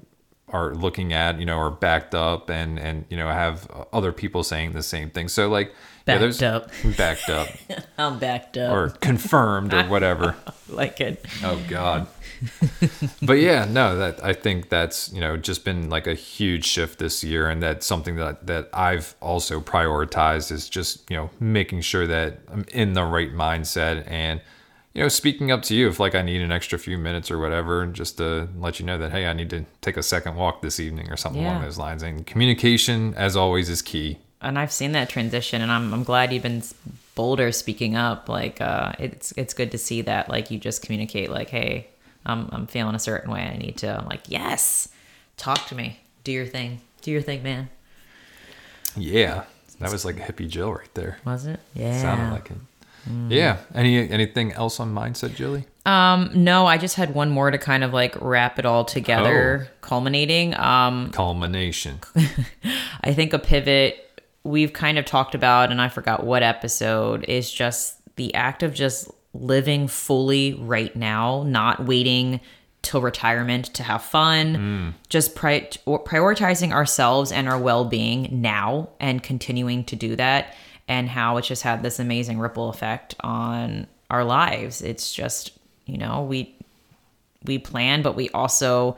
are 0.50 0.74
looking 0.74 1.12
at, 1.12 1.38
you 1.38 1.46
know, 1.46 1.58
are 1.58 1.70
backed 1.70 2.14
up 2.14 2.48
and, 2.50 2.78
and, 2.78 3.04
you 3.08 3.16
know, 3.16 3.28
have 3.28 3.70
other 3.92 4.12
people 4.12 4.42
saying 4.42 4.72
the 4.72 4.82
same 4.82 5.11
thing. 5.11 5.28
So 5.28 5.48
like, 5.48 5.72
Backed 6.08 6.40
yeah, 6.40 6.56
up. 6.56 6.70
backed 6.96 7.28
up 7.28 7.48
I'm 7.98 8.18
backed 8.18 8.56
up. 8.56 8.72
or 8.72 8.88
confirmed 9.00 9.74
or 9.74 9.84
whatever. 9.84 10.37
like 10.68 11.00
it. 11.02 11.22
Oh 11.44 11.61
God. 11.68 12.06
but 13.20 13.34
yeah, 13.34 13.66
no, 13.66 13.98
that 13.98 14.24
I 14.24 14.32
think 14.32 14.70
that's 14.70 15.12
you 15.12 15.20
know 15.20 15.37
just 15.37 15.64
been 15.66 15.90
like 15.90 16.06
a 16.06 16.14
huge 16.14 16.64
shift 16.64 16.98
this 16.98 17.22
year, 17.22 17.50
and 17.50 17.62
that's 17.62 17.84
something 17.84 18.16
that 18.16 18.46
that 18.46 18.70
I've 18.72 19.16
also 19.20 19.61
prioritized 19.61 20.50
is 20.50 20.68
just 20.68 21.11
you 21.11 21.16
know 21.16 21.30
making 21.40 21.82
sure 21.82 22.06
that 22.06 22.38
I'm 22.50 22.64
in 22.72 22.94
the 22.94 23.04
right 23.04 23.32
mindset 23.34 24.11
and 24.11 24.40
you 24.98 25.04
know 25.04 25.08
speaking 25.08 25.52
up 25.52 25.62
to 25.62 25.76
you 25.76 25.88
if 25.88 26.00
like 26.00 26.16
I 26.16 26.22
need 26.22 26.42
an 26.42 26.50
extra 26.50 26.76
few 26.76 26.98
minutes 26.98 27.30
or 27.30 27.38
whatever, 27.38 27.87
just 27.87 28.16
to 28.16 28.48
let 28.58 28.80
you 28.80 28.84
know 28.84 28.98
that 28.98 29.12
hey, 29.12 29.28
I 29.28 29.32
need 29.32 29.48
to 29.50 29.64
take 29.80 29.96
a 29.96 30.02
second 30.02 30.34
walk 30.34 30.61
this 30.61 30.80
evening 30.80 31.08
or 31.08 31.16
something 31.16 31.44
along 31.44 31.62
those 31.62 31.78
lines. 31.78 32.02
And 32.02 32.26
communication, 32.26 33.14
as 33.14 33.37
always, 33.37 33.68
is 33.68 33.80
key. 33.80 34.18
and 34.42 34.58
I've 34.58 34.72
seen 34.72 34.90
that 34.92 35.08
transition, 35.08 35.62
and 35.62 35.70
I'm 35.70 35.94
I'm 35.94 36.02
glad 36.02 36.32
you've 36.32 36.42
been 36.42 36.64
bolder 37.14 37.52
speaking 37.52 37.94
up. 37.94 38.28
Like, 38.28 38.61
uh, 38.61 38.90
it's 38.98 39.30
it's 39.37 39.54
good 39.54 39.70
to 39.70 39.78
see 39.78 40.02
that. 40.02 40.28
Like, 40.28 40.50
you 40.50 40.58
just 40.58 40.82
communicate. 40.82 41.30
Like, 41.30 41.48
hey, 41.50 41.87
I'm 42.26 42.48
I'm 42.50 42.66
feeling 42.66 42.96
a 42.96 42.98
certain 42.98 43.30
way. 43.30 43.42
I 43.42 43.56
need 43.56 43.76
to. 43.78 44.00
I'm 44.00 44.06
like, 44.06 44.22
yes, 44.26 44.88
talk 45.37 45.64
to 45.68 45.76
me. 45.76 46.00
Do 46.24 46.32
your 46.32 46.46
thing. 46.46 46.80
Do 47.02 47.12
your 47.12 47.22
thing, 47.22 47.44
man. 47.44 47.68
Yeah, 48.96 49.44
that 49.78 49.92
was 49.92 50.04
like 50.04 50.16
a 50.18 50.22
hippie 50.32 50.48
Jill 50.48 50.72
right 50.72 50.92
there. 50.94 51.18
Was 51.24 51.46
it? 51.46 51.61
Yeah. 51.72 52.02
Sounded 52.02 52.32
like 52.32 52.50
it. 52.50 52.56
Yeah. 53.28 53.58
Any 53.74 54.08
anything 54.11 54.52
else 54.52 54.80
on 54.80 54.94
mindset, 54.94 55.34
Julie? 55.34 55.64
Um, 55.87 56.30
no, 56.34 56.66
I 56.66 56.76
just 56.76 56.96
had 56.96 57.14
one 57.14 57.30
more 57.30 57.50
to 57.50 57.58
kind 57.58 57.82
of 57.82 57.92
like 57.94 58.14
wrap 58.20 58.58
it 58.58 58.66
all 58.66 58.84
together, 58.84 59.68
culminating. 59.80 60.54
Um, 60.56 61.11
Culmination. 61.12 62.00
I 63.02 63.14
think 63.14 63.32
a 63.32 63.38
pivot 63.38 64.04
we've 64.44 64.72
kind 64.72 64.98
of 64.98 65.04
talked 65.04 65.34
about, 65.34 65.70
and 65.70 65.80
I 65.80 65.88
forgot 65.88 66.24
what 66.24 66.42
episode, 66.42 67.24
is 67.24 67.50
just 67.50 67.96
the 68.16 68.34
act 68.34 68.62
of 68.62 68.74
just 68.74 69.11
living 69.32 69.88
fully 69.88 70.54
right 70.54 70.94
now, 70.94 71.42
not 71.44 71.84
waiting 71.87 72.40
till 72.82 73.00
retirement 73.00 73.66
to 73.74 73.82
have 73.82 74.02
fun, 74.02 74.94
just 75.08 75.34
pri- 75.34 75.68
prioritizing 75.87 76.72
ourselves 76.72 77.32
and 77.32 77.48
our 77.48 77.58
well 77.58 77.84
being 77.84 78.28
now 78.40 78.88
and 79.00 79.22
continuing 79.22 79.84
to 79.84 79.96
do 79.96 80.16
that, 80.16 80.54
and 80.88 81.09
how 81.09 81.37
it's 81.37 81.46
just 81.46 81.62
had 81.62 81.83
this 81.83 81.98
amazing 81.98 82.38
ripple 82.38 82.70
effect 82.70 83.14
on 83.20 83.87
our 84.11 84.24
lives. 84.24 84.83
It's 84.83 85.12
just, 85.12 85.53
you 85.87 85.98
know, 85.98 86.24
we 86.24 86.57
we 87.44 87.59
plan, 87.59 88.03
but 88.03 88.16
we 88.16 88.31
also 88.31 88.96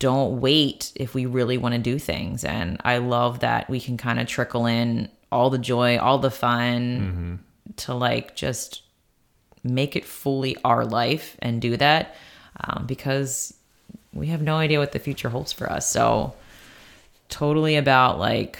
don't 0.00 0.40
wait 0.40 0.92
if 0.96 1.14
we 1.14 1.26
really 1.26 1.58
want 1.58 1.74
to 1.74 1.80
do 1.80 1.98
things. 1.98 2.42
And 2.42 2.80
I 2.84 2.98
love 2.98 3.40
that 3.40 3.68
we 3.68 3.78
can 3.78 3.96
kind 3.96 4.18
of 4.18 4.26
trickle 4.26 4.66
in 4.66 5.08
all 5.30 5.50
the 5.50 5.58
joy, 5.58 5.98
all 5.98 6.18
the 6.18 6.30
fun 6.30 7.38
to 7.76 7.94
like 7.94 8.34
just 8.34 8.82
make 9.62 9.94
it 9.94 10.04
fully 10.04 10.56
our 10.64 10.84
life 10.84 11.36
and 11.40 11.60
do 11.60 11.76
that 11.76 12.16
um, 12.64 12.86
because 12.86 13.54
we 14.12 14.28
have 14.28 14.42
no 14.42 14.56
idea 14.56 14.78
what 14.78 14.92
the 14.92 14.98
future 14.98 15.28
holds 15.28 15.52
for 15.52 15.70
us. 15.70 15.88
So, 15.88 16.34
totally 17.28 17.76
about 17.76 18.18
like 18.18 18.58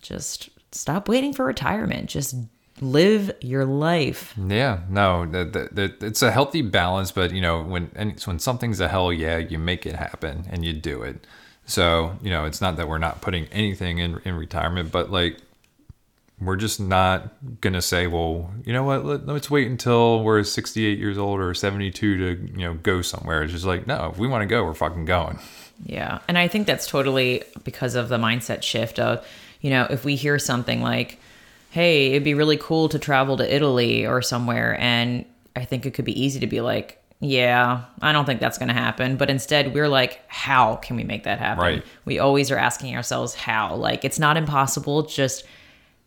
just 0.00 0.50
stop 0.76 1.08
waiting 1.08 1.32
for 1.32 1.44
retirement. 1.44 2.08
Just 2.08 2.36
live 2.80 3.32
your 3.40 3.64
life. 3.64 4.34
Yeah, 4.36 4.80
no, 4.88 5.26
that, 5.26 5.52
that, 5.52 5.74
that, 5.76 6.02
it's 6.02 6.22
a 6.22 6.30
healthy 6.30 6.62
balance, 6.62 7.10
but 7.10 7.32
you 7.32 7.40
know, 7.40 7.62
when 7.62 7.90
and 7.94 8.20
when 8.22 8.38
something's 8.38 8.80
a 8.80 8.88
hell 8.88 9.12
yeah, 9.12 9.38
you 9.38 9.58
make 9.58 9.86
it 9.86 9.96
happen 9.96 10.46
and 10.50 10.64
you 10.64 10.72
do 10.72 11.02
it. 11.02 11.26
So 11.64 12.16
you 12.22 12.30
know, 12.30 12.44
it's 12.44 12.60
not 12.60 12.76
that 12.76 12.88
we're 12.88 12.98
not 12.98 13.20
putting 13.20 13.46
anything 13.46 13.98
in 13.98 14.20
in 14.24 14.34
retirement, 14.34 14.92
but 14.92 15.10
like 15.10 15.38
we're 16.38 16.56
just 16.56 16.78
not 16.78 17.60
gonna 17.62 17.80
say, 17.80 18.06
well, 18.06 18.50
you 18.64 18.72
know 18.72 18.84
what, 18.84 19.04
Let, 19.04 19.26
let's 19.26 19.50
wait 19.50 19.68
until 19.68 20.22
we're 20.22 20.42
68 20.42 20.98
years 20.98 21.16
old 21.16 21.40
or 21.40 21.54
72 21.54 22.16
to 22.18 22.52
you 22.52 22.58
know 22.58 22.74
go 22.74 23.00
somewhere. 23.02 23.42
It's 23.42 23.52
just 23.52 23.64
like, 23.64 23.86
no, 23.86 24.10
if 24.12 24.18
we 24.18 24.28
want 24.28 24.42
to 24.42 24.46
go, 24.46 24.64
we're 24.64 24.74
fucking 24.74 25.06
going. 25.06 25.38
Yeah. 25.84 26.20
And 26.28 26.38
I 26.38 26.48
think 26.48 26.66
that's 26.66 26.86
totally 26.86 27.42
because 27.64 27.94
of 27.94 28.08
the 28.08 28.18
mindset 28.18 28.62
shift 28.62 28.98
of, 28.98 29.26
you 29.60 29.70
know, 29.70 29.86
if 29.90 30.04
we 30.04 30.16
hear 30.16 30.38
something 30.38 30.82
like, 30.82 31.18
hey, 31.70 32.10
it'd 32.10 32.24
be 32.24 32.34
really 32.34 32.56
cool 32.56 32.88
to 32.88 32.98
travel 32.98 33.36
to 33.36 33.54
Italy 33.54 34.06
or 34.06 34.22
somewhere. 34.22 34.78
And 34.80 35.24
I 35.54 35.64
think 35.64 35.86
it 35.86 35.92
could 35.92 36.04
be 36.04 36.20
easy 36.20 36.40
to 36.40 36.46
be 36.46 36.60
like, 36.60 37.02
yeah, 37.20 37.84
I 38.02 38.12
don't 38.12 38.26
think 38.26 38.40
that's 38.40 38.58
going 38.58 38.68
to 38.68 38.74
happen. 38.74 39.16
But 39.16 39.30
instead, 39.30 39.74
we're 39.74 39.88
like, 39.88 40.20
how 40.28 40.76
can 40.76 40.96
we 40.96 41.04
make 41.04 41.24
that 41.24 41.38
happen? 41.38 41.64
Right. 41.64 41.84
We 42.04 42.18
always 42.18 42.50
are 42.50 42.58
asking 42.58 42.94
ourselves, 42.94 43.34
how? 43.34 43.74
Like, 43.74 44.04
it's 44.04 44.18
not 44.18 44.36
impossible. 44.36 45.02
Just 45.02 45.44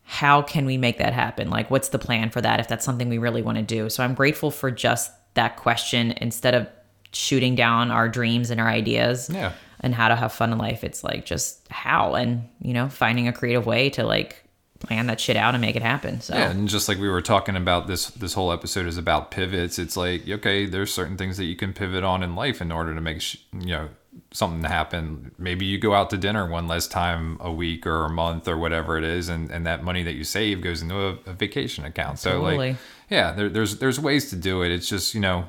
how 0.04 0.42
can 0.42 0.66
we 0.66 0.78
make 0.78 0.98
that 1.00 1.14
happen? 1.14 1.50
Like, 1.50 1.70
what's 1.70 1.90
the 1.90 2.00
plan 2.00 2.30
for 2.30 2.42
that 2.42 2.60
if 2.60 2.68
that's 2.68 2.86
something 2.86 3.10
we 3.10 3.18
really 3.18 3.42
want 3.42 3.58
to 3.58 3.64
do? 3.64 3.90
So 3.90 4.04
I'm 4.04 4.14
grateful 4.14 4.52
for 4.52 4.72
just 4.72 5.12
that 5.36 5.58
question 5.58 6.14
instead 6.18 6.56
of 6.56 6.68
shooting 7.12 7.56
down 7.56 7.92
our 7.92 8.08
dreams 8.08 8.50
and 8.50 8.60
our 8.60 8.68
ideas 8.68 9.30
Yeah. 9.32 9.54
And 9.82 9.96
how 9.96 10.08
to 10.08 10.16
have 10.16 10.34
fun 10.34 10.52
in 10.52 10.58
life. 10.58 10.84
It's 10.84 11.04
like 11.04 11.26
just 11.26 11.68
how 11.70 12.16
and, 12.16 12.48
you 12.62 12.74
know, 12.74 12.90
finding 12.90 13.28
a 13.28 13.34
creative 13.34 13.66
way 13.66 13.90
to 13.92 14.04
like 14.04 14.44
plan 14.80 15.08
that 15.08 15.20
shit 15.20 15.36
out 15.36 15.56
and 15.56 15.62
make 15.62 15.76
it 15.76 15.82
happen. 15.82 16.22
So, 16.22 16.36
Yeah, 16.36 16.52
and 16.52 16.68
just 16.68 16.88
like 16.88 16.98
we 17.00 17.10
were 17.10 17.22
talking 17.22 17.56
about 17.56 17.88
this 17.88 18.08
this 18.12 18.34
whole 18.34 18.52
episode 18.52 18.88
is 18.88 18.98
about 18.98 19.32
pivots. 19.32 19.78
It's 19.78 19.98
like 19.98 20.28
okay, 20.28 20.66
there's 20.66 20.94
certain 20.94 21.18
things 21.18 21.38
that 21.38 21.46
you 21.46 21.56
can 21.56 21.74
pivot 21.74 22.04
on 22.04 22.24
in 22.24 22.36
life 22.36 22.62
in 22.62 22.72
order 22.72 22.96
to 22.96 23.02
make 23.02 23.22
sh- 23.22 23.38
you 23.54 23.68
know 23.68 23.90
something 24.32 24.64
happen. 24.64 25.32
Maybe 25.38 25.66
you 25.66 25.78
go 25.78 25.94
out 25.94 26.10
to 26.12 26.18
dinner 26.18 26.48
one 26.50 26.68
less 26.68 26.88
time 26.88 27.38
a 27.40 27.52
week 27.52 27.86
or 27.86 28.06
a 28.06 28.10
month 28.10 28.48
or 28.48 28.58
whatever 28.58 28.98
it 28.98 29.04
is, 29.04 29.30
and, 29.30 29.50
and 29.52 29.66
that 29.66 29.84
money 29.84 30.04
that 30.04 30.14
you 30.14 30.24
save 30.24 30.62
goes 30.62 30.82
into 30.82 30.96
a, 30.96 31.18
a 31.26 31.34
vacation 31.34 31.86
account. 31.86 32.20
So 32.20 32.32
Totally. 32.32 32.58
like, 32.58 32.76
yeah, 33.10 33.32
there, 33.32 33.50
there's 33.50 33.78
there's 33.80 34.00
ways 34.00 34.30
to 34.30 34.36
do 34.36 34.62
it. 34.62 34.72
It's 34.72 34.88
just 34.88 35.14
you 35.14 35.22
know 35.22 35.46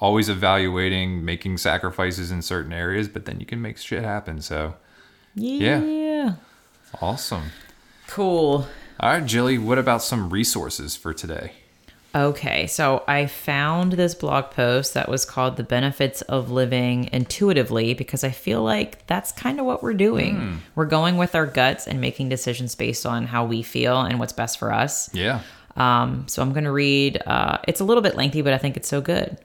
always 0.00 0.28
evaluating, 0.28 1.24
making 1.24 1.58
sacrifices 1.58 2.30
in 2.30 2.42
certain 2.42 2.72
areas, 2.72 3.06
but 3.06 3.26
then 3.26 3.38
you 3.38 3.46
can 3.46 3.60
make 3.60 3.78
shit 3.78 4.02
happen. 4.02 4.40
So 4.40 4.74
yeah. 5.34 6.34
awesome. 7.00 7.52
Cool. 8.08 8.66
All 8.98 9.10
right, 9.12 9.24
Jilly, 9.24 9.58
what 9.58 9.78
about 9.78 10.02
some 10.02 10.30
resources 10.30 10.96
for 10.96 11.14
today? 11.14 11.52
Okay, 12.12 12.66
so 12.66 13.04
I 13.06 13.26
found 13.26 13.92
this 13.92 14.16
blog 14.16 14.50
post 14.50 14.94
that 14.94 15.08
was 15.08 15.24
called 15.24 15.56
The 15.56 15.62
Benefits 15.62 16.22
of 16.22 16.50
Living 16.50 17.08
Intuitively 17.12 17.94
because 17.94 18.24
I 18.24 18.30
feel 18.30 18.64
like 18.64 19.06
that's 19.06 19.30
kind 19.30 19.60
of 19.60 19.66
what 19.66 19.80
we're 19.80 19.94
doing. 19.94 20.60
We're 20.74 20.86
going 20.86 21.18
with 21.18 21.36
our 21.36 21.46
guts 21.46 21.86
and 21.86 22.00
making 22.00 22.28
decisions 22.28 22.74
based 22.74 23.06
on 23.06 23.26
how 23.26 23.44
we 23.44 23.62
feel 23.62 24.00
and 24.00 24.18
what's 24.18 24.32
best 24.32 24.58
for 24.58 24.72
us. 24.72 25.08
Yeah. 25.14 25.42
Um, 25.76 26.26
so 26.26 26.42
I'm 26.42 26.52
going 26.52 26.64
to 26.64 26.72
read, 26.72 27.22
uh, 27.26 27.58
it's 27.68 27.78
a 27.78 27.84
little 27.84 28.02
bit 28.02 28.16
lengthy, 28.16 28.42
but 28.42 28.52
I 28.52 28.58
think 28.58 28.76
it's 28.76 28.88
so 28.88 29.00
good. 29.00 29.38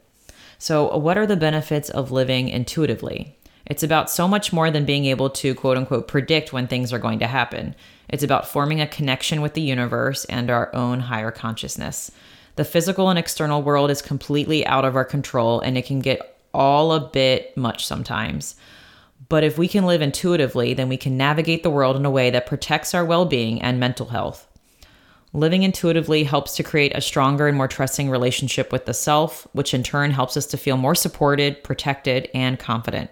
So, 0.66 0.98
what 0.98 1.16
are 1.16 1.28
the 1.28 1.36
benefits 1.36 1.92
of 1.92 2.12
living 2.12 2.50
intuitively? 2.50 3.38
It's 3.68 3.84
about 3.84 4.10
so 4.10 4.28
much 4.28 4.52
more 4.52 4.72
than 4.72 4.84
being 4.84 5.06
able 5.06 5.30
to 5.30 5.54
quote 5.54 5.78
unquote 5.78 6.08
predict 6.08 6.54
when 6.54 6.66
things 6.66 6.92
are 6.92 6.98
going 6.98 7.20
to 7.20 7.28
happen. 7.28 7.76
It's 8.10 8.24
about 8.24 8.48
forming 8.48 8.82
a 8.82 8.88
connection 8.88 9.44
with 9.44 9.54
the 9.54 9.62
universe 9.62 10.26
and 10.26 10.50
our 10.50 10.74
own 10.74 11.02
higher 11.02 11.30
consciousness. 11.30 12.10
The 12.56 12.66
physical 12.66 13.12
and 13.12 13.20
external 13.20 13.62
world 13.62 13.92
is 13.92 14.02
completely 14.02 14.66
out 14.66 14.86
of 14.86 14.96
our 14.96 15.06
control 15.06 15.60
and 15.60 15.78
it 15.78 15.86
can 15.86 16.00
get 16.00 16.36
all 16.52 16.94
a 16.94 17.10
bit 17.12 17.56
much 17.56 17.86
sometimes. 17.86 18.56
But 19.30 19.44
if 19.44 19.60
we 19.60 19.68
can 19.68 19.86
live 19.86 20.02
intuitively, 20.02 20.74
then 20.74 20.90
we 20.90 20.98
can 20.98 21.16
navigate 21.16 21.62
the 21.62 21.70
world 21.70 21.96
in 21.96 22.08
a 22.08 22.10
way 22.10 22.32
that 22.32 22.48
protects 22.48 22.96
our 22.96 23.06
well 23.06 23.26
being 23.26 23.62
and 23.62 23.80
mental 23.80 24.08
health. 24.08 24.48
Living 25.36 25.64
intuitively 25.64 26.24
helps 26.24 26.56
to 26.56 26.64
create 26.64 26.96
a 26.96 27.02
stronger 27.02 27.50
and 27.50 27.58
more 27.58 27.68
trusting 27.68 28.10
relationship 28.10 28.72
with 28.72 28.86
the 28.86 28.94
self, 28.94 29.46
which 29.52 29.74
in 29.74 29.84
turn 29.84 30.12
helps 30.12 30.38
us 30.38 30.46
to 30.46 30.58
feel 30.58 30.78
more 30.78 30.96
supported, 30.96 31.62
protected, 31.62 32.30
and 32.34 32.58
confident. 32.58 33.12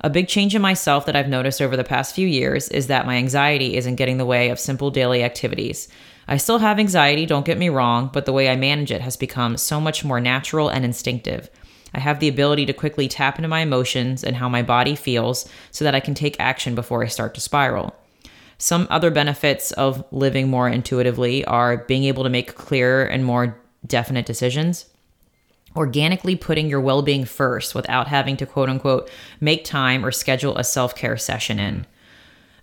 A 0.00 0.08
big 0.08 0.28
change 0.28 0.54
in 0.54 0.62
myself 0.62 1.04
that 1.04 1.14
I've 1.14 1.28
noticed 1.28 1.60
over 1.60 1.76
the 1.76 1.84
past 1.84 2.14
few 2.14 2.26
years 2.26 2.70
is 2.70 2.86
that 2.86 3.04
my 3.04 3.16
anxiety 3.16 3.76
isn't 3.76 3.96
getting 3.96 4.12
in 4.12 4.18
the 4.18 4.24
way 4.24 4.48
of 4.48 4.58
simple 4.58 4.90
daily 4.90 5.22
activities. 5.22 5.88
I 6.26 6.38
still 6.38 6.56
have 6.56 6.78
anxiety, 6.78 7.26
don't 7.26 7.44
get 7.44 7.58
me 7.58 7.68
wrong, 7.68 8.08
but 8.14 8.24
the 8.24 8.32
way 8.32 8.48
I 8.48 8.56
manage 8.56 8.90
it 8.90 9.02
has 9.02 9.18
become 9.18 9.58
so 9.58 9.78
much 9.78 10.02
more 10.02 10.20
natural 10.20 10.70
and 10.70 10.86
instinctive. 10.86 11.50
I 11.92 12.00
have 12.00 12.18
the 12.18 12.28
ability 12.28 12.64
to 12.64 12.72
quickly 12.72 13.08
tap 13.08 13.36
into 13.36 13.48
my 13.48 13.60
emotions 13.60 14.24
and 14.24 14.36
how 14.36 14.48
my 14.48 14.62
body 14.62 14.94
feels 14.94 15.46
so 15.70 15.84
that 15.84 15.94
I 15.94 16.00
can 16.00 16.14
take 16.14 16.40
action 16.40 16.74
before 16.74 17.04
I 17.04 17.08
start 17.08 17.34
to 17.34 17.42
spiral. 17.42 17.94
Some 18.58 18.88
other 18.90 19.12
benefits 19.12 19.70
of 19.72 20.04
living 20.10 20.48
more 20.48 20.68
intuitively 20.68 21.44
are 21.44 21.78
being 21.78 22.04
able 22.04 22.24
to 22.24 22.30
make 22.30 22.56
clearer 22.56 23.04
and 23.04 23.24
more 23.24 23.56
definite 23.86 24.26
decisions, 24.26 24.86
organically 25.76 26.34
putting 26.34 26.68
your 26.68 26.80
well 26.80 27.02
being 27.02 27.24
first 27.24 27.76
without 27.76 28.08
having 28.08 28.36
to 28.38 28.46
quote 28.46 28.68
unquote 28.68 29.08
make 29.40 29.64
time 29.64 30.04
or 30.04 30.10
schedule 30.10 30.56
a 30.58 30.64
self 30.64 30.96
care 30.96 31.16
session 31.16 31.60
in, 31.60 31.86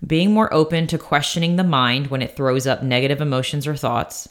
being 0.05 0.33
more 0.33 0.53
open 0.53 0.85
to 0.87 0.97
questioning 0.97 1.55
the 1.55 1.63
mind 1.63 2.07
when 2.07 2.21
it 2.21 2.35
throws 2.35 2.67
up 2.67 2.83
negative 2.83 3.21
emotions 3.21 3.65
or 3.65 3.75
thoughts, 3.77 4.27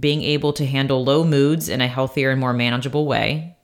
being 0.00 0.22
able 0.22 0.54
to 0.54 0.64
handle 0.64 1.04
low 1.04 1.24
moods 1.24 1.68
in 1.68 1.82
a 1.82 1.88
healthier 1.88 2.30
and 2.30 2.40
more 2.40 2.54
manageable 2.54 3.06
way, 3.06 3.54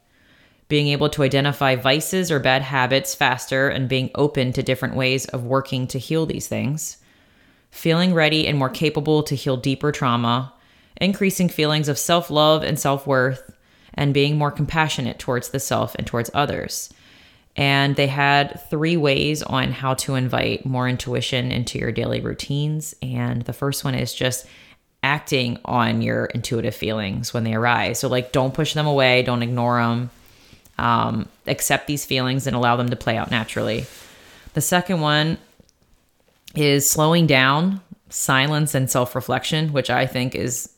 being 0.69 0.89
able 0.89 1.09
to 1.09 1.23
identify 1.23 1.77
vices 1.77 2.31
or 2.31 2.39
bad 2.39 2.61
habits 2.61 3.15
faster 3.15 3.71
and 3.71 3.89
being 3.89 4.11
open 4.17 4.53
to 4.53 4.63
different 4.63 4.95
ways 4.97 5.25
of 5.29 5.45
working 5.45 5.87
to 5.87 5.99
heal 5.99 6.27
these 6.27 6.47
things, 6.47 6.99
feeling 7.73 8.15
ready 8.15 8.47
and 8.47 8.57
more 8.57 8.69
capable 8.69 9.25
to 9.25 9.35
heal 9.35 9.57
deeper 9.57 9.91
trauma, 9.91 10.53
increasing 11.01 11.49
feelings 11.49 11.89
of 11.89 11.99
self 11.99 12.31
love 12.31 12.63
and 12.63 12.79
self 12.79 13.07
worth, 13.07 13.51
and 13.95 14.15
being 14.15 14.39
more 14.39 14.53
compassionate 14.53 15.19
towards 15.19 15.49
the 15.49 15.59
self 15.59 15.97
and 15.97 16.07
towards 16.07 16.31
others. 16.33 16.93
And 17.57 17.97
they 17.97 18.07
had 18.07 18.61
three 18.71 18.97
ways 18.97 19.43
on 19.43 19.73
how 19.73 19.95
to 19.95 20.15
invite 20.15 20.65
more 20.65 20.89
intuition 20.89 21.51
into 21.51 21.79
your 21.79 21.93
daily 21.93 22.21
routines. 22.21 22.95
And 23.03 23.43
the 23.43 23.53
first 23.53 23.85
one 23.85 23.95
is 23.95 24.15
just 24.15 24.47
acting 25.03 25.59
on 25.65 26.01
your 26.01 26.27
intuitive 26.27 26.75
feelings 26.75 27.35
when 27.35 27.45
they 27.45 27.55
arise. 27.55 27.99
So, 27.99 28.09
like, 28.09 28.33
don't 28.33 28.55
push 28.55 28.75
them 28.75 28.87
away, 28.87 29.23
don't 29.23 29.43
ignore 29.43 29.81
them. 29.83 30.11
Um, 30.79 31.29
accept 31.47 31.87
these 31.87 32.05
feelings 32.05 32.47
and 32.47 32.57
allow 32.57 32.77
them 32.77 32.89
to 32.91 32.97
play 32.97 33.17
out 33.17 33.31
naturally. 33.31 33.85
The 34.55 34.61
second 34.61 35.01
one 35.01 35.39
is 36.55 36.89
slowing 36.89 37.27
down, 37.27 37.81
silence, 38.09 38.75
and 38.75 38.91
self 38.91 39.15
reflection, 39.15 39.73
which 39.73 39.91
I 39.91 40.07
think 40.07 40.35
is 40.35 40.73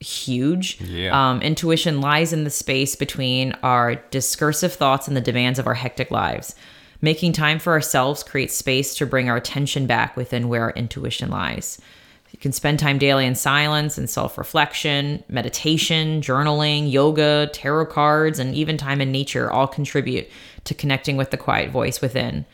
huge. 0.00 0.80
Yeah. 0.80 1.30
Um, 1.30 1.42
intuition 1.42 2.00
lies 2.00 2.32
in 2.32 2.44
the 2.44 2.50
space 2.50 2.94
between 2.94 3.52
our 3.62 3.96
discursive 3.96 4.72
thoughts 4.72 5.08
and 5.08 5.16
the 5.16 5.20
demands 5.20 5.58
of 5.58 5.66
our 5.66 5.74
hectic 5.74 6.10
lives. 6.10 6.54
Making 7.00 7.32
time 7.32 7.58
for 7.58 7.72
ourselves 7.72 8.22
creates 8.22 8.56
space 8.56 8.94
to 8.96 9.06
bring 9.06 9.28
our 9.28 9.36
attention 9.36 9.86
back 9.86 10.16
within 10.16 10.48
where 10.48 10.62
our 10.62 10.72
intuition 10.72 11.30
lies. 11.30 11.80
You 12.32 12.38
can 12.38 12.52
spend 12.52 12.78
time 12.78 12.98
daily 12.98 13.24
in 13.24 13.34
silence 13.34 13.96
and 13.98 14.08
self 14.10 14.36
reflection, 14.36 15.24
meditation, 15.28 16.20
journaling, 16.20 16.90
yoga, 16.90 17.48
tarot 17.52 17.86
cards, 17.86 18.38
and 18.38 18.54
even 18.54 18.76
time 18.76 19.00
in 19.00 19.10
nature 19.10 19.50
all 19.50 19.66
contribute 19.66 20.28
to 20.64 20.74
connecting 20.74 21.16
with 21.16 21.30
the 21.30 21.36
quiet 21.36 21.70
voice 21.70 22.00
within. 22.00 22.44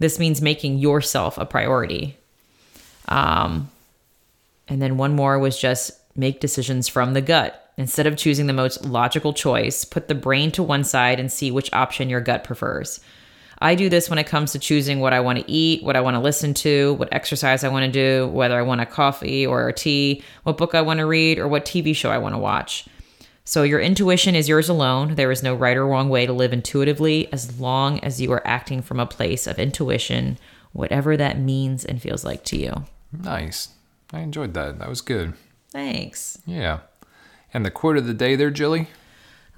This 0.00 0.18
means 0.18 0.42
making 0.42 0.78
yourself 0.78 1.38
a 1.38 1.46
priority. 1.46 2.16
Um, 3.06 3.70
and 4.66 4.82
then 4.82 4.96
one 4.96 5.14
more 5.14 5.38
was 5.38 5.58
just 5.58 5.92
make 6.16 6.40
decisions 6.40 6.88
from 6.88 7.12
the 7.12 7.20
gut. 7.20 7.72
Instead 7.76 8.06
of 8.06 8.16
choosing 8.16 8.46
the 8.46 8.52
most 8.52 8.84
logical 8.84 9.32
choice, 9.32 9.84
put 9.84 10.08
the 10.08 10.14
brain 10.14 10.50
to 10.52 10.62
one 10.62 10.84
side 10.84 11.20
and 11.20 11.30
see 11.30 11.50
which 11.50 11.72
option 11.72 12.10
your 12.10 12.20
gut 12.20 12.44
prefers. 12.44 13.00
I 13.62 13.74
do 13.74 13.90
this 13.90 14.08
when 14.08 14.18
it 14.18 14.26
comes 14.26 14.52
to 14.52 14.58
choosing 14.58 15.00
what 15.00 15.12
I 15.12 15.20
want 15.20 15.38
to 15.38 15.50
eat, 15.50 15.82
what 15.82 15.96
I 15.96 16.00
want 16.00 16.14
to 16.14 16.20
listen 16.20 16.54
to, 16.54 16.94
what 16.94 17.12
exercise 17.12 17.62
I 17.62 17.68
want 17.68 17.84
to 17.84 17.92
do, 17.92 18.26
whether 18.28 18.58
I 18.58 18.62
want 18.62 18.80
a 18.80 18.86
coffee 18.86 19.46
or 19.46 19.68
a 19.68 19.72
tea, 19.72 20.22
what 20.44 20.56
book 20.56 20.74
I 20.74 20.80
want 20.80 20.98
to 20.98 21.06
read, 21.06 21.38
or 21.38 21.46
what 21.46 21.66
TV 21.66 21.94
show 21.94 22.10
I 22.10 22.18
want 22.18 22.34
to 22.34 22.38
watch. 22.38 22.86
So, 23.44 23.62
your 23.62 23.80
intuition 23.80 24.34
is 24.34 24.48
yours 24.48 24.68
alone. 24.68 25.14
There 25.16 25.30
is 25.30 25.42
no 25.42 25.54
right 25.54 25.76
or 25.76 25.86
wrong 25.86 26.08
way 26.08 26.26
to 26.26 26.32
live 26.32 26.52
intuitively 26.52 27.32
as 27.32 27.58
long 27.58 27.98
as 28.00 28.20
you 28.20 28.30
are 28.32 28.46
acting 28.46 28.82
from 28.82 29.00
a 29.00 29.06
place 29.06 29.46
of 29.46 29.58
intuition, 29.58 30.38
whatever 30.72 31.16
that 31.16 31.38
means 31.38 31.84
and 31.84 32.00
feels 32.00 32.24
like 32.24 32.44
to 32.44 32.56
you. 32.56 32.84
Nice. 33.12 33.70
I 34.12 34.20
enjoyed 34.20 34.54
that. 34.54 34.78
That 34.78 34.88
was 34.88 35.00
good. 35.00 35.34
Thanks. 35.70 36.38
Yeah. 36.46 36.80
And 37.52 37.64
the 37.64 37.70
quote 37.70 37.96
of 37.96 38.06
the 38.06 38.14
day 38.14 38.36
there, 38.36 38.50
Jilly? 38.50 38.88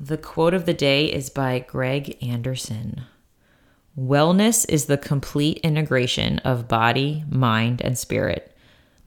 The 0.01 0.19
quote 0.19 0.55
of 0.55 0.67
the 0.67 0.75
day 0.75 1.07
is 1.07 1.31
by 1.31 1.59
Greg 1.61 2.17
Anderson. 2.23 3.03
Wellness 3.99 4.65
is 4.69 4.87
the 4.87 4.97
complete 4.97 5.59
integration 5.59 6.39
of 6.41 6.67
body, 6.67 7.25
mind, 7.29 7.83
and 7.83 7.99
spirit. 7.99 8.57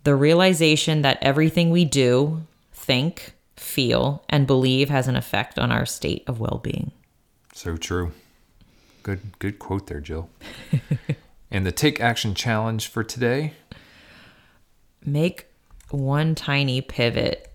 The 0.04 0.16
realization 0.16 1.02
that 1.02 1.18
everything 1.22 1.72
we 1.72 1.86
do, 1.86 2.46
think, 2.72 3.34
feel, 3.56 4.24
and 4.30 4.48
believe 4.48 4.90
has 4.90 5.08
an 5.08 5.16
effect 5.16 5.58
on 5.58 5.72
our 5.72 5.86
state 5.86 6.24
of 6.28 6.40
well 6.40 6.60
being. 6.64 6.92
So 7.54 7.78
true. 7.78 8.12
Good 9.04 9.38
good 9.40 9.60
quote 9.60 9.88
there, 9.88 10.02
Jill. 10.02 10.30
and 11.52 11.66
the 11.66 11.72
take 11.72 12.00
action 12.00 12.34
challenge 12.34 12.88
for 12.88 13.04
today? 13.04 13.54
Make 15.06 15.48
one 15.92 16.36
tiny 16.36 16.82
pivot 16.82 17.52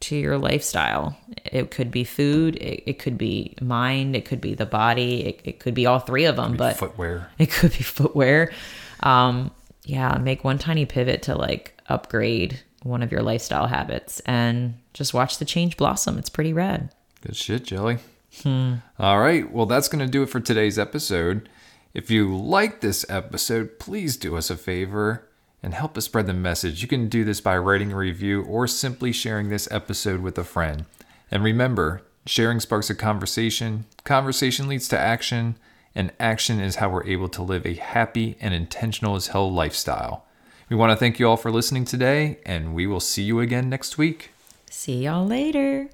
to 0.00 0.16
your 0.16 0.36
lifestyle. 0.36 1.16
It 1.44 1.70
could 1.70 1.90
be 1.90 2.04
food, 2.04 2.56
it, 2.56 2.82
it 2.86 2.98
could 2.98 3.16
be 3.16 3.54
mind, 3.60 4.14
it 4.14 4.24
could 4.24 4.40
be 4.40 4.54
the 4.54 4.66
body, 4.66 5.26
it, 5.26 5.40
it 5.44 5.60
could 5.60 5.74
be 5.74 5.86
all 5.86 6.00
three 6.00 6.24
of 6.24 6.36
them, 6.36 6.56
but 6.56 6.76
Footwear. 6.76 7.30
it 7.38 7.50
could 7.50 7.72
be 7.72 7.82
footwear. 7.82 8.52
Um, 9.00 9.50
yeah, 9.84 10.18
make 10.18 10.44
one 10.44 10.58
tiny 10.58 10.86
pivot 10.86 11.22
to 11.22 11.36
like 11.36 11.80
upgrade 11.88 12.60
one 12.82 13.02
of 13.02 13.12
your 13.12 13.22
lifestyle 13.22 13.66
habits 13.66 14.20
and 14.20 14.74
just 14.94 15.14
watch 15.14 15.38
the 15.38 15.44
change 15.44 15.76
blossom. 15.76 16.18
It's 16.18 16.28
pretty 16.28 16.52
rad. 16.52 16.92
Good 17.20 17.36
shit, 17.36 17.64
Jelly. 17.64 17.98
Hmm. 18.42 18.74
All 18.98 19.20
right. 19.20 19.50
Well, 19.50 19.66
that's 19.66 19.88
going 19.88 20.04
to 20.04 20.10
do 20.10 20.22
it 20.22 20.30
for 20.30 20.40
today's 20.40 20.78
episode. 20.78 21.48
If 21.94 22.10
you 22.10 22.34
like 22.34 22.80
this 22.80 23.04
episode, 23.08 23.78
please 23.78 24.16
do 24.16 24.36
us 24.36 24.50
a 24.50 24.56
favor 24.56 25.28
and 25.62 25.74
help 25.74 25.96
us 25.96 26.06
spread 26.06 26.26
the 26.26 26.34
message. 26.34 26.82
You 26.82 26.88
can 26.88 27.08
do 27.08 27.24
this 27.24 27.40
by 27.40 27.56
writing 27.58 27.92
a 27.92 27.96
review 27.96 28.42
or 28.42 28.66
simply 28.66 29.12
sharing 29.12 29.48
this 29.48 29.70
episode 29.70 30.20
with 30.20 30.38
a 30.38 30.44
friend. 30.44 30.86
And 31.30 31.44
remember, 31.44 32.02
sharing 32.26 32.60
sparks 32.60 32.90
a 32.90 32.94
conversation, 32.94 33.84
conversation 34.04 34.68
leads 34.68 34.88
to 34.88 34.98
action, 34.98 35.56
and 35.94 36.12
action 36.18 36.60
is 36.60 36.76
how 36.76 36.88
we're 36.88 37.06
able 37.06 37.28
to 37.28 37.42
live 37.42 37.66
a 37.66 37.74
happy 37.74 38.36
and 38.40 38.54
intentional 38.54 39.14
as 39.14 39.28
hell 39.28 39.52
lifestyle. 39.52 40.24
We 40.72 40.76
want 40.76 40.90
to 40.90 40.96
thank 40.96 41.18
you 41.18 41.28
all 41.28 41.36
for 41.36 41.50
listening 41.50 41.84
today, 41.84 42.38
and 42.46 42.74
we 42.74 42.86
will 42.86 42.98
see 42.98 43.22
you 43.24 43.40
again 43.40 43.68
next 43.68 43.98
week. 43.98 44.30
See 44.70 45.04
y'all 45.04 45.26
later. 45.26 45.90